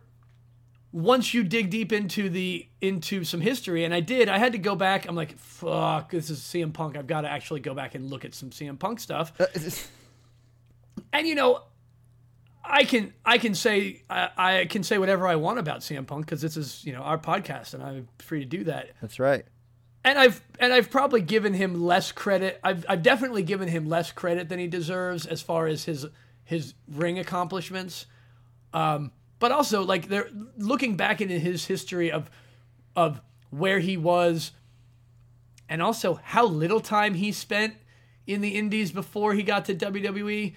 [0.92, 4.58] once you dig deep into the into some history, and I did, I had to
[4.58, 5.08] go back.
[5.08, 6.98] I'm like, fuck, this is CM Punk.
[6.98, 9.34] I've got to actually go back and look at some CM Punk stuff.
[9.40, 9.46] Uh,
[11.14, 11.64] And you know,
[12.64, 16.26] I can I can say I, I can say whatever I want about CM Punk
[16.26, 18.92] because this is you know our podcast, and I'm free to do that.
[19.02, 19.46] that's right.
[20.04, 22.60] And I've and I've probably given him less credit.
[22.64, 26.06] I've I've definitely given him less credit than he deserves as far as his
[26.44, 28.06] his ring accomplishments.
[28.74, 32.30] Um, but also like they're looking back into his history of
[32.96, 34.52] of where he was
[35.70, 37.76] and also how little time he spent
[38.28, 40.54] in the indies before he got to WWE.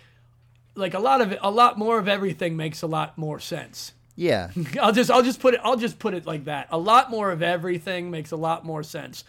[0.74, 3.92] Like a lot of it, a lot more of everything makes a lot more sense.
[4.16, 4.50] Yeah,
[4.80, 6.68] I'll just I'll just put it I'll just put it like that.
[6.70, 9.24] A lot more of everything makes a lot more sense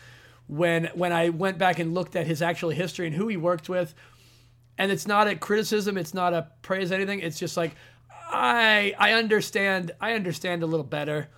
[0.47, 3.69] when when I went back and looked at his actual history and who he worked
[3.69, 3.93] with.
[4.77, 7.19] And it's not a criticism, it's not a praise anything.
[7.19, 7.75] It's just like
[8.33, 11.29] I I understand I understand a little better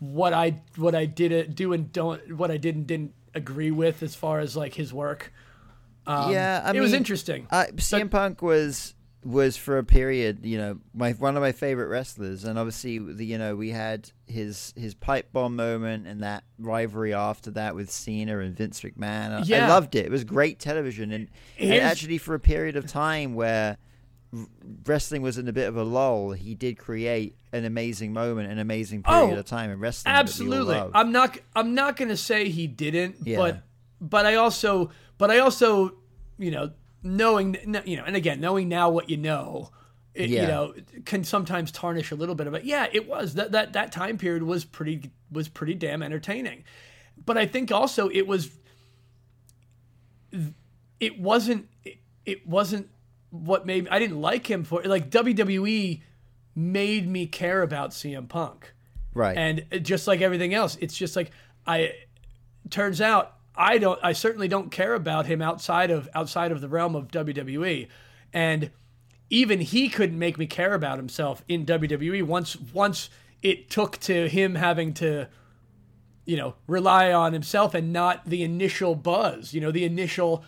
[0.00, 4.02] what I what I did do and don't what I did and didn't agree with
[4.02, 5.32] as far as like his work.
[6.06, 6.62] Um, yeah.
[6.64, 7.46] I it was interesting.
[7.50, 8.94] Uh, CM Punk was
[9.24, 13.24] was for a period, you know, my one of my favorite wrestlers, and obviously, the,
[13.24, 17.90] you know, we had his his pipe bomb moment and that rivalry after that with
[17.90, 19.30] Cena and Vince McMahon.
[19.32, 20.04] I- I loved it.
[20.04, 21.28] It was great television, and,
[21.58, 23.78] and actually, for a period of time where
[24.86, 28.58] wrestling was in a bit of a lull, he did create an amazing moment, an
[28.58, 30.12] amazing oh, period Oh, of time in wrestling.
[30.12, 30.90] that we all Absolutely.
[30.94, 33.36] I'm not I'm not going to say he didn't, Yeah.
[33.38, 33.62] but
[34.00, 35.94] but I also but I also,
[36.38, 39.70] you know, knowing you know, and again, knowing now what you know,
[40.14, 40.74] it, you know,
[41.04, 42.64] can sometimes tarnish a little bit of it.
[42.64, 46.64] Yeah, it was that that that time period was pretty was pretty damn entertaining.
[47.24, 48.50] But I think also it was
[51.00, 52.88] it wasn't it, it wasn't
[53.34, 56.00] what made I didn't like him for like WWE
[56.54, 58.72] made me care about CM Punk.
[59.12, 59.36] right.
[59.36, 61.32] And just like everything else, it's just like
[61.66, 61.94] I
[62.70, 66.68] turns out I don't I certainly don't care about him outside of outside of the
[66.68, 67.88] realm of WWE.
[68.32, 68.70] And
[69.30, 73.10] even he couldn't make me care about himself in WWE once once
[73.42, 75.26] it took to him having to
[76.24, 80.44] you know rely on himself and not the initial buzz, you know, the initial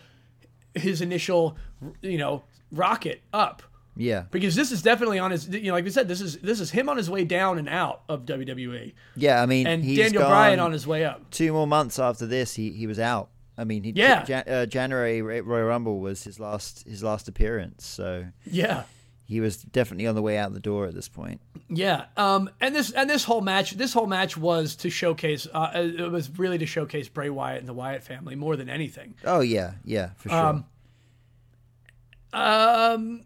[0.73, 1.57] his initial
[2.01, 3.63] you know rocket up
[3.95, 4.25] yeah.
[4.31, 6.69] because this is definitely on his you know like we said this is this is
[6.71, 9.41] him on his way down and out of WWE Yeah.
[9.41, 11.29] I mean, and Daniel Bryan on his way up.
[11.31, 13.29] two more months after this, he, he was out.
[13.57, 14.23] I mean, he Yeah.
[14.23, 18.83] Jan- uh, January Royal Rumble was his last his last appearance, so Yeah.
[19.25, 21.41] he was definitely on the way out the door at this point.
[21.69, 25.47] Yeah, um, and this and this whole match, this whole match was to showcase.
[25.53, 29.15] Uh, it was really to showcase Bray Wyatt and the Wyatt family more than anything.
[29.25, 30.37] Oh yeah, yeah, for sure.
[30.37, 30.65] Um,
[32.33, 33.23] Um,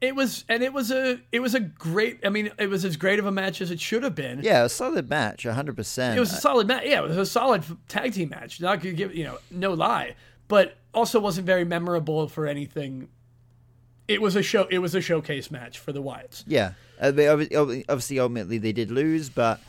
[0.00, 2.20] it was, and it was a, it was a great.
[2.24, 4.40] I mean, it was as great of a match as it should have been.
[4.42, 6.16] Yeah, a solid match, hundred percent.
[6.16, 6.82] It was a solid match.
[6.86, 8.60] Yeah, it was a solid tag team match.
[8.60, 10.16] Not gonna give you know, no lie,
[10.48, 13.08] but also wasn't very memorable for anything.
[14.08, 14.66] It was a show.
[14.70, 16.42] It was a showcase match for the Wyatts.
[16.48, 19.60] Yeah, uh, they, obvi- obvi- obviously, ultimately they did lose, but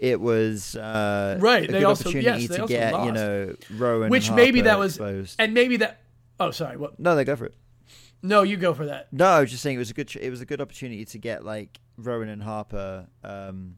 [0.00, 2.98] it was uh, Right, A they good also- opportunity yes, they to also get you
[2.98, 3.14] lost.
[3.14, 5.36] know Rowan, Which and maybe that was, exposed.
[5.38, 6.00] and maybe that.
[6.40, 6.76] Oh, sorry.
[6.76, 6.98] What?
[6.98, 7.54] no, they go for it.
[8.22, 9.12] No, you go for that.
[9.12, 10.14] No, I was just saying it was a good.
[10.16, 13.76] It was a good opportunity to get like Rowan and Harper, um,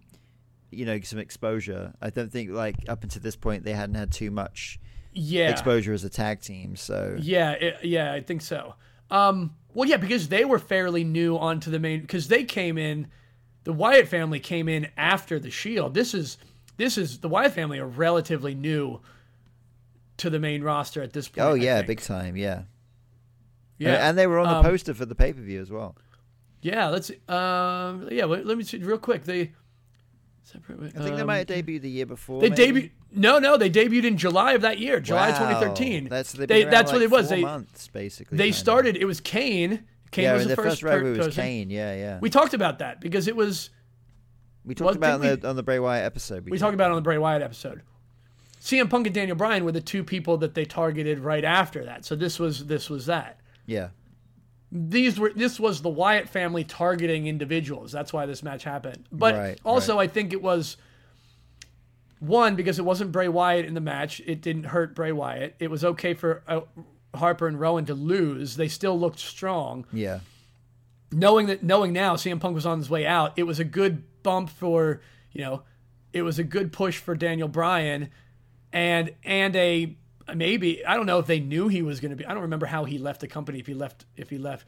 [0.71, 1.93] you know, some exposure.
[2.01, 4.79] I don't think like up until this point they hadn't had too much
[5.13, 5.51] Yeah.
[5.51, 6.77] exposure as a tag team.
[6.77, 8.75] So Yeah, it, yeah, I think so.
[9.11, 13.09] Um, well, yeah, because they were fairly new onto the main because they came in,
[13.65, 15.95] the Wyatt family came in after the Shield.
[15.95, 16.39] This is
[16.77, 19.01] this is the Wyatt family are relatively new
[20.19, 21.47] to the main roster at this point.
[21.47, 22.63] oh yeah, big time, yeah.
[23.79, 25.97] Yeah, and they were on the Um, poster for the pay per view as well.
[26.61, 26.89] yeah.
[26.89, 28.25] Let's um, yeah.
[28.25, 29.25] Let, let me see real quick.
[29.25, 29.53] They,
[30.43, 32.41] separate, I think they um, might have debuted the year before.
[32.41, 32.91] They debuted.
[33.13, 35.39] No, no, they debuted in July of that year, July Wow.
[35.39, 36.09] 2013.
[36.09, 37.29] That's they, that's what it was.
[37.29, 38.37] Four They months basically.
[38.37, 38.97] they started.
[38.97, 39.85] It was Kane.
[40.11, 41.43] Kane yeah, was the the first first rivalry was person.
[41.43, 41.71] Kane.
[41.71, 42.19] Yeah, yeah.
[42.21, 43.71] We talked about that because it was
[44.65, 46.49] We talked Well, about it on the, on the Bray Wyatt episode.
[46.49, 47.83] we talked about it on the Bray Wyatt episode.
[48.61, 52.05] CM Punk and Daniel Bryan were the two people that they targeted right after that.
[52.05, 53.38] So this was this was that.
[53.69, 53.89] Yeah,
[54.73, 57.93] These were this was the Wyatt family targeting individuals.
[57.93, 59.05] That's why this match happened.
[59.13, 60.79] But Right, also I think it was
[62.19, 64.21] one because it wasn't Bray Wyatt in the match.
[64.27, 65.55] It didn't hurt Bray Wyatt.
[65.59, 66.63] It was okay for uh,
[67.15, 68.57] Harper and Rowan to lose.
[68.57, 69.87] They still looked strong.
[69.93, 70.21] yeah,
[71.13, 74.03] knowing that knowing now CM Punk was on his way out, it was a good
[74.23, 75.01] bump for
[75.33, 75.63] you know,
[76.13, 78.09] it was a good push for Daniel Bryan,
[78.73, 79.95] and and a
[80.35, 82.25] maybe I don't know if they knew he was going to be.
[82.27, 84.67] I don't remember how he left the company if he left if he left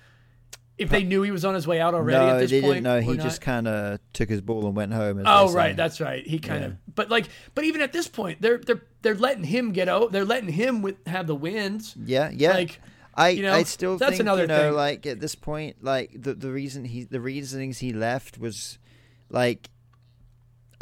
[0.78, 2.72] if they knew he was on his way out already no, at this they point.
[2.76, 3.00] didn't know.
[3.02, 3.22] He not.
[3.22, 5.18] just kind of took his ball and went home.
[5.18, 6.26] As Oh right, that's right.
[6.26, 6.66] He kind Yeah.
[6.68, 10.10] of, but like, but even at this point, they're they're they're letting him get out.
[10.10, 11.94] They're letting him with have the wins.
[12.02, 12.54] yeah, yeah.
[12.54, 12.80] Like,
[13.14, 14.74] I, you know, I still that's think another you know, thing.
[14.74, 18.78] like at this point, like the the reason he the reasonings he left was
[19.28, 19.68] like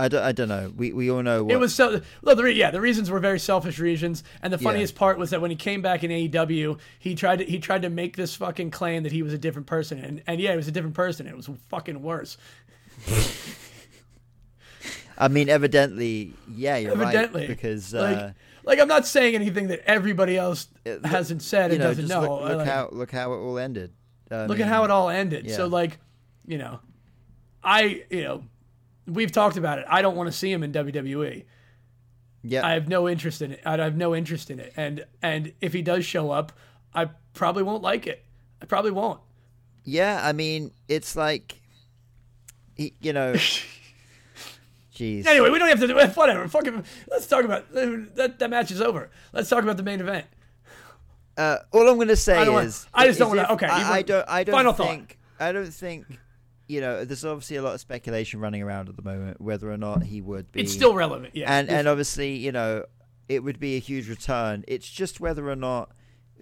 [0.01, 0.73] I don't, I don't know.
[0.77, 2.01] We we all know what It was so.
[2.23, 4.63] Well, the re, yeah, the reasons were very selfish reasons, and the Yeah.
[4.71, 7.83] funniest part was that when he came back in AEW, he tried to he tried
[7.83, 10.57] to make this fucking claim that he was a different person, and and yeah, he
[10.57, 11.27] was a different person.
[11.27, 12.37] It was fucking worse.
[15.21, 18.31] I mean, evidently, yeah, you're Evidently, right because like, uh,
[18.63, 22.21] like I'm not saying anything that everybody else look- hasn't said and know, doesn't know.
[22.21, 23.93] look, look like- how look how it all ended.
[24.31, 25.51] I look mean, at how it all ended.
[25.51, 25.99] So like,
[26.47, 26.79] you know,
[27.65, 28.45] I you know,
[29.09, 29.87] we've talked about it.
[29.89, 31.45] I don't want to see him in WWE.
[32.43, 33.61] Yeah, I have no interest in it.
[33.67, 34.73] I have no interest in it.
[34.77, 36.53] And and if he does show up,
[36.95, 38.25] I probably won't like it.
[38.63, 39.21] I probably won't.
[39.85, 40.21] yeah.
[40.23, 41.61] I mean, it's like,
[42.77, 43.33] he- you know,
[44.95, 45.27] jeez.
[45.27, 46.47] Anyway, we don't have to do whatever.
[46.49, 48.39] Fucking, let's talk about that.
[48.39, 49.11] That match is over.
[49.33, 50.27] Let's talk about the main event.
[51.37, 53.67] Uh, all I'm going to say I don't want- is, I just don't wanna- okay,
[53.67, 54.25] I, I don't.
[54.29, 55.01] I don't final thought.
[55.41, 56.19] I don't think.
[56.69, 59.79] You know, there's obviously a lot of speculation running around at the moment whether or
[59.79, 60.61] not he would be.
[60.61, 61.35] It's still relevant.
[61.35, 61.53] Yeah.
[61.53, 62.85] and and obviously, you know,
[63.29, 64.65] it would be a huge return.
[64.69, 65.91] It's just whether or not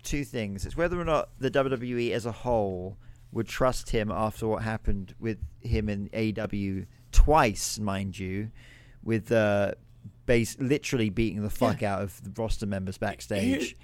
[0.02, 0.66] two things.
[0.66, 2.98] It's whether or not the WWE as a whole
[3.32, 8.50] would trust him after what happened with him in AEW twice, mind you,
[9.02, 9.72] with uh,
[10.26, 13.76] base literally beating the fuck out of the roster members backstage.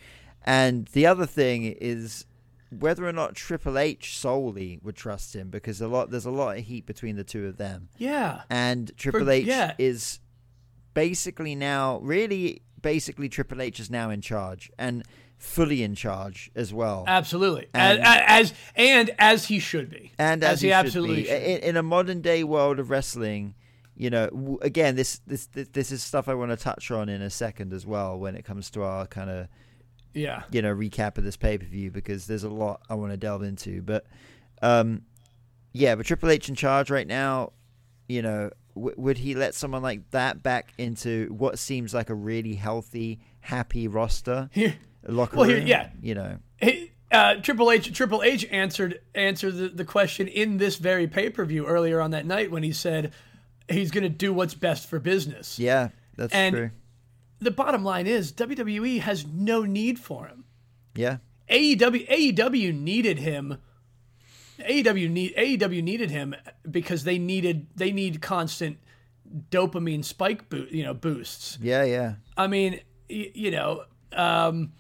[0.45, 2.27] And the other thing is
[2.79, 6.59] whether or not Triple H solely would trust him because a lot there's a lot
[6.59, 8.43] of heat between the two of them yeah.
[8.49, 9.75] and Triple H yeah.
[9.79, 10.21] is
[10.95, 15.05] basically now really basically Triple H is now in charge and
[15.39, 17.05] fully in charge as well.
[17.07, 17.69] Absolutely.
[17.75, 20.13] And- as, as and as he should be.
[20.19, 21.29] and as, he, should absolutely be.
[21.29, 21.43] should.
[21.43, 23.55] In, in a modern day world of wrestling,
[23.97, 27.09] you know, w- again, this this this, this is stuff I want to touch on
[27.09, 29.49] in a second as well when it comes to our kind of
[30.15, 30.43] yeah.
[30.51, 33.17] you know recap of this pay per view because there's a lot I want to
[33.17, 33.83] delve into.
[33.83, 34.07] But
[34.63, 35.03] um,
[35.73, 37.53] yeah, but Triple H in charge right now.
[38.09, 42.15] You know, w- would he let someone like that back into what seems like a
[42.15, 44.75] really healthy, happy roster Here,
[45.07, 45.67] locker Well, here- room?
[45.67, 45.91] yeah.
[46.03, 50.77] you know, he- uh, Triple H Triple H answered answered the, the question in this
[50.77, 53.13] very pay per view earlier on that night when he said
[53.69, 55.59] he's going to do what's best for business.
[55.59, 56.71] yeah, that's And- true.
[57.43, 60.45] The bottom line is WWE has no need for him.
[60.95, 61.19] Yeah,
[61.51, 63.59] AEW AEW needed him.
[64.61, 66.35] AEW need AEW needed him
[66.71, 68.79] because they needed they need constant
[69.51, 71.59] dopamine spike boot you know boosts.
[71.61, 72.15] yeah, yeah.
[72.37, 74.73] I mean, y- you know, um,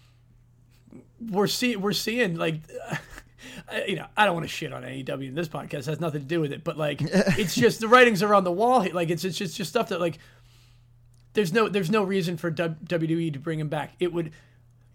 [1.20, 2.60] we're seeing we're seeing like
[3.68, 5.80] I- you know, I don't want to shit on AEW in this podcast.
[5.80, 8.44] It has nothing to do with it, but like, it's just the writings are on
[8.44, 8.86] the wall.
[8.92, 10.18] Like, it's it's just just stuff that like,
[11.34, 13.94] there's no there's no reason for WWE to bring him back.
[14.00, 14.32] It would.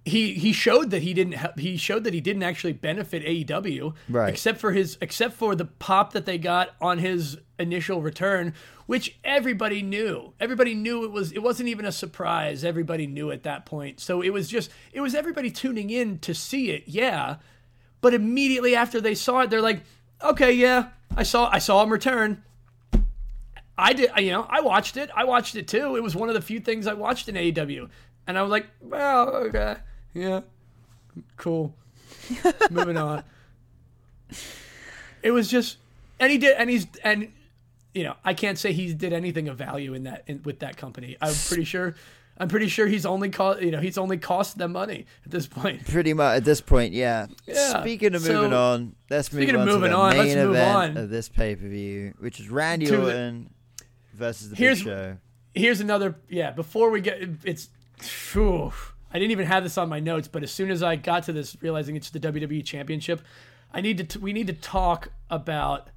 [0.05, 3.93] He, he showed that he didn't help, he showed that he didn't actually benefit AEW
[4.07, 4.30] Right.
[4.30, 8.53] except for his except for the pop that they got on his initial return
[8.85, 13.43] which everybody knew everybody knew it was it wasn't even a surprise everybody knew at
[13.43, 17.35] that point so it was just it was everybody tuning in to see it yeah
[17.99, 19.81] but immediately after they saw it they're like
[20.23, 20.88] okay yeah
[21.18, 22.41] i saw i saw him return
[23.77, 25.09] i did you know i watched it.
[25.15, 25.95] I watched it too.
[25.95, 27.89] It was one of the few things i watched in aew
[28.27, 29.75] and i was like well okay.
[30.13, 30.41] Yeah.
[31.35, 31.75] Cool.
[32.71, 33.23] Moving on.
[35.23, 35.77] It was just
[36.19, 37.31] and he did and he's and
[37.93, 40.77] you know i can't say he did anything of value in that in, with that
[40.77, 41.17] company.
[41.21, 41.95] I'm pretty sure
[42.39, 45.47] i'm pretty sure he's only cost you know he's only cost them money at this
[45.47, 45.85] point.
[45.87, 47.27] Pretty much at this point, yeah.
[47.45, 50.09] Yeah, Speaking of so- moving on, let's move Speaking of on moving to the on,
[50.11, 50.97] main let's move event on.
[51.03, 53.49] of this pay per view, which is Randy To Orton
[54.18, 55.18] versus the Here's- Big Show.
[55.53, 57.69] here's another yeah before we get it's
[57.99, 58.72] phew,
[59.11, 61.34] i didn't even have this on my notes but as soon as i got to
[61.34, 63.22] this realizing it's the wwe championship
[63.73, 65.89] i need to t- we need to talk about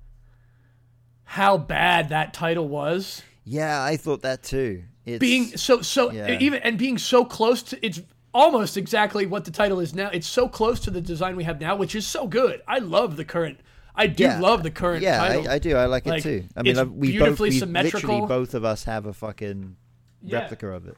[1.25, 4.83] how bad that title was Yeah, I thought that too.
[5.07, 6.39] It's, being so so Yeah.
[6.41, 8.01] even and being so close to it's
[8.33, 11.61] almost exactly what the title is now it's so close to the design we have
[11.61, 13.59] now which is so good i love the current
[14.03, 14.41] i do Yeah.
[14.41, 15.77] love the current yeah, title I, I do.
[15.77, 16.45] I like, Like, it too.
[16.57, 17.51] I mean, we both, we.
[17.61, 19.77] Literally, both of us have a fucking
[20.23, 20.41] Yeah.
[20.41, 20.97] replica of it.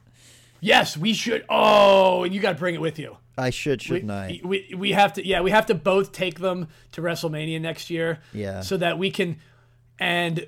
[0.61, 4.11] yes we should oh and you got to bring it with you I should, shouldn't
[4.11, 4.41] I?
[4.45, 8.21] we we have to yeah we have to both take them to WrestleMania next year.
[8.35, 8.61] Yeah.
[8.61, 9.39] So that we can
[9.99, 10.47] and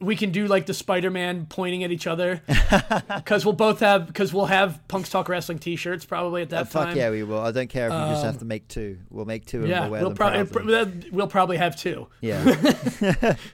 [0.00, 2.42] we can do like the Spider-Man pointing at each other
[3.16, 6.64] because we'll both have because we'll have Punks Talk Wrestling T-shirts probably at that Uh,
[6.64, 6.96] fuck time.
[6.96, 7.40] yeah, we will.
[7.40, 8.98] I don't care if we just have to make two.
[9.10, 10.16] We'll make two and we'll we'll them
[10.48, 12.08] probably we'll probably have two.
[12.20, 13.36] Yeah.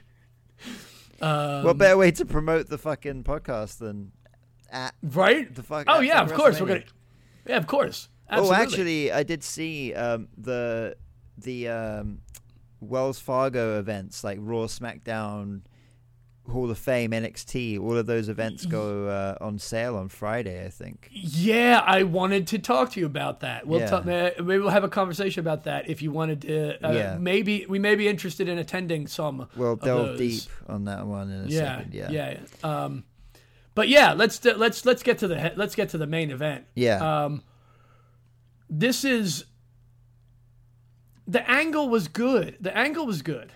[1.21, 4.11] Um, what better way to promote the fucking podcast than
[4.69, 5.53] at Right?
[5.55, 5.85] the fuck?
[5.87, 6.83] Oh yeah, of course we're gonna.
[7.47, 8.09] Yeah, of course.
[8.29, 8.55] Absolutely.
[8.57, 10.97] Oh, actually, I did see um, the
[11.37, 12.19] the um,
[12.81, 15.61] Wells Fargo events like Raw, SmackDown,
[16.51, 17.79] Hall of Fame, NXT.
[17.79, 21.07] All of those events go uh, on sale on Friday, I think.
[21.11, 23.65] Yeah, I wanted to talk to you about that.
[23.65, 23.85] We'll Yeah.
[23.89, 26.85] talk, maybe we'll have a conversation about that if you wanted to.
[26.85, 27.17] Uh, Yeah.
[27.17, 29.47] Maybe we may be interested in attending some.
[29.55, 30.19] We'll delve those.
[30.19, 31.93] deep on that one in a Yeah, second.
[31.93, 32.83] Yeah, yeah, yeah.
[32.83, 33.05] Um,
[33.73, 36.65] but yeah, let's let's let's get to the let's get to the main event.
[36.75, 37.23] Yeah.
[37.25, 37.41] Um,
[38.69, 39.45] this is
[41.25, 42.57] the angle was good.
[42.59, 43.53] The angle was good.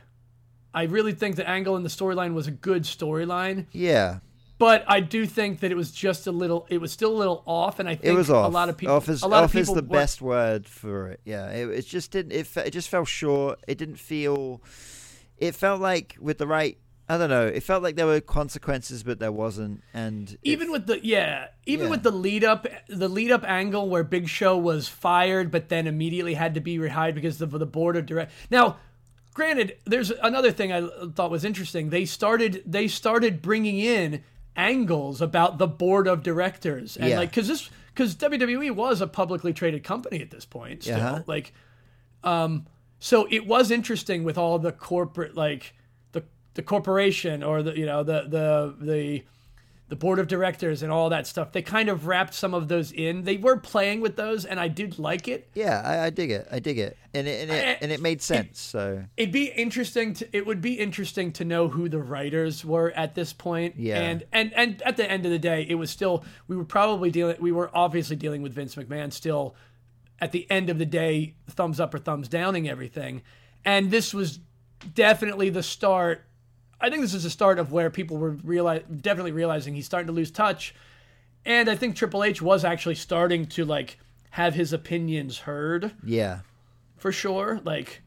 [0.78, 3.66] I really think the angle and the storyline was a good storyline.
[3.72, 4.20] yeah.
[4.60, 6.66] But I do think that it was just a little.
[6.70, 8.48] It was still a little off, and I think It was off.
[8.48, 8.95] a lot of people.
[8.95, 11.20] Off is, a lot off of is the were- best word for it.
[11.26, 12.32] Yeah, it, it just didn't.
[12.32, 13.60] It, it just fell short.
[13.68, 14.64] It didn't feel.
[15.38, 16.76] It felt like with the right.
[17.08, 17.45] I don't know.
[17.45, 19.82] It felt like there were consequences, but there wasn't.
[19.94, 21.91] And Even with the yeah, even Yeah.
[21.91, 25.86] with the lead up, the lead up angle where Big Show was fired, but then
[25.86, 28.32] immediately had to be rehired because of the board of direct.
[28.49, 28.78] Now,
[29.38, 30.81] granted, there's another thing I
[31.15, 31.91] thought was interesting.
[31.91, 34.23] They started they started bringing in
[34.55, 37.19] angles about the board of directors and Yeah.
[37.19, 40.81] like because this because WWE was a publicly traded company at this point.
[40.84, 41.22] Still, Uh-huh.
[41.27, 41.53] like,
[42.23, 42.65] um,
[42.99, 45.73] so it was interesting with all the corporate like
[46.14, 46.23] the
[46.55, 49.23] the corporation or the you know the the the
[49.89, 51.53] the board of directors and all that stuff.
[51.53, 53.23] They kind of wrapped some of those in.
[53.23, 55.49] They were playing with those, and I did like it.
[55.53, 56.45] yeah, I, I dig it.
[56.51, 58.59] I dig it, and it and it, I- and it made sense.
[58.59, 62.91] So It'd be interesting to it would be interesting to know who the writers were
[62.91, 63.76] at this point.
[63.77, 63.99] Yeah.
[64.01, 67.09] And and and at the end of the day, it was still we were probably
[67.09, 69.55] dealing we were obviously dealing with Vince McMahon still
[70.19, 73.22] at the end of the day, thumbs up or thumbs downing everything.
[73.64, 74.39] And this was
[74.93, 76.26] definitely the start
[76.80, 80.08] I think this is the start of where people were realize definitely realizing he's starting
[80.08, 80.76] to lose touch.
[81.45, 83.98] And I think Triple H was actually starting to like
[84.32, 86.40] have his opinions heard yeah,
[86.98, 87.60] for sure.
[87.64, 88.02] Like,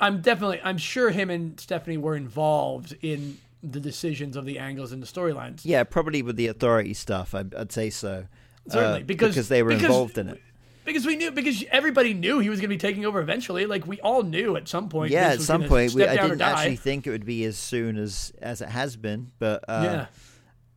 [0.00, 4.92] I'm definitely, I'm sure him and Stephanie were involved in the decisions of the angles
[4.92, 5.62] and the storylines.
[5.64, 7.34] yeah, probably with the authority stuff.
[7.34, 8.26] I'd, I'd say so.
[8.68, 10.40] Certainly, Uh, because- because they were because- involved in it.
[10.88, 13.66] Because we knew, because everybody knew he was going to be taking over eventually.
[13.66, 15.10] Like we all knew at some point.
[15.12, 18.32] Yeah, at some point, we, I didn't actually think it would be as soon as
[18.40, 20.06] as it has been, but uh,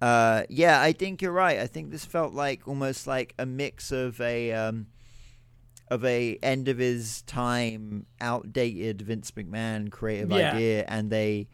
[0.02, 1.60] yeah, Uh, yeah, I think you're right.
[1.60, 4.88] I think this felt like almost like a mix of a um,
[5.90, 10.54] of a end of his time, outdated Vince McMahon creative Yeah.
[10.56, 11.48] idea, and a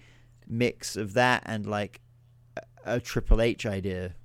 [0.47, 2.01] mix of that and like
[2.55, 4.15] a, a Triple H idea.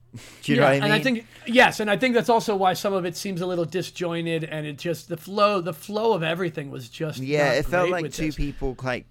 [0.43, 0.83] Do you know what I mean?
[0.85, 3.47] And I think yes, and I think that's also why some of it seems a
[3.47, 7.67] little disjointed, and it just the flow, the flow of everything was just yeah, it
[7.67, 8.37] felt like two this.
[8.37, 9.07] people like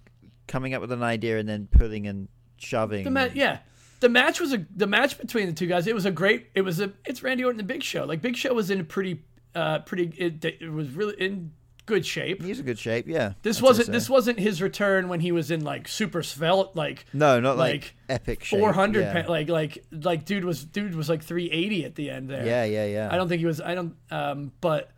[0.46, 3.04] coming up with an idea and then pulling and shoving.
[3.04, 3.58] The ma- yeah,
[4.00, 5.86] the match was a the match between the two guys.
[5.86, 6.48] It was a great.
[6.54, 8.04] It was a it's Randy Orton the Big Show.
[8.04, 9.24] Like Big Show was in a pretty
[9.54, 11.52] uh pretty it, it was really in
[11.86, 12.42] good shape.
[12.42, 13.06] He's in good shape.
[13.08, 13.32] Yeah.
[13.42, 13.92] This I'd wasn't so.
[13.92, 17.72] this wasn't his return when he was in like super svelte like No, not like,
[17.82, 19.22] like epic 400 Yeah.
[19.22, 22.46] pa- like like like dude was dude was like 380 at the end there.
[22.46, 23.08] yeah, yeah, yeah.
[23.12, 23.60] I don't think he was.
[23.60, 23.94] I don't.
[24.10, 24.90] Um, but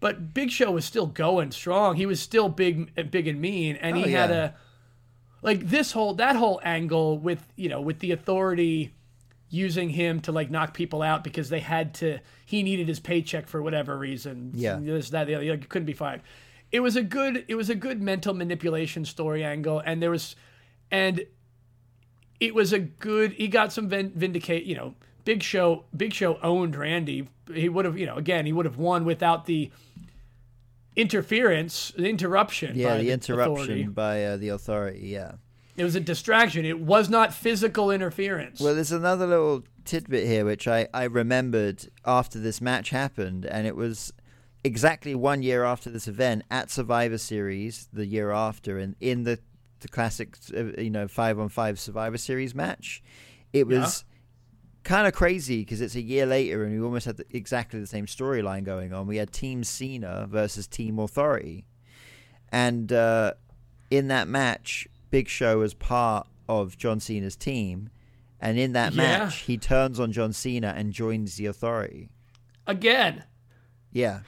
[0.00, 1.96] but Big Show was still going strong.
[1.96, 4.54] He was still big, big and mean, and Oh, he had a
[5.42, 8.94] like this whole that whole angle with you know with the authority
[9.48, 12.18] using him to like knock people out because they had to.
[12.44, 14.52] He needed his paycheck for whatever reason.
[14.54, 14.78] Yeah.
[14.80, 15.50] this that the other.
[15.50, 16.22] Like, couldn't be fired.
[16.70, 17.44] It was a good.
[17.48, 20.36] It was a good mental manipulation story angle, and there was,
[20.90, 21.24] and
[22.40, 23.32] it was a good.
[23.32, 24.64] He got some vindicate.
[24.64, 24.94] You know,
[25.24, 25.84] Big Show.
[25.96, 27.28] Big Show owned Randy.
[27.52, 27.96] He would have.
[27.98, 29.70] You know, again, he would have won without the
[30.96, 32.76] interference, the interruption.
[32.76, 33.82] yeah, by the interruption authority.
[33.84, 35.08] by uh, the authority.
[35.08, 35.32] Yeah.
[35.76, 36.64] It was a distraction.
[36.64, 38.60] It was not physical interference.
[38.60, 43.66] Well, there's another little tidbit here which I, I remembered after this match happened, and
[43.66, 44.12] it was
[44.64, 49.38] exactly one year after this event at Survivor Series, the year after, and in the
[49.80, 53.02] the classic, uh, you know, five on five Survivor Series match,
[53.52, 54.04] it was
[54.82, 57.86] kind of crazy because it's a year later, and we almost had the, exactly the
[57.86, 59.06] same storyline going on.
[59.06, 61.66] We had Team Cena versus Team Authority,
[62.50, 63.34] and uh,
[63.90, 67.90] in that match, Big Show was part of John Cena's team,
[68.40, 68.96] and in that Yeah.
[69.24, 72.10] match, he turns on John Cena and joins the Authority.
[72.66, 73.24] again.
[73.92, 74.20] Yeah,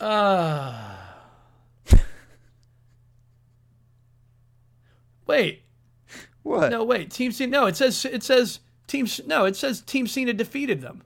[0.00, 0.96] Uh
[5.26, 5.62] Wait,
[6.42, 6.70] what?
[6.70, 7.10] no, wait.
[7.10, 7.50] Team Cena.
[7.50, 9.06] No, it says it says Team.
[9.26, 11.02] No, it says Team Cena defeated them.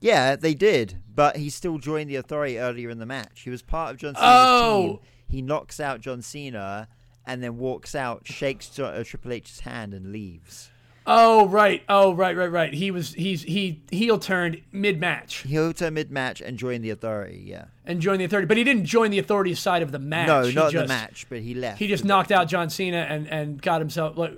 [0.00, 3.40] Yeah, they did, but he still joined the Authority earlier in the match.
[3.42, 4.22] He was part of John Cena's
[4.62, 4.86] Oh.
[4.88, 4.98] team.
[5.28, 6.88] He knocks out John Cena
[7.26, 10.70] and then walks out, shakes uh, Triple H's hand, and leaves.
[11.06, 11.82] Oh right.
[11.88, 12.72] Oh right, right, right.
[12.74, 16.90] He was he's he heel turned mid match Heel turn mid match and joined the
[16.90, 17.44] Authority.
[17.46, 20.26] Yeah, and joined the authority, but he didn't join the authority's side of the match.
[20.28, 21.78] no, He not just, the match, but he left.
[21.78, 24.32] He just knocked out John Cena and and got himself like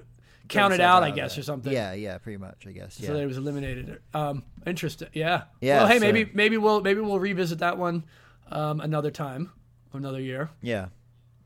[0.49, 1.73] counted out, I guess, or something.
[1.73, 2.99] Yeah, yeah, pretty much, I guess.
[3.01, 3.09] Yeah.
[3.09, 4.01] So that he was eliminated.
[4.15, 5.09] Um, interesting.
[5.13, 5.45] Yeah.
[5.61, 8.05] Yeah, Well, hey, so- maybe maybe we'll maybe we'll revisit that one
[8.51, 9.53] um, another time,
[9.93, 10.51] another year.
[10.63, 10.89] yeah,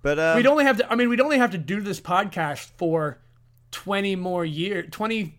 [0.03, 0.90] but um, we'd only have to.
[0.93, 3.19] I mean, we'd only have to do this podcast for
[3.73, 4.86] twenty more years.
[4.93, 5.35] Twenty.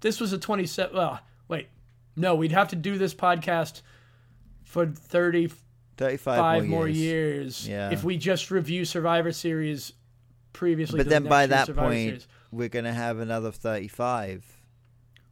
[0.00, 0.96] This was a twenty-seven.
[0.96, 1.68] Well, wait,
[2.16, 3.82] no, we'd have to do this podcast
[4.62, 5.58] for thirty-five
[5.96, 7.68] 35 more years.
[7.68, 7.90] Yeah.
[7.90, 9.92] If we just review Survivor Series
[10.54, 10.96] previously.
[10.98, 12.28] But to the then by that Survivor point, Series.
[12.50, 14.44] we're gonna have another 35.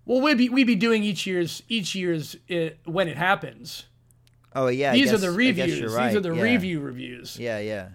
[0.05, 3.85] well, we'd be we'd be doing each year's each year's uh, when it happens.
[4.55, 5.79] Oh yeah, These guess- are the reviews.
[5.79, 6.43] you're These are the yeah.
[6.43, 7.39] review reviews.
[7.39, 7.89] Yeah, yeah.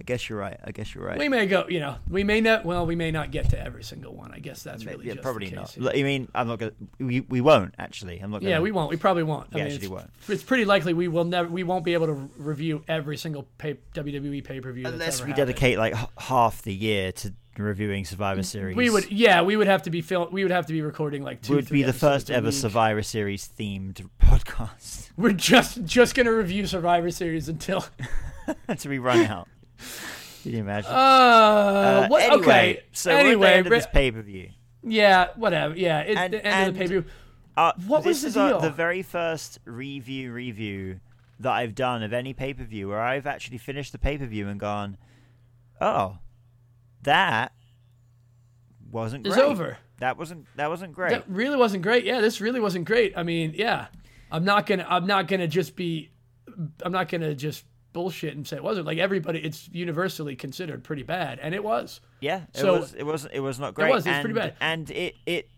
[0.00, 0.58] I guess you're right.
[0.64, 1.18] I guess you're right.
[1.18, 2.64] We may go, you know, we may not.
[2.64, 4.32] Well, we may not get to every single one.
[4.32, 5.76] I guess that's really yeah, probably the not.
[5.78, 6.72] L- I mean, I'm not gonna.
[6.98, 8.18] We, we won't actually.
[8.18, 8.40] I'm not.
[8.40, 8.88] Gonna, Yeah, we won't.
[8.88, 9.48] We probably won't.
[9.52, 10.10] I Yeah, mean, actually it's, won't.
[10.28, 11.50] it's pretty likely we will never.
[11.50, 15.34] We won't be able to review every single pay, WWE pay per view unless we
[15.34, 18.74] dedicate like h- half the year to reviewing Survivor Series.
[18.76, 20.32] We would, yeah, we would have to be film.
[20.32, 21.56] We would have to be recording like two.
[21.56, 22.54] would be the first ever week.
[22.54, 27.84] Survivor Series themed podcast We're just just gonna review Survivor Series until.
[28.68, 29.48] until we run out.
[30.42, 30.90] Can you imagine?
[30.90, 32.22] Uh, Uh, what?
[32.22, 32.82] anyway, okay.
[32.92, 34.50] so we're at the anyway, end of this pay per view.
[34.82, 35.74] yeah, whatever.
[35.76, 37.04] Yeah, it's And- the end of the pay per view.
[37.56, 38.60] Uh, What this was the is uh, deal?
[38.60, 41.00] the very first review review
[41.40, 44.24] that I've done of any pay per view where I've actually finished the pay per
[44.26, 44.96] view and gone,
[45.80, 46.18] oh,
[47.02, 47.52] that
[48.90, 49.44] wasn't It's great.
[49.44, 49.78] over.
[49.98, 51.10] That wasn't that wasn't great.
[51.10, 52.04] That really wasn't great.
[52.04, 53.12] Yeah, this really wasn't great.
[53.16, 53.88] I mean, yeah,
[54.30, 56.10] I'm not gonna, I'm not gonna just be,
[56.82, 58.86] I'm not gonna just bullshit and say it wasn't.
[58.86, 62.00] Like everybody, it's universally considered pretty bad, and it was.
[62.20, 63.90] yeah, it So- was it was it was not great.
[63.92, 64.54] was, it was and, pretty bad.
[64.60, 65.48] And it it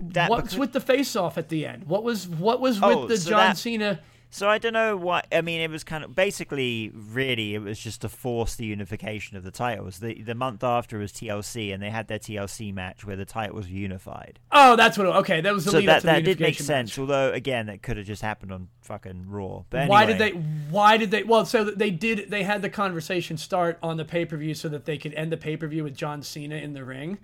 [0.00, 1.84] that What's because- with the face off at the end?
[1.84, 4.00] What was what was with Oh, the so John that- Cena?
[4.34, 5.60] So I don't know what I mean.
[5.60, 9.50] It was kind of basically, really, it was just to force the unification of the
[9.50, 9.98] titles.
[9.98, 13.66] The the month after was TLC, and they had their TLC match where the titles
[13.66, 14.38] were unified.
[14.50, 15.06] Oh, that's what.
[15.06, 16.92] Okay, that was the so lead up that the that did make sense.
[16.92, 16.98] match.
[16.98, 19.64] Although again, that could have just happened on fucking Raw.
[19.68, 20.30] But Why did they?
[20.30, 21.24] Why did they?
[21.24, 22.30] Well, so they did.
[22.30, 25.30] They had the conversation start on the pay per view so that they could end
[25.30, 27.18] the pay per view with John Cena in the ring.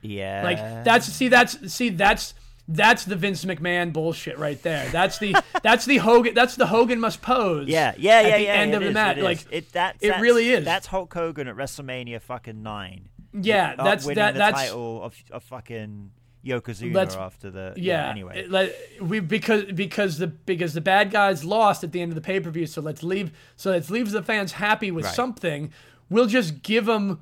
[0.00, 2.34] Yeah, Like that's see that's see that's
[2.68, 4.88] that's the Vince McMahon bullshit right there.
[4.90, 7.68] That's the that's the Hogan that's the Hogan must pose.
[7.68, 8.28] Yeah, yeah, yeah.
[8.28, 8.52] at the yeah.
[8.54, 9.16] end of the is, match.
[9.18, 9.24] it.
[9.24, 10.64] Like it, that's, it that's- really is.
[10.64, 13.08] That's Hulk Hogan at WrestleMania fucking nine.
[13.32, 16.10] yeah, that's that the that's title of, of fucking
[16.44, 18.08] Yokozuna Let's- after the Yeah.
[18.08, 22.12] anyway, it- let- we because because the because the bad guys lost at the end
[22.12, 22.66] of the pay per view.
[22.66, 23.32] So let's leave.
[23.56, 25.14] So let's leave the fans happy with Right.
[25.14, 25.72] something.
[26.08, 27.20] We'll just give them.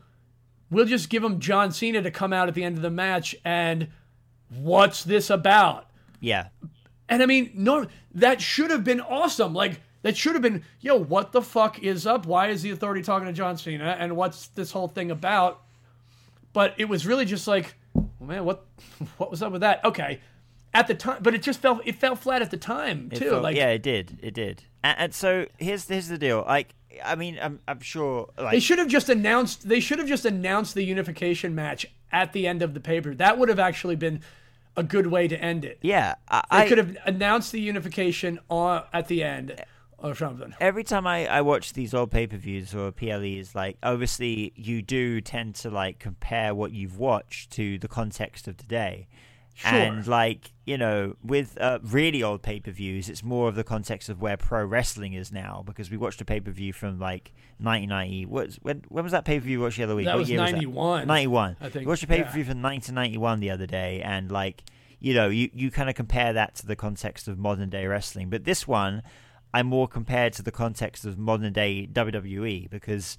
[0.71, 3.35] We'll just give them John Cena to come out at the end of the match
[3.45, 3.89] and
[4.51, 5.87] what's this about?
[6.21, 6.49] yeah,
[7.09, 9.55] And I mean, no, that should have been awesome.
[9.55, 12.27] Like that should have been, yo, what the fuck is up?
[12.27, 13.97] Why is the authority talking to John Cena?
[13.99, 15.63] And what's this whole thing about?
[16.53, 18.65] But it was really just like, well, man, what
[19.19, 19.85] what was up with that?
[19.85, 20.21] Okay.
[20.73, 23.31] At the time, but it just fell it fell flat at the time too.
[23.31, 24.63] felt- like yeah, it did, it did.
[24.85, 26.45] And, and so here's here's the deal.
[26.47, 26.75] Like,
[27.05, 30.25] I mean, I'm I'm sure like they should have just announced they should have just
[30.25, 33.15] announced the unification match at the end of the paper.
[33.15, 34.21] That would have actually been
[34.77, 35.79] a good way to end it.
[35.83, 39.63] yeah, I, They could have announced the unification on, at the end
[39.99, 40.55] or something.
[40.61, 44.81] every time I, I watch these old pay per views or PLEs, like obviously you
[44.81, 49.09] do tend to like compare what you've watched to the context of today.
[49.61, 49.79] Sure.
[49.79, 53.65] And like you know, with uh, really old pay per views, it's more of the
[53.65, 56.99] context of where pro wrestling is now because we watched a pay per view from
[56.99, 58.25] like 1990.
[58.25, 59.61] What when when was that pay per view?
[59.61, 60.07] Watched the other week?
[60.07, 61.07] That What was year was 91.
[61.07, 61.57] 91.
[61.61, 62.33] I think, We watched a pay per yeah.
[62.33, 64.65] view from 1991 the other day, and like
[64.99, 68.31] you know, you you kind of compare that to the context of modern day wrestling,
[68.31, 69.03] but this one.
[69.53, 73.17] I more compared to the context of modern day WWE because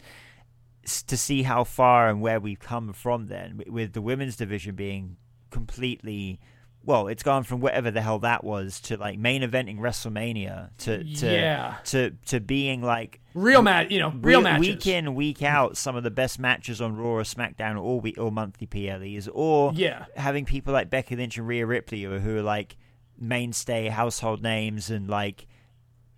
[1.07, 5.18] to see how far and where we've come from then with the women's division being
[5.52, 6.40] completely
[6.84, 11.03] well it's gone from whatever the hell that was to like main eventing WrestleMania to
[11.03, 11.76] to Yeah.
[11.86, 14.68] to to being like Real match, you know, real we- matches.
[14.68, 18.18] week in week out some of the best matches on Raw or SmackDown or week
[18.18, 20.06] or monthly PLEs or Yeah.
[20.18, 22.76] having people like Becky Lynch and Rhea Ripley who are like
[23.18, 25.45] mainstay household names and like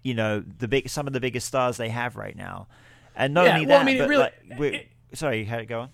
[0.02, 2.68] you know the big some of the biggest stars they have right now
[3.16, 5.66] and not Yeah, only well, I that mean, but really- like, we sorry how it
[5.66, 5.90] go on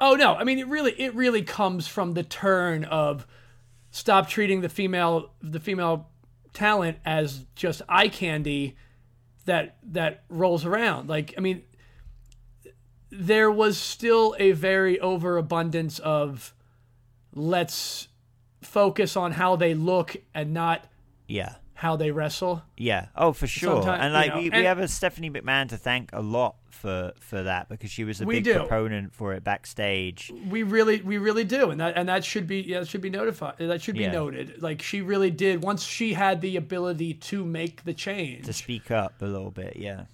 [0.00, 3.26] Oh no, I mean it really it really comes from the turn of
[3.90, 6.08] stop treating the female the female
[6.52, 8.76] talent as just eye candy
[9.44, 11.08] that that rolls around.
[11.08, 11.62] Like I mean
[13.10, 16.54] there was still a very overabundance of
[17.34, 18.08] let's
[18.62, 20.86] focus on how they look and not
[21.28, 22.62] yeah how they wrestle.
[22.76, 23.06] Yeah.
[23.16, 23.82] Oh, for sure.
[23.82, 26.22] Sometime- and you like know, we, we and- have a Stephanie McMahon to thank a
[26.22, 28.54] lot for for that because she was a We big do.
[28.54, 30.32] proponent for it backstage.
[30.48, 33.10] We really, we really do, and that and that should be yeah, that should be
[33.10, 33.54] notified.
[33.58, 34.12] That should be Yeah.
[34.12, 34.62] noted.
[34.62, 35.62] Like she really did.
[35.62, 39.76] Once she had the ability to make the change, To speak up a little bit,
[39.76, 40.04] yeah.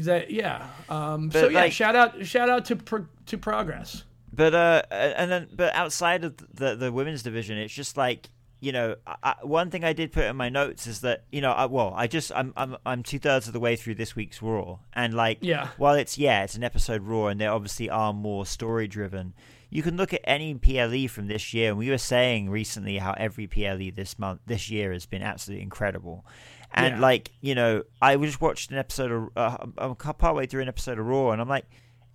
[0.00, 0.66] that yeah.
[0.88, 4.04] Um, so yeah, like- shout out, shout out to pro, to progress.
[4.34, 8.28] But uh, and then but outside of the the women's division, it's just like
[8.62, 11.50] you know, I, one thing I did put in my notes is that you know,
[11.50, 14.40] I, well, I just I'm I'm I'm two thirds of the way through this week's
[14.40, 15.68] Raw, and like, Yeah.
[15.78, 19.34] while it's yeah, it's an episode Raw, and they obviously are more story driven.
[19.68, 23.14] You can look at any PLE from this year, and we were saying recently how
[23.16, 26.24] every PLE this month, this year, has been absolutely incredible.
[26.72, 27.00] And Yeah.
[27.00, 31.00] like you know, I just watched an episode of uh, I'm partway through an episode
[31.00, 31.66] of Raw, and I'm like,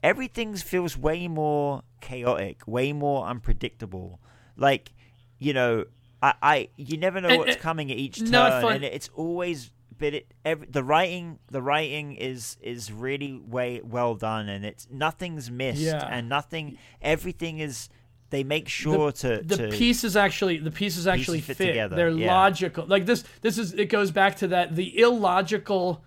[0.02, 4.22] everything feels way more chaotic, way more unpredictable.
[4.56, 4.94] Like,
[5.40, 5.86] you know,
[6.22, 9.10] I, I you never know And- what's and- coming at each turn, fun- and it's
[9.15, 9.72] always.
[9.99, 14.88] But it every, the writing the writing is is really way well done, and it's
[14.91, 16.07] nothing's missed, Yeah.
[16.07, 17.89] and nothing everything is.
[18.30, 21.68] They make sure to the to pieces actually the pieces actually fit fit.
[21.68, 22.31] together, They're yeah.
[22.31, 22.85] logical.
[22.85, 26.03] Like this this is it goes back to that the illogical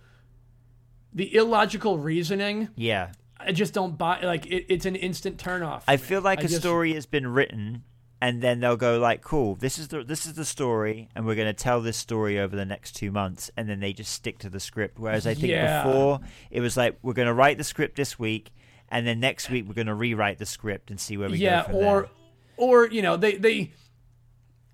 [1.13, 2.69] the illogical reasoning.
[2.77, 3.13] yeah.
[3.43, 5.83] I just don't buy like it, it's an instant turn off.
[5.89, 7.85] I feel like I a just- story has been written,
[8.21, 11.35] and then they'll go like, "Cool, this is the this is the story, and we're
[11.35, 14.39] going to tell this story over the next two months," and then they just stick
[14.41, 14.99] to the script.
[14.99, 15.85] Whereas I think Yeah.
[15.85, 16.21] before
[16.51, 18.51] it was like, "We're going to write the script this week,
[18.91, 21.63] and then next week we're going to rewrite the script and see where we yeah,
[21.63, 22.11] go from or there."
[22.59, 23.73] or you know they they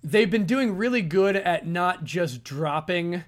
[0.02, 3.22] they've been doing really good at not just dropping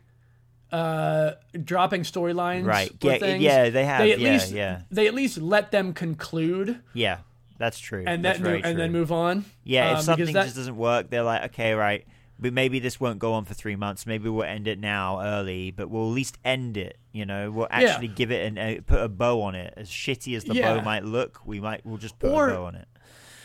[0.72, 1.32] uh
[1.64, 2.90] dropping storylines Right.
[3.00, 3.42] Yeah, things.
[3.42, 4.82] yeah, they have, They at yeah, least yeah.
[4.90, 7.18] they at least let them conclude Yeah,
[7.58, 8.04] that's true.
[8.06, 9.44] and that's move, and then move on.
[9.64, 12.06] Yeah, Um, if because something that- just doesn't work, they're like, okay, right,
[12.38, 14.06] but maybe this won't go on for three months.
[14.06, 16.96] Maybe we'll end it now early, but we'll at least end it.
[17.12, 17.78] You know, we'll Yeah.
[17.80, 19.74] actually give it and uh, put a bow on it.
[19.76, 20.76] As shitty as the Yeah.
[20.76, 22.86] bow might look, we might we'll just put Or- a bow on it.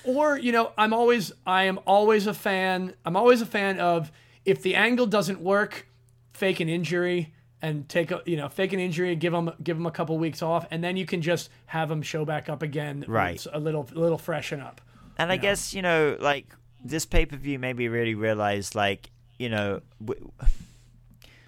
[0.06, 4.12] or you know i'm always i am always a fan i'm always a fan of
[4.44, 5.88] if the angle doesn't work
[6.34, 7.34] fake an injury
[7.64, 10.42] and take a you know fake an injury give them give them a couple weeks
[10.44, 13.44] off and then you can just have them show back up again Right.
[13.52, 14.80] A little a little freshen up
[15.18, 16.54] And I guess you know, like
[16.84, 19.10] this pay per view made me really realize, like
[19.40, 20.32] you know, w-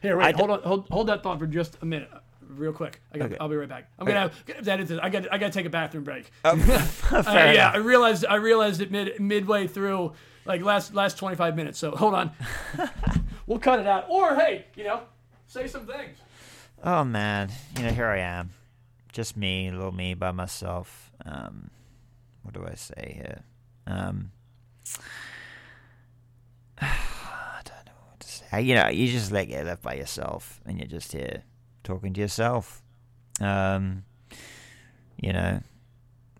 [0.02, 2.10] here I wait d- hold on hold, hold that thought for just a minute
[2.48, 3.02] real quick.
[3.14, 3.38] I got, Okay.
[3.40, 3.90] I'll be right back.
[4.00, 5.00] I'm gonna have, gonna have to edit this.
[5.02, 6.32] I got I got to take a bathroom break.
[6.46, 6.56] Oh,
[7.24, 10.14] Fair Uh, yeah, I realized I realized it mid midway through,
[10.46, 11.80] like last last 25 minutes.
[11.80, 12.32] So hold on,
[13.48, 14.06] we'll cut it out.
[14.10, 15.02] Or hey, you know,
[15.56, 16.18] say some things.
[16.84, 18.50] Oh man, you know here I am,
[19.14, 21.10] just me, little me by myself.
[21.26, 21.70] Um,
[22.42, 23.40] what do I say here?
[23.88, 24.32] Um,
[26.82, 28.62] I don't know what to say.
[28.64, 31.44] You know, you just like get left by yourself, and you're just here
[31.86, 32.84] talking to yourself.
[33.40, 34.04] Um,
[35.16, 35.62] you know,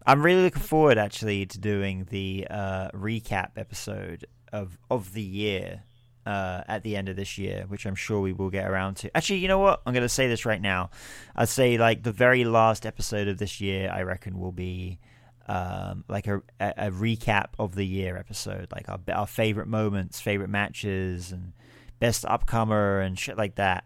[0.06, 5.84] I'm really looking forward actually to doing the uh, recap episode of of the year
[6.26, 9.16] uh, at the end of this year, which I'm sure we will get around to.
[9.16, 9.82] Actually, you know what?
[9.86, 10.90] I'm going to say this right now.
[11.36, 15.00] I'd say like the very last episode of this year, I reckon will be
[15.48, 20.50] um, like a, a, recap of the year episode, like our our favorite moments, favorite
[20.50, 21.54] matches, and
[22.00, 23.84] best upcomer and shit like that.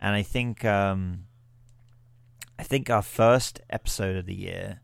[0.00, 1.26] And I think um,
[2.58, 4.80] I think our first episode of the year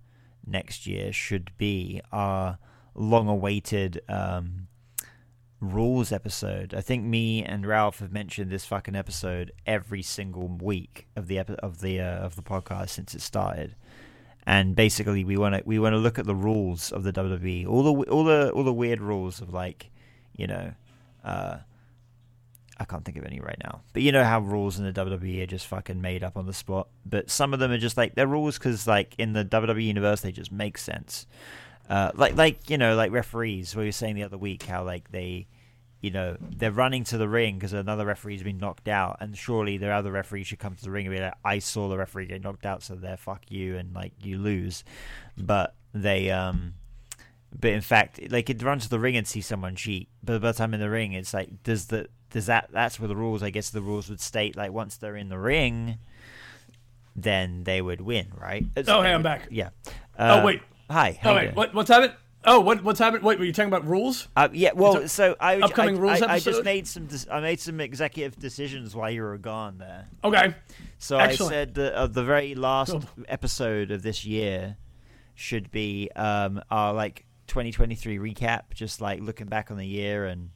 [0.47, 2.59] next year should be our
[2.95, 4.69] long-awaited um,
[5.63, 6.75] rules episode.
[6.75, 11.39] I think me and Ralph have mentioned this fucking episode every single week of the
[11.39, 13.77] epi- of the uh, of the podcast since it started.
[14.45, 17.67] And basically, we want to we want to look at the rules of the WWE,
[17.67, 19.91] all the all the all the weird rules of like,
[20.37, 20.73] you know,
[21.25, 21.59] uh,
[22.79, 23.83] I can't think of any right now.
[23.93, 26.53] But you know how rules in the WWE are just fucking made up on the
[26.53, 26.89] spot.
[27.07, 30.23] But some of them are just like they're rules because like in the WWE universe
[30.23, 31.27] they just make sense.
[31.93, 33.77] Uh, like like you know like referees.
[33.77, 35.47] We were saying the other week how like they,
[36.01, 39.77] you know, they're running to the ring because another referee's been knocked out, and surely
[39.77, 42.27] their other referee should come to the ring and be like, "I saw the referee
[42.27, 44.85] get knocked out, so there, fuck you," and like you lose.
[45.37, 46.75] But they um
[47.61, 50.09] but in fact, they could run to the ring and see someone cheat.
[50.25, 52.71] But by the time in the ring, it's like, does the does that?
[52.73, 53.43] That's where the rules.
[53.43, 55.99] I guess the rules would state like once they're in the ring,
[57.15, 58.65] then they would win, right?
[58.75, 59.43] It's- Oh, hey, I'm back.
[59.51, 59.69] Yeah.
[60.19, 60.63] Oh, Uh, wait.
[60.93, 61.19] Hi.
[61.21, 62.15] how Oh wait, what what's happened?
[62.45, 63.23] Oh, what what's happened?
[63.23, 64.29] Wait, were you talking about rules?
[64.37, 67.41] Uh, yeah, well, It's so I, upcoming I, rules I, I just made some I
[67.41, 70.09] made some executive decisions while you were gone there.
[70.25, 70.55] Okay.
[70.99, 71.53] So Excellent.
[71.53, 73.03] I said that uh, the very last Oh.
[73.29, 74.77] episode of this year
[75.35, 80.51] should be um, our like 2023 recap, just like looking back on the year and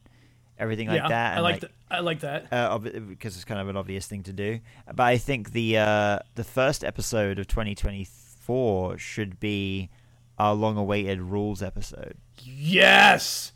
[0.59, 1.31] everything like yeah, that.
[1.31, 1.71] I and, like that.
[1.89, 2.47] I like that.
[2.51, 4.59] uh, because it's kind of an obvious thing to do.
[4.93, 9.89] But I think the uh, the first episode of 2024 should be
[10.37, 12.15] our long-awaited rules episode.
[12.43, 13.51] Yes,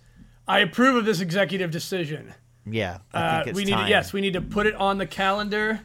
[0.47, 2.33] I approve of this executive decision.
[2.65, 3.85] Yeah, I Uh, it's we need time.
[3.85, 5.81] to, yes, we need to put it on the calendar.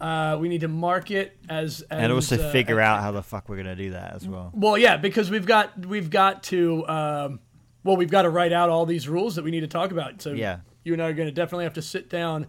[0.00, 3.22] Uh, we need to mark it as, as and also uh, figure out how the
[3.22, 4.50] fuck we're gonna do that as well.
[4.54, 7.40] Well, yeah, because we've got we've got to um,
[7.84, 10.20] well, we've got to write out all these rules that we need to talk about.
[10.22, 10.60] So Yeah.
[10.84, 12.46] you and I are going to definitely have to sit down.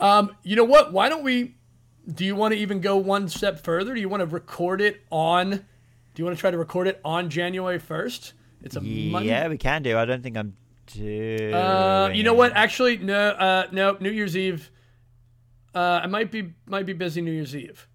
[0.00, 0.92] Um, you know what?
[0.92, 1.54] Why don't we?
[2.12, 3.94] Do you want to even go one step further?
[3.94, 5.66] Do you want to record it on?
[6.20, 8.34] Do you want to try to record it on January first?
[8.62, 9.30] It's a Monday.
[9.30, 9.96] Yeah, we can do.
[9.96, 10.54] I don't think I'm
[10.86, 11.54] doing.
[11.54, 12.52] Uh, you know what?
[12.54, 13.30] Actually, no.
[13.30, 13.96] Uh, no.
[14.00, 14.70] New Year's Eve.
[15.74, 17.88] Uh, I might be might be busy New Year's Eve.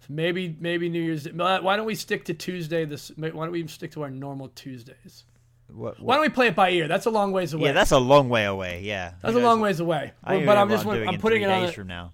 [0.00, 1.26] So maybe maybe New Year's.
[1.26, 2.84] Uh, why don't we stick to Tuesday?
[2.84, 3.10] This.
[3.16, 5.24] Why don't we even stick to our normal Tuesdays?
[5.72, 6.88] What, Why don't we play it by ear?
[6.88, 7.68] That's a long ways away.
[7.68, 8.82] yeah, that's a long way away.
[8.82, 10.12] Yeah, that's Who a long ways away.
[10.22, 11.62] I but I'm just what doing I'm putting it on.
[11.62, 12.12] days from now.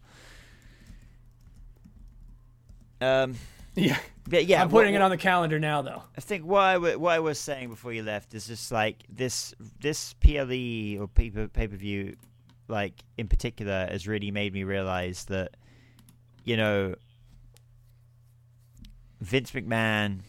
[3.00, 3.34] Um,
[3.74, 3.98] yeah,
[4.28, 6.02] but yeah, I'm putting what- it on the calendar now, though.
[6.16, 9.54] I think what I, what I was saying before you left is just like this
[9.80, 11.46] this PLE or pay per
[11.76, 12.16] view,
[12.68, 15.56] like in particular, has really made me realize that,
[16.44, 16.94] you know,
[19.20, 20.20] Vince McMahon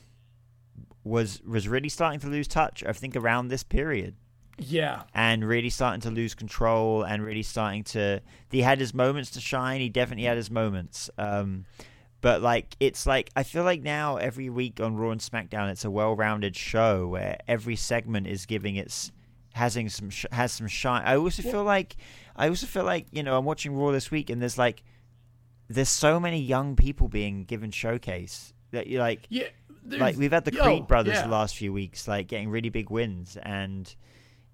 [1.03, 2.83] was was really starting to lose touch.
[2.87, 4.15] I think around this period
[4.57, 9.31] Yeah, and really starting to lose control and really starting to he had his moments
[9.31, 11.65] to shine he definitely had his moments um
[12.23, 15.85] but like it's like i feel like now every week on raw and smackdown it's
[15.85, 19.11] a well-rounded show where every segment is giving its
[19.53, 21.95] having some sh- has some shine i also feel like
[22.35, 24.81] i also feel like you know i'm watching raw this week and there's like
[25.69, 29.47] there's so many young people being given showcase that you like yeah.
[29.85, 31.23] like we've had the yo, Creed brothers yeah.
[31.23, 33.93] the last few weeks, like getting really big wins, and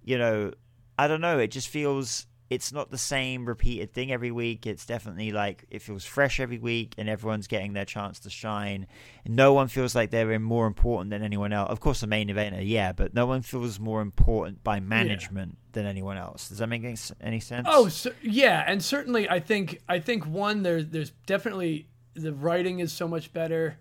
[0.04, 0.52] you know,
[0.98, 4.66] I don't know, it just feels it's not the same repeated thing every week.
[4.66, 8.88] It's definitely like it feels fresh every week, and everyone's getting their chance to shine.
[9.26, 11.70] No one feels like they're more important than anyone else.
[11.70, 15.58] Of course, the main eventer, uh, yeah, but no one feels more important by management
[15.74, 16.50] than anyone else.
[16.50, 16.84] Does that make
[17.22, 17.68] any sense?
[17.70, 22.80] Oh, so, yeah, and certainly I think I think one there's there's definitely the writing
[22.80, 23.78] is so much better,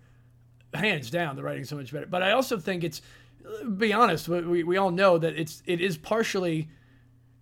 [0.75, 2.05] hands down the writing is so much better.
[2.05, 3.01] But I also think it's
[3.43, 6.69] uh, be honest, we, we all know that it's it is partially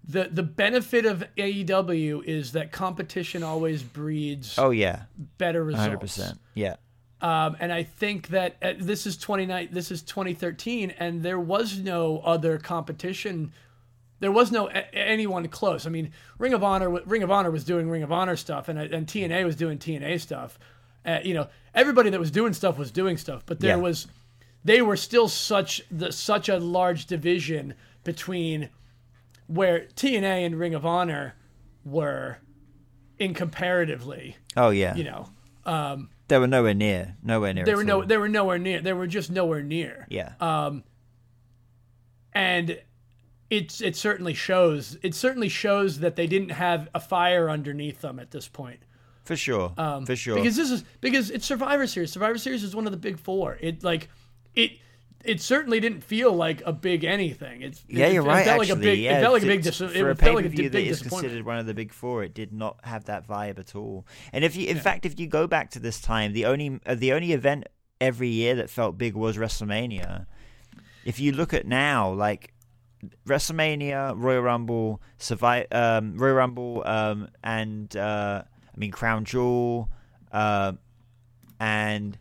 [0.08, 5.04] the the benefit of AEW is that competition always breeds Oh yeah,
[5.38, 5.84] better results.
[5.84, 6.40] hundred percent.
[6.54, 6.76] Yeah,
[7.22, 11.80] Um, and I think that uh, this is 29 this is 2013 and there was
[11.80, 13.52] no other competition
[14.20, 15.86] there was no a- anyone close.
[15.86, 18.80] I mean, Ring of Honor Ring of Honor was doing Ring of Honor stuff and
[18.80, 20.58] and TNA was doing TNA stuff.
[21.06, 23.84] Uh, you know, everybody that was doing stuff was doing stuff, but there Yeah.
[23.84, 24.08] was
[24.66, 28.70] they were still such the such a large division between
[29.48, 31.36] where TNA and Ring of Honor
[31.84, 32.38] were
[33.18, 34.96] in comparatively, oh yeah.
[34.96, 35.30] you know.
[36.28, 37.66] they were nowhere near, nowhere near.
[37.66, 38.82] They were no they were nowhere near.
[38.82, 40.06] They were just nowhere near.
[40.10, 40.84] Yeah, Um,
[42.34, 42.80] and
[43.50, 48.20] it's it certainly shows it certainly shows that they didn't have a fire underneath them
[48.20, 48.80] at this point
[49.24, 50.38] for sure, Um, for sure.
[50.38, 53.20] um, because this is because it's survivor series survivor series is one of the big
[53.20, 54.10] four it like
[54.54, 54.80] it
[55.28, 58.46] it certainly didn't feel like a big anything it's yeah, it, you're it right.
[58.46, 60.10] felt actually, like a big yeah, it felt like a big dis- for a felt
[60.10, 62.24] a pay-per-view di- big that is disappointment considered one of the big four.
[62.24, 64.08] It did not have that vibe at all.
[64.32, 66.96] And if you, in fact, if you go back to this time, the only uh,
[66.96, 67.66] the only event
[68.00, 70.26] every year that felt big was WrestleMania.
[71.06, 72.54] If you look at now, like
[73.26, 79.90] WrestleMania, Royal Rumble, Survive, um, Royal Rumble, um, and uh, I mean Crown Jewel,
[80.32, 80.74] uh,
[81.60, 82.18] and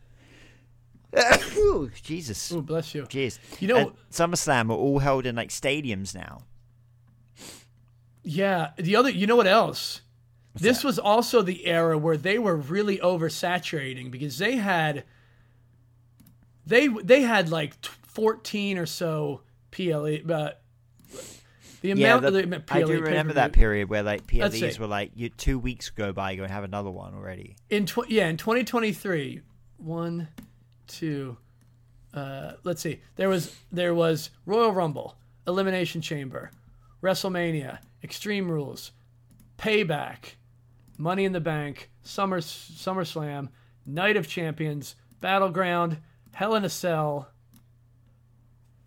[1.57, 5.49] Ooh, Jesus, Oh, bless you jeez, You know- And SummerSlam are all held in like
[5.49, 6.43] stadiums now.
[8.23, 10.01] yeah the other you know what else
[10.53, 10.87] this that?
[10.87, 15.03] was also the era where they were really oversaturating because they had
[16.65, 20.49] they they had like t- 14 or so PLE uh,
[21.81, 24.87] the amount Yeah, of the- the I do remember that period where like PLEs were
[24.87, 27.55] like you, two weeks go by, you go and have another one already.
[27.69, 29.41] in tw- yeah in 2023
[29.77, 30.27] one
[30.87, 31.37] two
[32.13, 35.15] uh let's see there was there was royal rumble
[35.47, 36.51] elimination chamber
[37.01, 38.91] wrestlemania extreme rules
[39.57, 40.35] payback
[40.97, 43.49] money in the bank summer summerslam
[43.85, 45.97] night of champions battleground
[46.33, 47.29] hell in a cell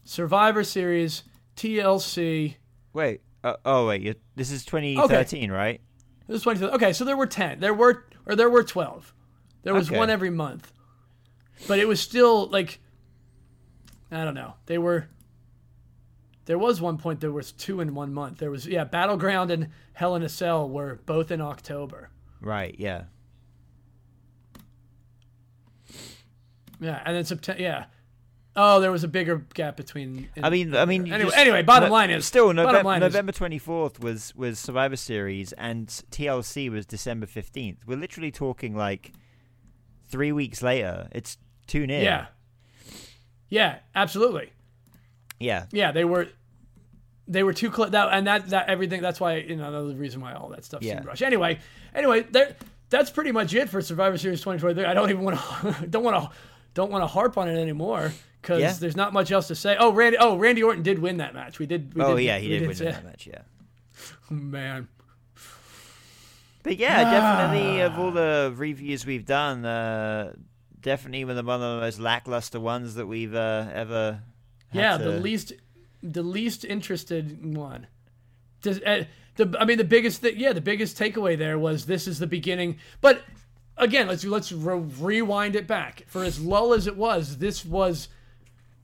[0.04, 1.22] survivor series
[1.56, 2.54] tlc
[2.92, 5.80] Wait, uh, oh wait, this is 2013, right?
[6.26, 6.64] This is 20.
[6.70, 7.60] Okay, so there were 10.
[7.60, 9.14] There were or there were 12.
[9.62, 9.96] There was Okay.
[9.96, 10.72] one every month.
[11.68, 12.80] But it was still like
[14.10, 14.54] I don't know.
[14.66, 15.08] They were
[16.46, 18.38] There was one point there was two in one month.
[18.38, 22.10] There was yeah, Battleground and Hell in a Cell were both in October.
[22.40, 23.04] Right, yeah.
[26.80, 27.84] Yeah, and then September yeah.
[28.56, 31.88] Oh, there was a bigger gap between I mean, I mean, Anyway, just- anyway, bottom
[31.88, 36.84] no- line is still November, line November 24th was was Survivor Series and TLC was
[36.86, 37.78] December 15th.
[37.86, 39.12] We're literally talking like
[40.08, 41.08] three weeks later.
[41.12, 41.38] It's
[41.70, 42.02] too near.
[42.02, 42.26] Yeah.
[43.48, 44.52] Yeah, absolutely.
[45.38, 46.28] yeah, Yeah, they were
[47.26, 47.90] they were too close.
[47.90, 49.00] That and that that everything.
[49.02, 50.94] That's why you know another reason why all that stuff Yeah.
[50.94, 51.22] seemed rushed.
[51.22, 51.58] Anyway,
[51.94, 52.54] anyway, there.
[52.90, 54.84] That's pretty much it for Survivor Series 2023.
[54.84, 56.30] I don't even want to don't want to
[56.74, 58.72] don't want to harp on it anymore because Yeah.
[58.72, 59.76] there's not much else to say.
[59.78, 60.18] Oh, Randy.
[60.18, 61.58] Oh, Randy Orton did win that match.
[61.60, 61.94] We did.
[61.94, 63.26] We oh did, yeah, he we did win say- that match.
[63.26, 63.42] Yeah.
[64.30, 64.88] Man,
[66.62, 70.32] But yeah, definitely of all the reviews we've done, uh,
[70.82, 74.22] definitely one of the one of the most lackluster ones that we've uh, ever.
[74.68, 75.52] had yeah, to- the least
[76.02, 77.86] the least interested one.
[78.62, 79.04] Does, uh,
[79.36, 82.26] the I mean the biggest thing, yeah, the biggest takeaway there was this is the
[82.26, 82.78] beginning.
[83.00, 83.22] But
[83.76, 86.04] again, let's let's re- rewind it back.
[86.06, 88.08] For as lull as it was, this was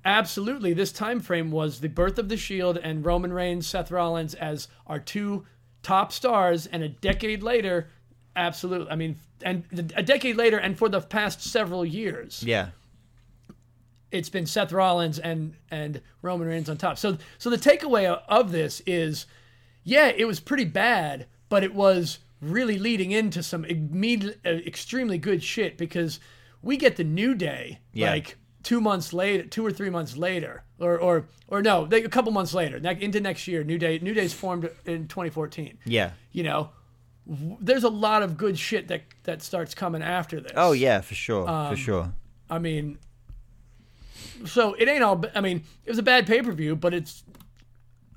[0.05, 4.35] absolutely this time frame was the birth of the Shield and Roman Reigns, Seth Rollins
[4.35, 5.44] as our two
[5.82, 7.89] top stars, and a decade later,
[8.36, 8.90] absolutely.
[8.90, 9.64] I mean, and
[9.96, 12.68] a decade later, and for the past several years, Yeah.
[14.10, 16.98] it's been Seth Rollins and and Roman Reigns on top.
[16.98, 19.26] So so the takeaway of this is,
[19.84, 25.18] yeah, it was pretty bad, but it was really leading into some immediate, uh, extremely
[25.18, 26.20] good shit because
[26.62, 28.10] we get the New Day Yeah.
[28.10, 32.32] like two months later, two or three months later, or or or no, a couple
[32.32, 33.64] months later, into next year.
[33.64, 35.78] New Day New Day's formed in 2014.
[35.84, 36.12] Yeah.
[36.32, 36.70] You know.
[37.61, 40.53] There's a lot of good shit that that starts coming after this.
[40.55, 42.12] Oh yeah, for sure, Um, for sure.
[42.48, 42.98] I mean,
[44.44, 45.24] so it ain't all.
[45.35, 47.24] I mean, it was a bad pay per view, but it's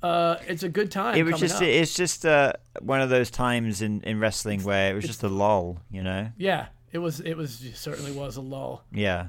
[0.02, 1.16] uh, it's a good time.
[1.16, 1.62] It was just up.
[1.62, 5.28] it's just uh, one of those times in, in wrestling where it was just a
[5.28, 6.30] lull, you know.
[6.38, 7.18] yeah, it was.
[7.20, 8.84] It was it certainly was a lull.
[8.92, 9.26] Yeah.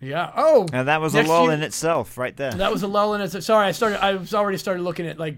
[0.00, 0.32] Yeah.
[0.34, 2.52] Oh, And that was a lull year- in itself, right there.
[2.52, 3.30] that was a lull in it.
[3.42, 4.02] Sorry, I started.
[4.02, 5.36] I was already started looking at like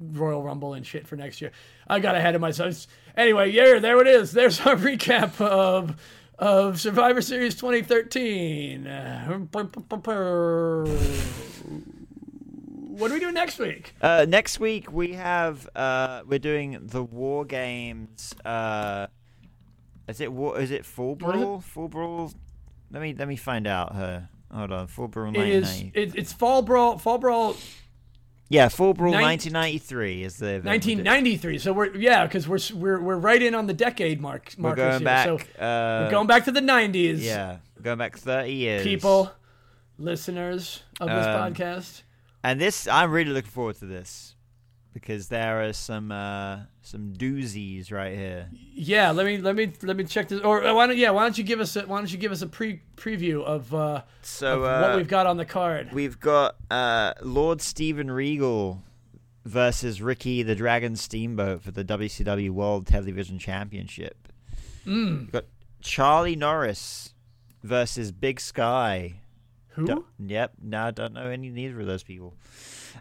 [0.00, 1.52] Royal Rumble and shit for next year.
[1.86, 2.86] I got ahead of myself.
[3.16, 4.32] Anyway, yeah, there it is.
[4.32, 5.96] There's our recap of
[6.38, 8.86] of Survivor Series 2013.
[13.00, 13.94] what are we doing next week?
[14.00, 18.34] Uh, next week we have uh, we're doing the War Games.
[18.44, 19.08] Uh,
[20.08, 20.58] is it war?
[20.58, 21.44] Is it Full What is it?
[21.44, 21.60] Brawl?
[21.60, 22.32] Full Brawl.
[22.90, 23.94] Let me let me find out.
[23.94, 24.28] Her.
[24.52, 24.86] Hold on.
[24.86, 25.36] Full Brawl.
[25.36, 25.82] It is.
[25.94, 26.98] It, it's Fall Brawl.
[26.98, 27.56] Fall Brawl
[28.50, 31.58] Yeah, Full Brawl Nin- 1993 is the event we 1993.
[31.58, 34.52] So we're yeah, because we're we're we're right in on the decade mark.
[34.58, 35.00] We're going here.
[35.04, 35.26] back.
[35.26, 35.38] So uh,
[36.04, 37.20] we're going back to the 90s.
[37.22, 38.82] Yeah, going back 30 years.
[38.82, 39.30] people,
[39.98, 42.02] listeners of this Um, podcast.
[42.42, 44.34] And this, I'm really looking forward to this
[44.92, 48.48] because there are some uh, some doozies right here.
[48.74, 50.40] Yeah, let me let me let me check this.
[50.40, 51.10] Or uh, why don't yeah?
[51.10, 53.74] Why don't you give us a, why don't you give us a pre preview of,
[53.74, 55.92] uh, So of uh, what we've got on the card?
[55.92, 58.82] We've got uh, Lord Steven Regal
[59.44, 64.28] versus Ricky the Dragon Steamboat for the WCW World Television Championship.
[64.86, 65.20] Mm.
[65.20, 65.44] We've got
[65.80, 67.14] Charlie Norris
[67.62, 69.20] versus Big Sky.
[69.74, 70.04] Who?
[70.18, 72.34] Yep, no, I don't know any neither of those people.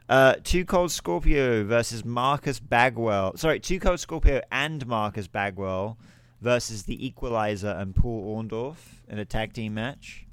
[0.08, 3.38] Uh, Two Cold Scorpio versus Marcus Bagwell.
[3.38, 5.98] Sorry, Two Cold Scorpio and Marcus Bagwell
[6.42, 10.26] versus the Equalizer and Paul Orndorff in a tag team match.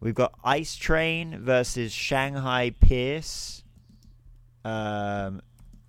[0.00, 3.62] We've got Ice Train versus Shanghai Pierce.
[4.64, 5.40] Um,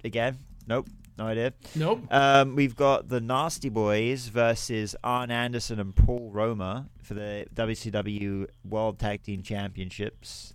[0.03, 0.37] again,
[0.67, 0.87] nope,
[1.17, 1.53] no idea.
[1.75, 2.01] Nope.
[2.11, 8.47] Um, we've got the Nasty Boys versus Arn Anderson and Paul Roma for the WCW
[8.67, 10.53] World Tag Team Championships.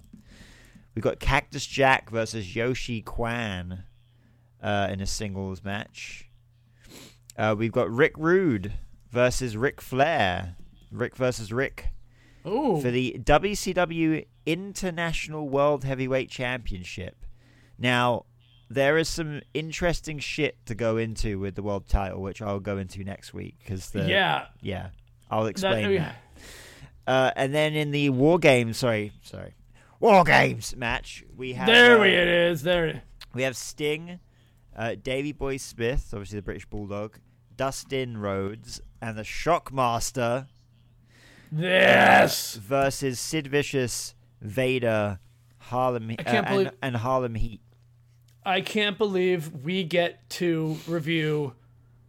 [0.94, 3.84] We've got Cactus Jack versus Yoshi Kwan
[4.62, 6.28] uh, in a singles match.
[7.36, 8.72] Uh, we've got Rick Rude
[9.10, 10.56] versus Ric Flair.
[10.90, 11.90] Rick versus Rick
[12.46, 12.80] Ooh.
[12.80, 17.24] for the WCW International World Heavyweight Championship.
[17.78, 18.24] Now,
[18.70, 22.78] there is some interesting shit to go into with the world title, which I'll go
[22.78, 24.46] into next week because the yeah.
[24.60, 24.88] yeah
[25.30, 25.90] I'll explain.
[25.90, 26.12] yeah.
[27.06, 27.12] that.
[27.12, 29.54] Uh, and then in the War Games, sorry, sorry,
[30.00, 32.62] War Games match, we have There uh, we it is.
[32.62, 33.02] There.
[33.34, 34.20] we have Sting,
[34.76, 37.18] uh, Davy Boy Smith, obviously the British Bulldog,
[37.56, 40.46] Dustin Rhodes, and the Shockmaster
[41.50, 42.54] Yes.
[42.56, 45.18] versus Sid Vicious, Vader,
[45.58, 47.60] Harlem, uh, believe- and, and Harlem Heat.
[48.46, 51.54] I can't believe we get to review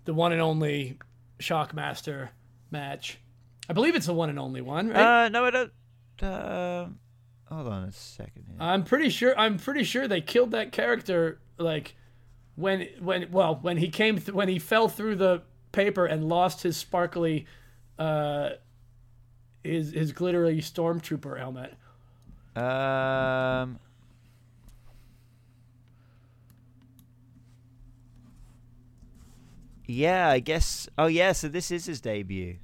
[0.06, 0.98] the one and only
[1.40, 2.30] Shockmaster
[2.72, 3.18] match.
[3.68, 5.26] I believe it's the one and only one, right?
[5.26, 5.72] Uh, no, I don't.
[6.22, 6.88] Uh,
[7.50, 8.46] hold on a second.
[8.48, 8.58] Here.
[8.60, 9.38] I'm pretty sure.
[9.38, 11.96] I'm pretty sure they killed that character like
[12.56, 16.64] when when well when he came th- when he fell through the paper and lost
[16.64, 17.46] his sparkly
[17.98, 18.50] uh
[19.64, 21.76] his his glittery stormtrooper helmet.
[22.56, 23.80] Um.
[29.92, 30.88] Yeah, I guess.
[31.00, 31.32] Oh, yeah.
[31.32, 32.58] So this is his debut.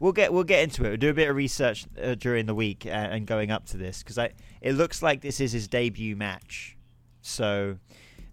[0.00, 0.88] We'll get we'll get into it.
[0.88, 3.76] We'll do a bit of research uh, during the week uh, and going up to
[3.76, 6.76] this because I it looks like this is his debut match.
[7.20, 7.78] So,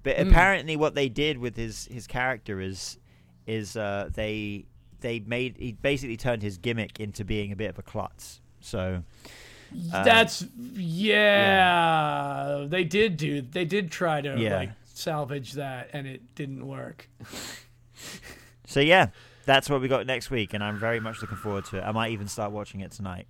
[0.04, 0.30] but Hmm.
[0.30, 3.00] apparently, what they did with his his character is
[3.48, 4.66] is uh, they
[5.02, 8.42] they made he basically turned his gimmick into being a bit of a klutz.
[8.62, 9.04] So.
[9.92, 13.42] Uh, That's yeah, They did do.
[13.42, 14.56] They did try to Yeah.
[14.58, 17.10] like salvage that, and it didn't work.
[18.68, 19.08] So yeah,
[19.46, 21.82] that's what we got next week, and I'm very much looking forward to it.
[21.82, 23.28] I might even start watching it tonight.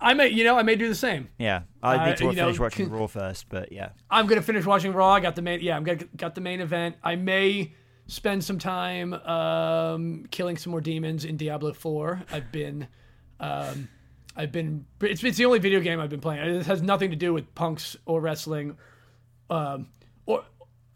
[0.00, 1.28] I may, you know, I may do the same.
[1.38, 4.42] Yeah, I Uh, need to know, finish watching can- Raw first, but yeah, I'm gonna
[4.42, 5.10] finish watching Raw.
[5.12, 5.60] I got the main.
[5.60, 6.96] Yeah, I'm gonna got the main event.
[7.04, 7.72] I may
[8.08, 12.22] spend some time um, killing some more demons in Diablo 4.
[12.32, 12.88] I've been,
[13.38, 13.88] um,
[14.36, 14.86] I've been.
[15.02, 16.56] It's, it's the only video game I've been playing.
[16.56, 18.76] It has nothing to do with punks or wrestling,
[19.50, 19.86] um,
[20.26, 20.42] or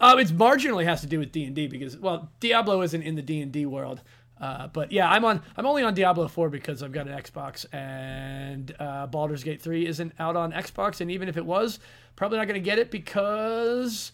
[0.01, 3.15] uh, it's marginally has to do with D and D because well, Diablo isn't in
[3.15, 4.03] the D and D world.
[4.39, 5.43] Uh, but yeah, I'm on.
[5.57, 9.87] I'm only on Diablo 4 because I've got an Xbox, and uh, Baldur's Gate 3
[9.87, 11.01] isn't out on Xbox.
[11.01, 11.79] And even if it was,
[12.17, 14.13] probably not going to get it because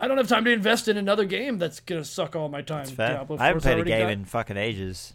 [0.00, 2.60] I don't have time to invest in another game that's going to suck all my
[2.60, 2.86] time.
[2.86, 3.10] fair.
[3.10, 5.12] Diablo I haven't played a game got- in fucking ages.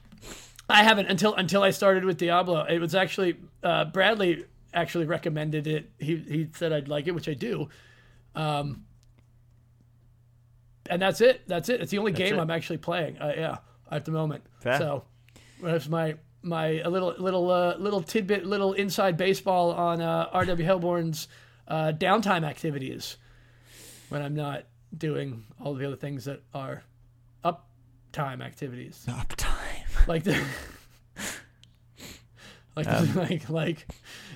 [0.69, 2.63] I haven't until until I started with Diablo.
[2.63, 5.89] It was actually uh, Bradley actually recommended it.
[5.99, 7.67] He he said I'd like it, which I do.
[8.35, 8.85] Um,
[10.89, 11.41] and that's it.
[11.47, 11.81] That's it.
[11.81, 12.39] It's the only game it.
[12.39, 13.17] I'm actually playing.
[13.17, 13.57] Uh, yeah,
[13.89, 14.43] at the moment.
[14.59, 14.77] Fair.
[14.77, 15.03] So
[15.61, 20.65] that's my my a little little uh, little tidbit, little inside baseball on uh, R.W.
[20.65, 21.27] Hellborn's
[21.67, 23.17] uh, downtime activities
[24.09, 26.83] when I'm not doing all the other things that are
[27.45, 30.07] uptime activities Uptime.
[30.07, 30.43] like the
[32.75, 33.87] like like like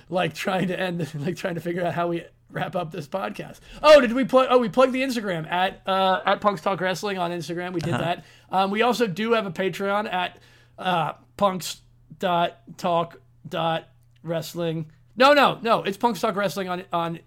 [0.08, 3.60] like trying to end like trying to figure out how we wrap up this podcast.
[3.82, 4.48] Oh, did we plug?
[4.50, 7.72] Oh, we plugged the Instagram at uh, at Punks Talk Wrestling on Instagram.
[7.72, 8.24] We did that.
[8.50, 10.38] Um, we also do have a Patreon at
[10.78, 11.80] uh, Punks
[12.18, 13.88] dot Talk dot
[14.22, 14.90] Wrestling.
[15.16, 15.82] No, no, no.
[15.82, 17.20] It's Punk's Talk Wrestling on on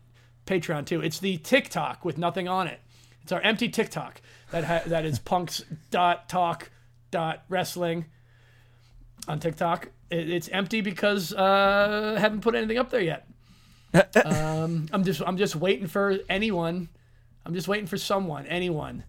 [0.46, 1.02] Patreon too.
[1.02, 2.80] It's the TikTok with nothing on it.
[3.24, 4.22] It's our empty TikTok
[4.52, 6.72] that ha- that is Punk's dot talk
[7.12, 8.06] dot wrestling
[9.28, 9.90] on TikTok.
[10.10, 13.28] It, it's empty because uh, I haven't put anything up there yet.
[14.26, 16.90] Um, I'm just I'm just waiting for anyone.
[17.46, 19.04] I'm just waiting for someone, anyone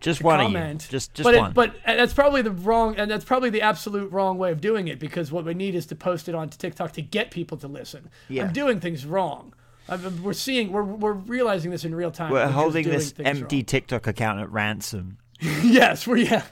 [0.00, 0.84] Just one comment.
[0.84, 0.92] of you.
[0.92, 1.50] Just just but one.
[1.50, 4.88] It, but that's probably the wrong, and that's probably the absolute wrong way of doing
[4.88, 7.68] it because what we need is to post it onto TikTok to get people to
[7.68, 8.10] listen.
[8.28, 8.44] Yeah.
[8.44, 9.54] I'm doing things wrong.
[9.88, 12.30] I'm, we're seeing, we're, we're realizing this in real time.
[12.30, 13.64] We're just holding this empty wrong.
[13.64, 15.18] TikTok account at ransom
[15.62, 16.42] yes, we're yeah.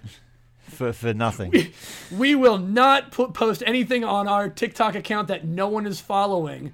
[0.68, 1.72] for for nothing.
[2.12, 6.72] We will not put post anything on our TikTok account that no one is following.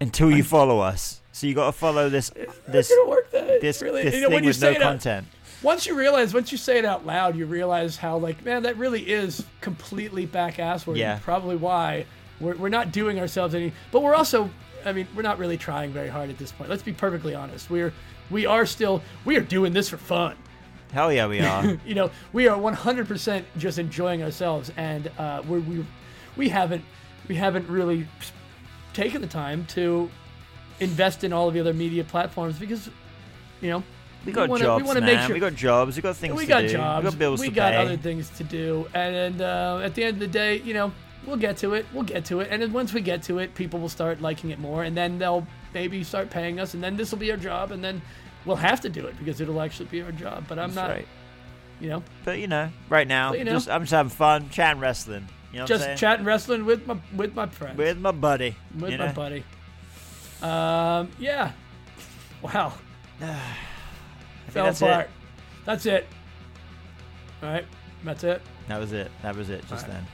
[0.00, 1.20] Until you follow us.
[1.32, 2.30] So you got to follow this
[2.66, 3.30] this It's gonna work.
[3.30, 5.26] That this, really, this you know, thing when you with say no it out- content.
[5.62, 8.76] once you realize, once you say it out loud, you realize how like, man, that
[8.76, 10.96] really is completely back ass work.
[10.96, 11.18] Yeah.
[11.22, 12.06] Probably why
[12.40, 14.50] we're, we're not doing ourselves any, but we're also,
[14.84, 16.70] I mean, we're not really trying very hard at this point.
[16.70, 17.70] Let's be perfectly honest.
[17.70, 17.92] We're,
[18.30, 20.36] we are still, we are doing this for fun.
[20.92, 21.78] Hell yeah, we are.
[21.84, 25.86] You know, we are 100% just enjoying ourselves, and uh, we're, we,
[26.36, 26.84] we haven't,
[27.28, 28.06] we haven't really
[28.92, 30.10] taken the time to
[30.80, 32.88] invest in all of the other media platforms because,
[33.60, 33.82] you know,
[34.24, 35.16] We got wanna, jobs, we wanna man.
[35.16, 35.96] make sure we got jobs.
[35.96, 36.68] We got things we to got do.
[36.70, 37.04] jobs.
[37.04, 37.76] We got bills we to got pay.
[37.78, 40.92] other things to do, and uh, at the end of the day, you know,
[41.26, 41.86] we'll get to it.
[41.92, 44.50] We'll get to it, and then once we get to it, people will start liking
[44.50, 47.36] it more, and then they'll maybe start paying us, and then this will be our
[47.36, 48.00] job, and then
[48.44, 50.44] we'll have to do it because it'll actually be our job.
[50.48, 51.08] But I'm That's not, right.
[51.80, 53.52] you know, But you know, right now, you know.
[53.52, 55.28] just I'm just having fun, chatting wrestling.
[55.52, 58.54] You know just chatting wrestling with my with my friends, with my buddy.
[58.78, 59.12] with my know?
[59.12, 59.44] buddy.
[60.42, 61.52] Um, yeah.
[62.42, 62.74] Wow.
[64.48, 65.06] Fell that's apart.
[65.06, 65.10] it.
[65.64, 66.06] That's it.
[67.42, 67.66] All right.
[68.04, 68.42] That's it.
[68.68, 69.10] That was it.
[69.22, 69.60] That was it.
[69.68, 69.94] Just right.
[69.94, 70.06] then.